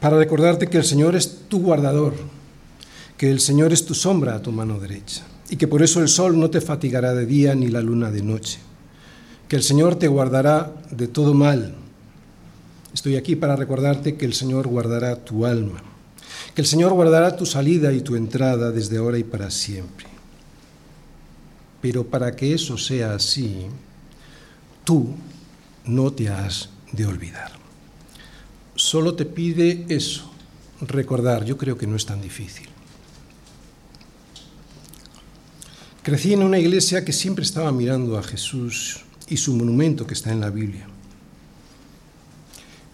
para 0.00 0.16
recordarte 0.16 0.68
que 0.68 0.78
el 0.78 0.84
Señor 0.84 1.16
es 1.16 1.48
tu 1.48 1.60
guardador, 1.60 2.14
que 3.16 3.30
el 3.30 3.40
Señor 3.40 3.72
es 3.72 3.84
tu 3.84 3.94
sombra 3.94 4.36
a 4.36 4.42
tu 4.42 4.52
mano 4.52 4.78
derecha, 4.78 5.22
y 5.50 5.56
que 5.56 5.66
por 5.66 5.82
eso 5.82 6.00
el 6.00 6.08
sol 6.08 6.38
no 6.38 6.50
te 6.50 6.60
fatigará 6.60 7.14
de 7.14 7.26
día 7.26 7.54
ni 7.54 7.68
la 7.68 7.80
luna 7.80 8.10
de 8.10 8.22
noche, 8.22 8.58
que 9.48 9.56
el 9.56 9.62
Señor 9.62 9.96
te 9.96 10.08
guardará 10.08 10.72
de 10.90 11.08
todo 11.08 11.34
mal. 11.34 11.74
Estoy 12.94 13.16
aquí 13.16 13.34
para 13.34 13.56
recordarte 13.56 14.16
que 14.16 14.24
el 14.24 14.34
Señor 14.34 14.68
guardará 14.68 15.16
tu 15.16 15.46
alma, 15.46 15.82
que 16.54 16.60
el 16.60 16.66
Señor 16.66 16.92
guardará 16.92 17.36
tu 17.36 17.44
salida 17.44 17.92
y 17.92 18.00
tu 18.00 18.14
entrada 18.14 18.70
desde 18.70 18.98
ahora 18.98 19.18
y 19.18 19.24
para 19.24 19.50
siempre. 19.50 20.06
Pero 21.80 22.04
para 22.04 22.34
que 22.34 22.54
eso 22.54 22.76
sea 22.76 23.14
así, 23.14 23.66
tú 24.84 25.14
no 25.84 26.12
te 26.12 26.28
has 26.28 26.70
de 26.92 27.06
olvidar 27.06 27.57
solo 28.78 29.14
te 29.14 29.26
pide 29.26 29.84
eso, 29.88 30.30
recordar. 30.80 31.44
Yo 31.44 31.58
creo 31.58 31.76
que 31.76 31.86
no 31.86 31.96
es 31.96 32.06
tan 32.06 32.22
difícil. 32.22 32.68
Crecí 36.02 36.32
en 36.32 36.44
una 36.44 36.58
iglesia 36.58 37.04
que 37.04 37.12
siempre 37.12 37.42
estaba 37.42 37.72
mirando 37.72 38.16
a 38.16 38.22
Jesús 38.22 39.00
y 39.28 39.36
su 39.36 39.54
monumento 39.54 40.06
que 40.06 40.14
está 40.14 40.30
en 40.30 40.40
la 40.40 40.50
Biblia. 40.50 40.86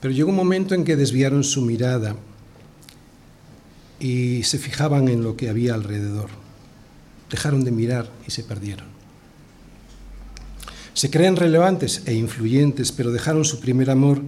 Pero 0.01 0.13
llegó 0.13 0.31
un 0.31 0.37
momento 0.37 0.75
en 0.75 0.85
que 0.85 0.97
desviaron 0.97 1.45
su 1.45 1.61
mirada 1.61 2.17
y 4.01 4.43
se 4.43 4.59
fijaban 4.59 5.09
en 5.09 5.23
lo 5.23 5.37
que 5.37 5.51
había 5.51 5.75
alrededor. 5.75 6.31
Dejaron 7.31 7.63
de 7.63 7.71
mirar 7.71 8.11
y 8.27 8.31
se 8.31 8.43
perdieron. 8.43 8.87
Se 10.95 11.11
creen 11.11 11.37
relevantes 11.37 12.03
e 12.07 12.15
influyentes, 12.15 12.91
pero 12.91 13.13
dejaron 13.13 13.45
su 13.45 13.61
primer 13.61 13.91
amor 13.91 14.23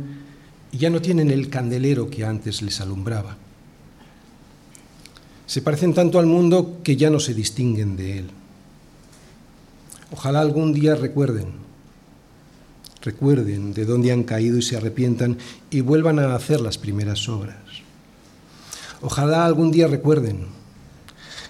y 0.73 0.79
ya 0.79 0.91
no 0.91 1.01
tienen 1.01 1.31
el 1.31 1.49
candelero 1.49 2.11
que 2.11 2.25
antes 2.25 2.62
les 2.62 2.81
alumbraba. 2.81 3.37
Se 5.47 5.62
parecen 5.62 5.95
tanto 5.95 6.19
al 6.19 6.27
mundo 6.27 6.81
que 6.83 6.97
ya 6.97 7.09
no 7.09 7.21
se 7.21 7.35
distinguen 7.35 7.97
de 7.97 8.19
él. 8.19 8.31
Ojalá 10.11 10.41
algún 10.41 10.73
día 10.73 10.95
recuerden, 10.95 11.53
recuerden 13.03 13.73
de 13.73 13.85
dónde 13.85 14.12
han 14.12 14.25
caído 14.25 14.59
y 14.59 14.62
se 14.62 14.77
arrepientan 14.77 15.39
y 15.71 15.81
vuelvan 15.81 16.19
a 16.19 16.35
hacer 16.35 16.61
las 16.61 16.79
primeras 16.79 17.29
obras. 17.29 17.57
Ojalá 19.01 19.45
algún 19.45 19.71
día 19.71 19.87
recuerden, 19.87 20.47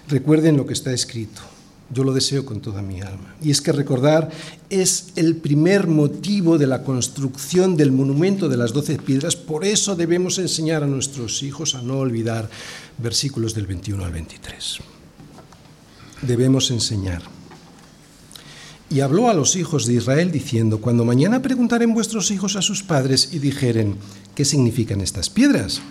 recuerden 0.07 0.57
lo 0.57 0.65
que 0.65 0.73
está 0.73 0.93
escrito 0.93 1.41
yo 1.89 2.03
lo 2.03 2.13
deseo 2.13 2.45
con 2.45 2.59
toda 2.59 2.81
mi 2.81 3.01
alma. 3.01 3.35
Y 3.41 3.51
es 3.51 3.61
que 3.61 3.71
recordar 3.71 4.29
es 4.69 5.07
el 5.15 5.37
primer 5.37 5.87
motivo 5.87 6.57
de 6.57 6.67
la 6.67 6.83
construcción 6.83 7.77
del 7.77 7.91
monumento 7.91 8.49
de 8.49 8.57
las 8.57 8.73
doce 8.73 8.97
piedras. 8.97 9.35
Por 9.35 9.63
eso 9.63 9.95
debemos 9.95 10.37
enseñar 10.37 10.83
a 10.83 10.87
nuestros 10.87 11.43
hijos 11.43 11.75
a 11.75 11.81
no 11.81 11.99
olvidar 11.99 12.49
versículos 12.97 13.53
del 13.53 13.67
21 13.67 14.03
al 14.03 14.11
23. 14.11 14.79
Debemos 16.23 16.71
enseñar. 16.71 17.21
Y 18.89 19.01
habló 19.01 19.29
a 19.29 19.33
los 19.33 19.55
hijos 19.55 19.85
de 19.85 19.95
Israel 19.95 20.31
diciendo, 20.31 20.79
cuando 20.79 21.03
mañana 21.03 21.41
preguntaren 21.41 21.93
vuestros 21.93 22.31
hijos 22.31 22.55
a 22.55 22.61
sus 22.61 22.83
padres 22.83 23.29
y 23.33 23.39
dijeren, 23.39 23.97
¿qué 24.33 24.45
significan 24.45 25.01
estas 25.01 25.29
piedras? 25.29 25.81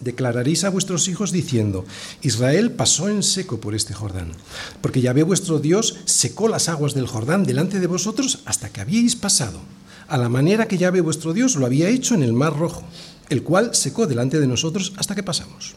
Declararéis 0.00 0.64
a 0.64 0.70
vuestros 0.70 1.08
hijos 1.08 1.30
diciendo, 1.30 1.84
Israel 2.22 2.72
pasó 2.72 3.08
en 3.08 3.22
seco 3.22 3.60
por 3.60 3.74
este 3.74 3.94
Jordán, 3.94 4.32
porque 4.80 5.00
Yahvé 5.00 5.22
vuestro 5.22 5.58
Dios 5.58 5.96
secó 6.06 6.48
las 6.48 6.68
aguas 6.68 6.94
del 6.94 7.06
Jordán 7.06 7.44
delante 7.44 7.80
de 7.80 7.86
vosotros 7.86 8.40
hasta 8.46 8.70
que 8.70 8.80
habíais 8.80 9.16
pasado, 9.16 9.60
a 10.08 10.18
la 10.18 10.28
manera 10.28 10.66
que 10.66 10.78
Yahvé 10.78 11.00
vuestro 11.00 11.32
Dios 11.32 11.56
lo 11.56 11.66
había 11.66 11.88
hecho 11.88 12.14
en 12.14 12.22
el 12.22 12.32
mar 12.32 12.56
rojo, 12.56 12.82
el 13.28 13.42
cual 13.42 13.74
secó 13.74 14.06
delante 14.06 14.40
de 14.40 14.46
nosotros 14.46 14.92
hasta 14.96 15.14
que 15.14 15.22
pasamos. 15.22 15.74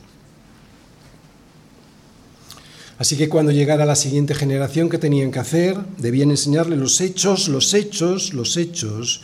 Así 2.97 3.17
que 3.17 3.27
cuando 3.27 3.51
llegara 3.51 3.85
la 3.85 3.95
siguiente 3.95 4.33
generación, 4.33 4.87
¿qué 4.87 4.97
tenían 4.97 5.31
que 5.31 5.39
hacer? 5.39 5.77
Debían 5.97 6.31
enseñarle 6.31 6.77
los 6.77 7.01
hechos, 7.01 7.49
los 7.49 7.73
hechos, 7.73 8.33
los 8.33 8.55
hechos 8.55 9.21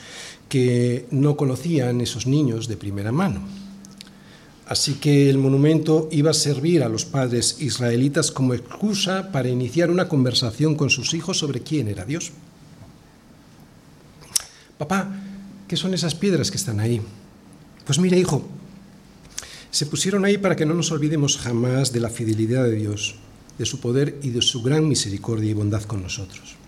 que 0.50 1.06
no 1.12 1.38
conocían 1.38 2.02
esos 2.02 2.28
niños 2.28 2.68
de 2.68 2.78
primera 2.78 3.12
mano. 3.12 3.59
Así 4.70 4.94
que 4.94 5.32
el 5.32 5.40
monumento 5.40 6.08
iba 6.12 6.30
a 6.30 6.36
servir 6.36 6.84
a 6.84 6.90
los 6.90 7.04
padres 7.04 7.58
israelitas 7.60 8.30
como 8.30 8.54
excusa 8.54 9.32
para 9.32 9.50
iniciar 9.50 9.90
una 9.90 10.08
conversación 10.08 10.76
con 10.76 10.92
sus 10.92 11.16
hijos 11.16 11.40
sobre 11.40 11.62
quién 11.62 11.88
era 11.88 12.06
Dios. 12.06 12.32
Papá, 14.78 15.10
¿qué 15.68 15.76
son 15.76 15.96
esas 15.96 16.14
piedras 16.14 16.52
que 16.52 16.58
están 16.58 16.80
ahí? 16.80 17.02
Pues 17.84 17.98
mira, 17.98 18.16
hijo, 18.16 18.48
se 19.72 19.88
pusieron 19.88 20.24
ahí 20.24 20.38
para 20.38 20.56
que 20.56 20.68
no 20.68 20.76
nos 20.76 20.92
olvidemos 20.92 21.40
jamás 21.40 21.92
de 21.92 22.02
la 22.02 22.12
fidelidad 22.12 22.66
de 22.66 22.76
Dios, 22.76 23.16
de 23.58 23.66
su 23.66 23.80
poder 23.80 24.20
y 24.22 24.30
de 24.30 24.44
su 24.44 24.62
gran 24.62 24.88
misericordia 24.88 25.50
y 25.50 25.56
bondad 25.56 25.82
con 25.82 26.04
nosotros. 26.04 26.59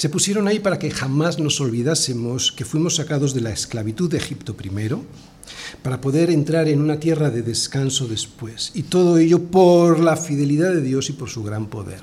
Se 0.00 0.08
pusieron 0.08 0.48
ahí 0.48 0.60
para 0.60 0.78
que 0.78 0.90
jamás 0.90 1.38
nos 1.38 1.60
olvidásemos 1.60 2.52
que 2.52 2.64
fuimos 2.64 2.96
sacados 2.96 3.34
de 3.34 3.42
la 3.42 3.50
esclavitud 3.50 4.10
de 4.10 4.16
Egipto 4.16 4.56
primero, 4.56 5.04
para 5.82 6.00
poder 6.00 6.30
entrar 6.30 6.68
en 6.68 6.80
una 6.80 6.98
tierra 6.98 7.28
de 7.28 7.42
descanso 7.42 8.08
después. 8.08 8.72
Y 8.72 8.84
todo 8.84 9.18
ello 9.18 9.42
por 9.42 10.00
la 10.00 10.16
fidelidad 10.16 10.72
de 10.72 10.80
Dios 10.80 11.10
y 11.10 11.12
por 11.12 11.28
su 11.28 11.42
gran 11.42 11.66
poder. 11.66 12.00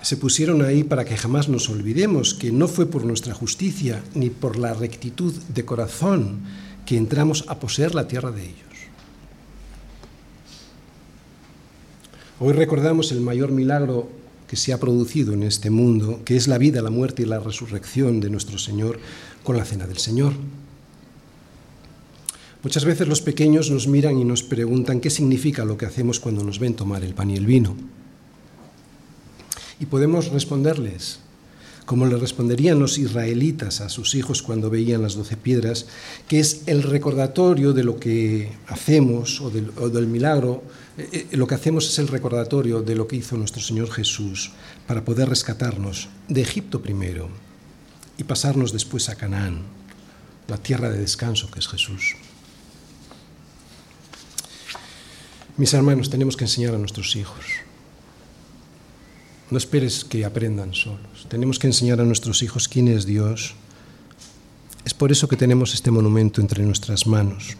se 0.00 0.16
pusieron 0.16 0.62
ahí 0.62 0.84
para 0.84 1.04
que 1.04 1.16
jamás 1.16 1.48
nos 1.48 1.68
olvidemos 1.70 2.32
que 2.32 2.52
no 2.52 2.68
fue 2.68 2.86
por 2.86 3.04
nuestra 3.04 3.34
justicia 3.34 4.04
ni 4.14 4.30
por 4.30 4.56
la 4.56 4.74
rectitud 4.74 5.34
de 5.34 5.64
corazón 5.64 6.38
que 6.86 6.96
entramos 6.96 7.44
a 7.48 7.58
poseer 7.58 7.96
la 7.96 8.06
tierra 8.06 8.30
de 8.30 8.44
ellos. 8.44 8.76
Hoy 12.38 12.52
recordamos 12.52 13.10
el 13.10 13.20
mayor 13.20 13.50
milagro 13.50 14.15
que 14.48 14.56
se 14.56 14.72
ha 14.72 14.80
producido 14.80 15.32
en 15.32 15.42
este 15.42 15.70
mundo, 15.70 16.22
que 16.24 16.36
es 16.36 16.48
la 16.48 16.58
vida, 16.58 16.82
la 16.82 16.90
muerte 16.90 17.22
y 17.22 17.26
la 17.26 17.40
resurrección 17.40 18.20
de 18.20 18.30
nuestro 18.30 18.58
Señor 18.58 18.98
con 19.42 19.56
la 19.56 19.64
cena 19.64 19.86
del 19.86 19.98
Señor. 19.98 20.34
Muchas 22.62 22.84
veces 22.84 23.06
los 23.06 23.20
pequeños 23.20 23.70
nos 23.70 23.86
miran 23.86 24.18
y 24.18 24.24
nos 24.24 24.42
preguntan 24.42 25.00
qué 25.00 25.10
significa 25.10 25.64
lo 25.64 25.76
que 25.76 25.86
hacemos 25.86 26.18
cuando 26.18 26.42
nos 26.42 26.58
ven 26.58 26.74
tomar 26.74 27.04
el 27.04 27.14
pan 27.14 27.30
y 27.30 27.36
el 27.36 27.46
vino. 27.46 27.76
Y 29.78 29.86
podemos 29.86 30.32
responderles, 30.32 31.20
como 31.84 32.06
le 32.06 32.16
responderían 32.16 32.80
los 32.80 32.98
israelitas 32.98 33.80
a 33.80 33.88
sus 33.88 34.16
hijos 34.16 34.42
cuando 34.42 34.68
veían 34.68 35.02
las 35.02 35.14
doce 35.14 35.36
piedras, 35.36 35.86
que 36.26 36.40
es 36.40 36.62
el 36.66 36.82
recordatorio 36.82 37.72
de 37.72 37.84
lo 37.84 38.00
que 38.00 38.50
hacemos 38.66 39.40
o 39.40 39.50
del, 39.50 40.06
milagro, 40.08 40.64
eh, 40.64 40.70
eh, 40.98 41.28
lo 41.32 41.46
que 41.46 41.54
hacemos 41.54 41.88
es 41.88 41.98
el 41.98 42.08
recordatorio 42.08 42.82
de 42.82 42.94
lo 42.94 43.06
que 43.06 43.16
hizo 43.16 43.36
nuestro 43.36 43.60
Señor 43.60 43.90
Jesús 43.90 44.52
para 44.86 45.04
poder 45.04 45.28
rescatarnos 45.28 46.08
de 46.28 46.40
Egipto 46.40 46.80
primero 46.80 47.28
y 48.16 48.24
pasarnos 48.24 48.72
después 48.72 49.08
a 49.08 49.16
Canaán, 49.16 49.60
la 50.48 50.56
tierra 50.56 50.88
de 50.90 50.98
descanso 50.98 51.50
que 51.50 51.58
es 51.58 51.68
Jesús. 51.68 52.16
Mis 55.58 55.72
hermanos, 55.74 56.10
tenemos 56.10 56.36
que 56.36 56.44
enseñar 56.44 56.74
a 56.74 56.78
nuestros 56.78 57.16
hijos. 57.16 57.44
No 59.50 59.58
esperes 59.58 60.04
que 60.04 60.24
aprendan 60.24 60.74
solos. 60.74 61.26
Tenemos 61.28 61.58
que 61.58 61.66
enseñar 61.66 62.00
a 62.00 62.04
nuestros 62.04 62.42
hijos 62.42 62.68
quién 62.68 62.88
es 62.88 63.06
Dios. 63.06 63.54
Es 64.84 64.92
por 64.92 65.12
eso 65.12 65.28
que 65.28 65.36
tenemos 65.36 65.72
este 65.72 65.90
monumento 65.90 66.40
entre 66.40 66.62
nuestras 66.64 67.06
manos. 67.06 67.56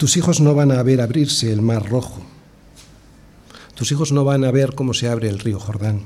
Tus 0.00 0.16
hijos 0.16 0.40
no 0.40 0.54
van 0.54 0.72
a 0.72 0.82
ver 0.82 1.02
abrirse 1.02 1.52
el 1.52 1.60
mar 1.60 1.90
rojo. 1.90 2.22
Tus 3.74 3.92
hijos 3.92 4.12
no 4.12 4.24
van 4.24 4.46
a 4.46 4.50
ver 4.50 4.74
cómo 4.74 4.94
se 4.94 5.10
abre 5.10 5.28
el 5.28 5.38
río 5.38 5.60
Jordán. 5.60 6.04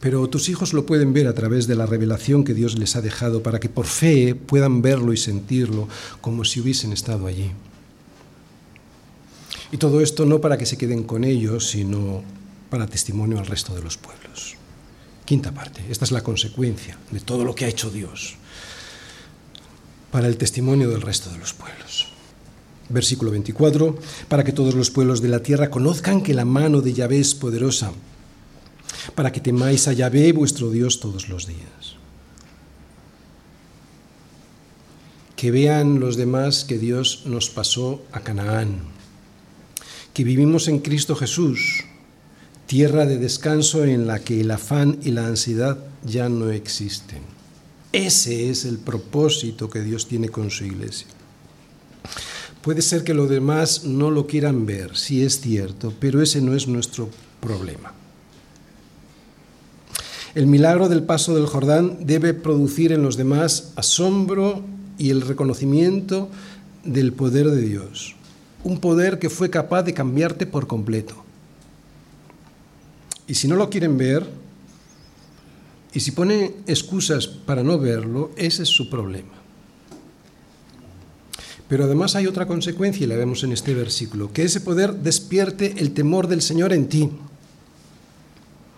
Pero 0.00 0.26
tus 0.30 0.48
hijos 0.48 0.72
lo 0.72 0.86
pueden 0.86 1.12
ver 1.12 1.26
a 1.26 1.34
través 1.34 1.66
de 1.66 1.74
la 1.74 1.84
revelación 1.84 2.44
que 2.44 2.54
Dios 2.54 2.78
les 2.78 2.96
ha 2.96 3.02
dejado 3.02 3.42
para 3.42 3.60
que 3.60 3.68
por 3.68 3.84
fe 3.84 4.34
puedan 4.34 4.80
verlo 4.80 5.12
y 5.12 5.18
sentirlo 5.18 5.86
como 6.22 6.46
si 6.46 6.60
hubiesen 6.60 6.94
estado 6.94 7.26
allí. 7.26 7.50
Y 9.70 9.76
todo 9.76 10.00
esto 10.00 10.24
no 10.24 10.40
para 10.40 10.56
que 10.56 10.64
se 10.64 10.78
queden 10.78 11.02
con 11.02 11.24
ellos, 11.24 11.68
sino 11.68 12.22
para 12.70 12.86
testimonio 12.86 13.38
al 13.38 13.44
resto 13.44 13.74
de 13.74 13.82
los 13.82 13.98
pueblos. 13.98 14.54
Quinta 15.26 15.52
parte, 15.52 15.84
esta 15.90 16.06
es 16.06 16.10
la 16.10 16.22
consecuencia 16.22 16.96
de 17.10 17.20
todo 17.20 17.44
lo 17.44 17.54
que 17.54 17.66
ha 17.66 17.68
hecho 17.68 17.90
Dios 17.90 18.36
para 20.10 20.26
el 20.26 20.38
testimonio 20.38 20.88
del 20.88 21.02
resto 21.02 21.28
de 21.28 21.36
los 21.36 21.52
pueblos. 21.52 22.15
Versículo 22.88 23.30
24, 23.32 23.98
para 24.28 24.44
que 24.44 24.52
todos 24.52 24.74
los 24.74 24.90
pueblos 24.90 25.20
de 25.20 25.28
la 25.28 25.42
tierra 25.42 25.70
conozcan 25.70 26.22
que 26.22 26.34
la 26.34 26.44
mano 26.44 26.80
de 26.80 26.92
Yahvé 26.92 27.18
es 27.18 27.34
poderosa, 27.34 27.92
para 29.14 29.32
que 29.32 29.40
temáis 29.40 29.88
a 29.88 29.92
Yahvé 29.92 30.32
vuestro 30.32 30.70
Dios 30.70 31.00
todos 31.00 31.28
los 31.28 31.46
días. 31.46 31.96
Que 35.34 35.50
vean 35.50 36.00
los 36.00 36.16
demás 36.16 36.64
que 36.64 36.78
Dios 36.78 37.22
nos 37.26 37.50
pasó 37.50 38.02
a 38.12 38.20
Canaán, 38.20 38.78
que 40.14 40.24
vivimos 40.24 40.68
en 40.68 40.78
Cristo 40.78 41.16
Jesús, 41.16 41.84
tierra 42.66 43.04
de 43.04 43.18
descanso 43.18 43.84
en 43.84 44.06
la 44.06 44.20
que 44.20 44.40
el 44.40 44.50
afán 44.50 44.98
y 45.02 45.10
la 45.10 45.26
ansiedad 45.26 45.78
ya 46.04 46.28
no 46.28 46.50
existen. 46.50 47.22
Ese 47.92 48.50
es 48.50 48.64
el 48.64 48.78
propósito 48.78 49.70
que 49.70 49.82
Dios 49.82 50.06
tiene 50.06 50.28
con 50.28 50.50
su 50.50 50.64
iglesia. 50.64 51.15
Puede 52.66 52.82
ser 52.82 53.04
que 53.04 53.14
los 53.14 53.30
demás 53.30 53.84
no 53.84 54.10
lo 54.10 54.26
quieran 54.26 54.66
ver, 54.66 54.96
sí 54.96 55.22
es 55.22 55.40
cierto, 55.40 55.94
pero 56.00 56.20
ese 56.20 56.40
no 56.42 56.52
es 56.52 56.66
nuestro 56.66 57.08
problema. 57.38 57.94
El 60.34 60.48
milagro 60.48 60.88
del 60.88 61.04
paso 61.04 61.36
del 61.36 61.46
Jordán 61.46 62.04
debe 62.04 62.34
producir 62.34 62.90
en 62.90 63.02
los 63.02 63.16
demás 63.16 63.72
asombro 63.76 64.64
y 64.98 65.10
el 65.10 65.20
reconocimiento 65.20 66.28
del 66.82 67.12
poder 67.12 67.52
de 67.52 67.62
Dios 67.62 68.16
un 68.64 68.80
poder 68.80 69.20
que 69.20 69.30
fue 69.30 69.48
capaz 69.48 69.84
de 69.84 69.94
cambiarte 69.94 70.44
por 70.44 70.66
completo. 70.66 71.14
Y 73.28 73.34
si 73.34 73.46
no 73.46 73.54
lo 73.54 73.70
quieren 73.70 73.96
ver, 73.96 74.26
y 75.92 76.00
si 76.00 76.10
ponen 76.10 76.56
excusas 76.66 77.28
para 77.28 77.62
no 77.62 77.78
verlo, 77.78 78.32
ese 78.36 78.64
es 78.64 78.68
su 78.68 78.90
problema. 78.90 79.45
Pero 81.68 81.84
además 81.84 82.14
hay 82.14 82.26
otra 82.26 82.46
consecuencia, 82.46 83.04
y 83.04 83.08
la 83.08 83.16
vemos 83.16 83.42
en 83.42 83.52
este 83.52 83.74
versículo, 83.74 84.32
que 84.32 84.44
ese 84.44 84.60
poder 84.60 84.94
despierte 84.94 85.74
el 85.78 85.92
temor 85.92 86.28
del 86.28 86.42
Señor 86.42 86.72
en 86.72 86.88
ti. 86.88 87.10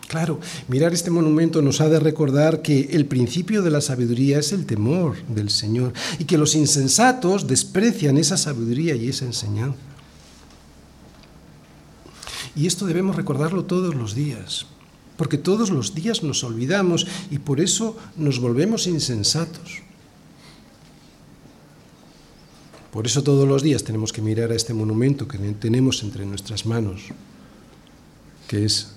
Claro, 0.09 0.41
mirar 0.69 0.95
este 0.95 1.11
monumento 1.11 1.61
nos 1.61 1.83
ha 1.83 1.89
de 1.91 2.01
recordar 2.01 2.63
que 2.63 2.89
el 2.93 3.05
principio 3.05 3.61
de 3.61 3.71
la 3.71 3.83
sabiduría 3.83 4.39
es 4.39 4.53
el 4.53 4.65
temor 4.65 5.17
del 5.29 5.51
Señor 5.51 5.93
y 6.19 6.25
que 6.25 6.39
los 6.39 6.55
insensatos 6.55 7.47
desprecian 7.47 8.17
esa 8.17 8.39
sabiduría 8.39 8.95
y 8.95 9.11
esa 9.11 9.27
enseñanza. 9.27 9.77
Y 12.57 12.67
esto 12.67 12.87
debemos 12.87 13.17
recordarlo 13.17 13.67
todos 13.67 13.95
los 13.95 14.15
días, 14.15 14.65
porque 15.19 15.37
todos 15.37 15.69
los 15.69 15.95
días 15.95 16.23
nos 16.23 16.43
olvidamos 16.43 17.07
y 17.31 17.39
por 17.39 17.61
eso 17.61 17.95
nos 18.17 18.41
volvemos 18.41 18.87
insensatos. 18.87 19.83
Por 22.99 23.07
eso 23.07 23.23
todos 23.23 23.47
los 23.47 23.63
días 23.63 23.85
tenemos 23.85 24.13
que 24.13 24.23
mirar 24.23 24.51
a 24.51 24.57
este 24.57 24.75
monumento 24.75 25.29
que 25.29 25.39
tenemos 25.39 26.03
entre 26.03 26.27
nuestras 26.27 26.67
manos, 26.67 27.03
que 28.49 28.65
es 28.65 28.91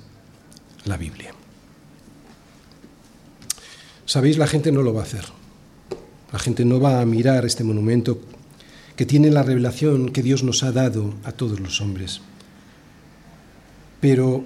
la 0.86 0.97
Biblia. 0.97 1.36
Sabéis, 4.08 4.39
la 4.39 4.47
gente 4.47 4.72
no 4.72 4.82
lo 4.82 4.95
va 4.95 5.02
a 5.02 5.04
hacer. 5.04 5.26
La 6.34 6.39
gente 6.39 6.66
no 6.66 6.80
va 6.80 6.99
a 6.99 7.06
mirar 7.06 7.45
este 7.45 7.64
monumento 7.64 8.20
que 8.95 9.06
tiene 9.06 9.30
la 9.30 9.43
revelación 9.43 10.10
que 10.10 10.24
Dios 10.24 10.41
nos 10.41 10.64
ha 10.64 10.72
dado 10.72 11.14
a 11.24 11.34
todos 11.34 11.60
los 11.60 11.80
hombres. 11.80 12.22
Pero 13.99 14.45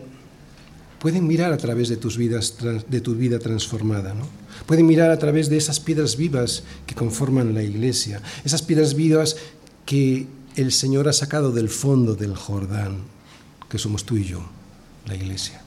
pueden 1.05 1.27
mirar 1.27 1.53
a 1.53 1.57
través 1.57 1.87
de, 1.87 1.97
tus 1.97 2.17
vidas, 2.17 2.55
de 2.89 2.99
tu 2.99 3.13
vida 3.13 3.37
transformada, 3.37 4.15
¿no? 4.15 4.27
Pueden 4.65 4.87
mirar 4.87 5.11
a 5.11 5.19
través 5.19 5.49
de 5.49 5.57
esas 5.57 5.79
piedras 5.79 6.17
vivas 6.17 6.63
que 6.87 6.95
conforman 6.95 7.53
la 7.53 7.61
iglesia, 7.61 8.23
esas 8.43 8.63
piedras 8.63 8.95
vivas 8.95 9.37
que 9.85 10.25
el 10.55 10.71
Señor 10.71 11.07
ha 11.07 11.13
sacado 11.13 11.51
del 11.51 11.69
fondo 11.69 12.15
del 12.15 12.35
Jordán, 12.35 13.03
que 13.69 13.77
somos 13.77 14.03
tú 14.03 14.17
y 14.17 14.23
yo, 14.23 14.49
la 15.05 15.13
iglesia. 15.13 15.61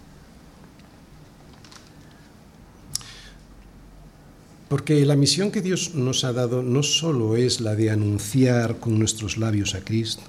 Porque 4.69 5.07
la 5.07 5.15
misión 5.15 5.53
que 5.53 5.63
Dios 5.63 5.95
nos 5.95 6.25
ha 6.25 6.33
dado 6.33 6.65
no 6.65 6.83
solo 6.83 7.37
es 7.37 7.61
la 7.61 7.77
de 7.77 7.93
anunciar 7.93 8.81
con 8.81 8.99
nuestros 8.99 9.39
labios 9.39 9.77
a 9.77 9.85
Cristo, 9.85 10.25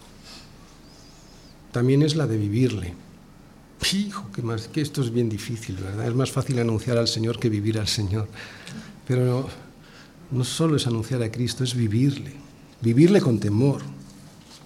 también 1.72 2.04
es 2.04 2.16
la 2.16 2.28
de 2.28 2.38
vivirle. 2.38 3.09
Hijo, 3.92 4.30
que, 4.32 4.42
más, 4.42 4.68
que 4.68 4.82
esto 4.82 5.02
es 5.02 5.12
bien 5.12 5.30
difícil, 5.30 5.76
¿verdad? 5.76 6.08
Es 6.08 6.14
más 6.14 6.32
fácil 6.32 6.60
anunciar 6.60 6.98
al 6.98 7.08
Señor 7.08 7.40
que 7.40 7.50
vivir 7.50 7.80
al 7.80 7.88
Señor. 7.88 8.28
Pero 9.08 9.26
no, 9.26 9.48
no 10.32 10.44
solo 10.44 10.76
es 10.76 10.86
anunciar 10.86 11.24
a 11.24 11.32
Cristo, 11.32 11.64
es 11.64 11.74
vivirle. 11.74 12.34
Vivirle 12.82 13.20
con 13.20 13.40
temor, 13.40 13.82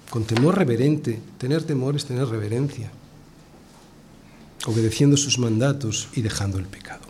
con 0.10 0.26
temor 0.26 0.58
reverente. 0.58 1.22
Tener 1.38 1.64
temor 1.64 1.96
es 1.96 2.06
tener 2.06 2.28
reverencia, 2.28 2.92
obedeciendo 4.66 5.16
sus 5.16 5.40
mandatos 5.40 6.10
y 6.14 6.22
dejando 6.22 6.60
el 6.60 6.66
pecado. 6.66 7.02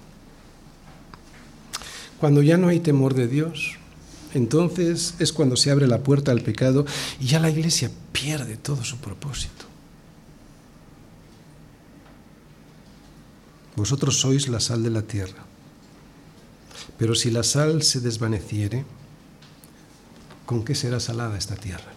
Cuando 2.20 2.42
ya 2.42 2.58
no 2.58 2.68
hay 2.68 2.80
temor 2.80 3.16
de 3.16 3.28
Dios, 3.28 3.78
entonces 4.34 5.16
es 5.20 5.34
cuando 5.34 5.58
se 5.58 5.72
abre 5.72 5.88
la 5.88 6.00
puerta 6.00 6.32
al 6.32 6.42
pecado 6.42 6.86
y 7.20 7.26
ya 7.26 7.40
la 7.40 7.50
iglesia 7.50 7.92
pierde 8.12 8.56
todo 8.56 8.84
su 8.84 8.98
propósito. 8.98 9.63
Vosotros 13.76 14.20
sois 14.20 14.48
la 14.48 14.60
sal 14.60 14.84
de 14.84 14.90
la 14.90 15.02
tierra. 15.02 15.44
Pero 16.98 17.16
si 17.16 17.32
la 17.32 17.44
sal 17.44 17.82
se 17.82 18.00
desvaneciere, 18.00 18.86
¿con 20.46 20.64
qué 20.64 20.76
será 20.76 21.00
salada 21.00 21.38
esta 21.38 21.56
tierra? 21.56 21.92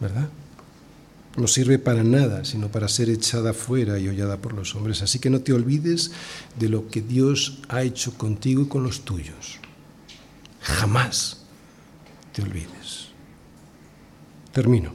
¿Verdad? 0.00 0.28
No 1.36 1.46
sirve 1.46 1.78
para 1.78 2.02
nada, 2.02 2.44
sino 2.44 2.68
para 2.68 2.88
ser 2.88 3.10
echada 3.10 3.52
fuera 3.52 3.98
y 3.98 4.08
hollada 4.08 4.38
por 4.38 4.54
los 4.54 4.74
hombres. 4.74 5.02
Así 5.02 5.18
que 5.18 5.30
no 5.30 5.40
te 5.40 5.52
olvides 5.52 6.10
de 6.58 6.68
lo 6.68 6.88
que 6.88 7.00
Dios 7.00 7.58
ha 7.68 7.82
hecho 7.82 8.14
contigo 8.14 8.62
y 8.62 8.68
con 8.68 8.82
los 8.82 9.04
tuyos. 9.04 9.58
Jamás 10.60 11.38
te 12.32 12.42
olvides. 12.42 13.08
Termino. 14.52 14.94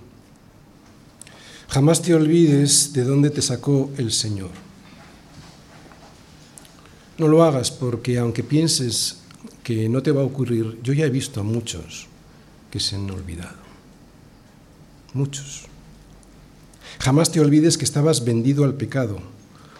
Jamás 1.69 2.01
te 2.01 2.13
olvides 2.13 2.91
de 2.93 3.03
dónde 3.03 3.29
te 3.29 3.41
sacó 3.41 3.89
el 3.97 4.11
Señor. 4.11 4.51
No 7.23 7.29
lo 7.29 7.41
hagas 7.41 7.71
porque 7.71 8.19
aunque 8.19 8.43
pienses 8.43 9.19
que 9.63 9.87
no 9.87 10.03
te 10.03 10.11
va 10.11 10.23
a 10.23 10.25
ocurrir, 10.25 10.77
yo 10.83 10.91
ya 10.91 11.05
he 11.05 11.09
visto 11.09 11.39
a 11.39 11.43
muchos 11.43 12.07
que 12.69 12.81
se 12.81 12.97
han 12.97 13.09
olvidado. 13.09 13.63
Muchos. 15.13 15.61
Jamás 16.99 17.31
te 17.31 17.39
olvides 17.39 17.77
que 17.77 17.85
estabas 17.85 18.25
vendido 18.25 18.65
al 18.65 18.73
pecado, 18.73 19.19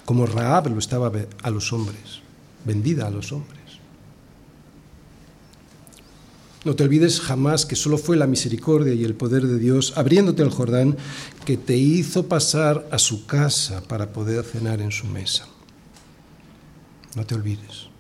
como 0.06 0.26
Raab 0.26 0.70
lo 0.70 0.80
estaba 0.80 1.12
a 1.42 1.50
los 1.50 1.74
hombres, 1.74 2.22
vendida 2.64 3.08
a 3.08 3.12
los 3.12 3.34
hombres. 3.34 3.60
No 6.64 6.78
te 6.78 6.86
olvides 6.86 7.20
jamás 7.20 7.66
que 7.66 7.76
solo 7.76 7.98
fue 7.98 8.16
la 8.16 8.26
misericordia 8.26 8.94
y 8.94 9.04
el 9.04 9.16
poder 9.16 9.48
de 9.48 9.60
Dios, 9.60 9.98
abriéndote 9.98 10.44
al 10.44 10.50
Jordán, 10.50 10.96
que 11.44 11.58
te 11.58 11.76
hizo 11.76 12.30
pasar 12.30 12.88
a 12.90 12.98
su 12.98 13.26
casa 13.26 13.84
para 13.84 14.14
poder 14.14 14.46
cenar 14.46 14.80
en 14.80 14.94
su 14.94 15.08
mesa. 15.08 15.46
No 17.16 17.26
te 17.26 17.36
olvides. 17.36 17.94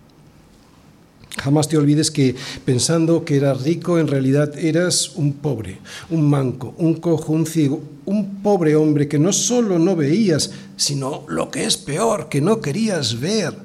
Jamás 1.37 1.67
te 1.67 1.77
olvides 1.77 2.11
que 2.11 2.35
pensando 2.63 3.25
que 3.25 3.37
eras 3.37 3.63
rico, 3.63 3.97
en 3.97 4.07
realidad 4.07 4.57
eras 4.57 5.13
un 5.15 5.33
pobre, 5.33 5.79
un 6.09 6.29
manco, 6.29 6.75
un 6.77 6.95
cojo, 6.95 7.33
un 7.33 7.45
ciego, 7.47 7.81
un 8.05 8.41
pobre 8.43 8.75
hombre 8.75 9.07
que 9.07 9.17
no 9.17 9.33
solo 9.33 9.79
no 9.79 9.95
veías, 9.95 10.51
sino 10.77 11.25
lo 11.27 11.49
que 11.49 11.65
es 11.65 11.75
peor, 11.75 12.29
que 12.29 12.39
no 12.39 12.61
querías 12.61 13.19
ver. 13.19 13.55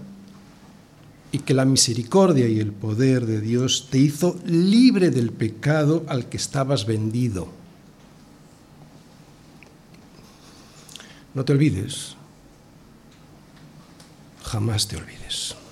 Y 1.31 1.41
que 1.41 1.53
la 1.53 1.67
misericordia 1.67 2.49
y 2.49 2.59
el 2.59 2.73
poder 2.73 3.27
de 3.27 3.43
Dios 3.43 3.89
te 3.91 3.99
hizo 3.99 4.39
libre 4.47 5.11
del 5.11 5.31
pecado 5.31 6.05
al 6.09 6.31
que 6.31 6.39
estabas 6.39 6.87
vendido. 6.87 7.49
No 11.35 11.45
te 11.45 11.53
olvides, 11.53 12.17
jamás 14.53 14.89
te 14.89 14.97
olvides. 14.97 15.68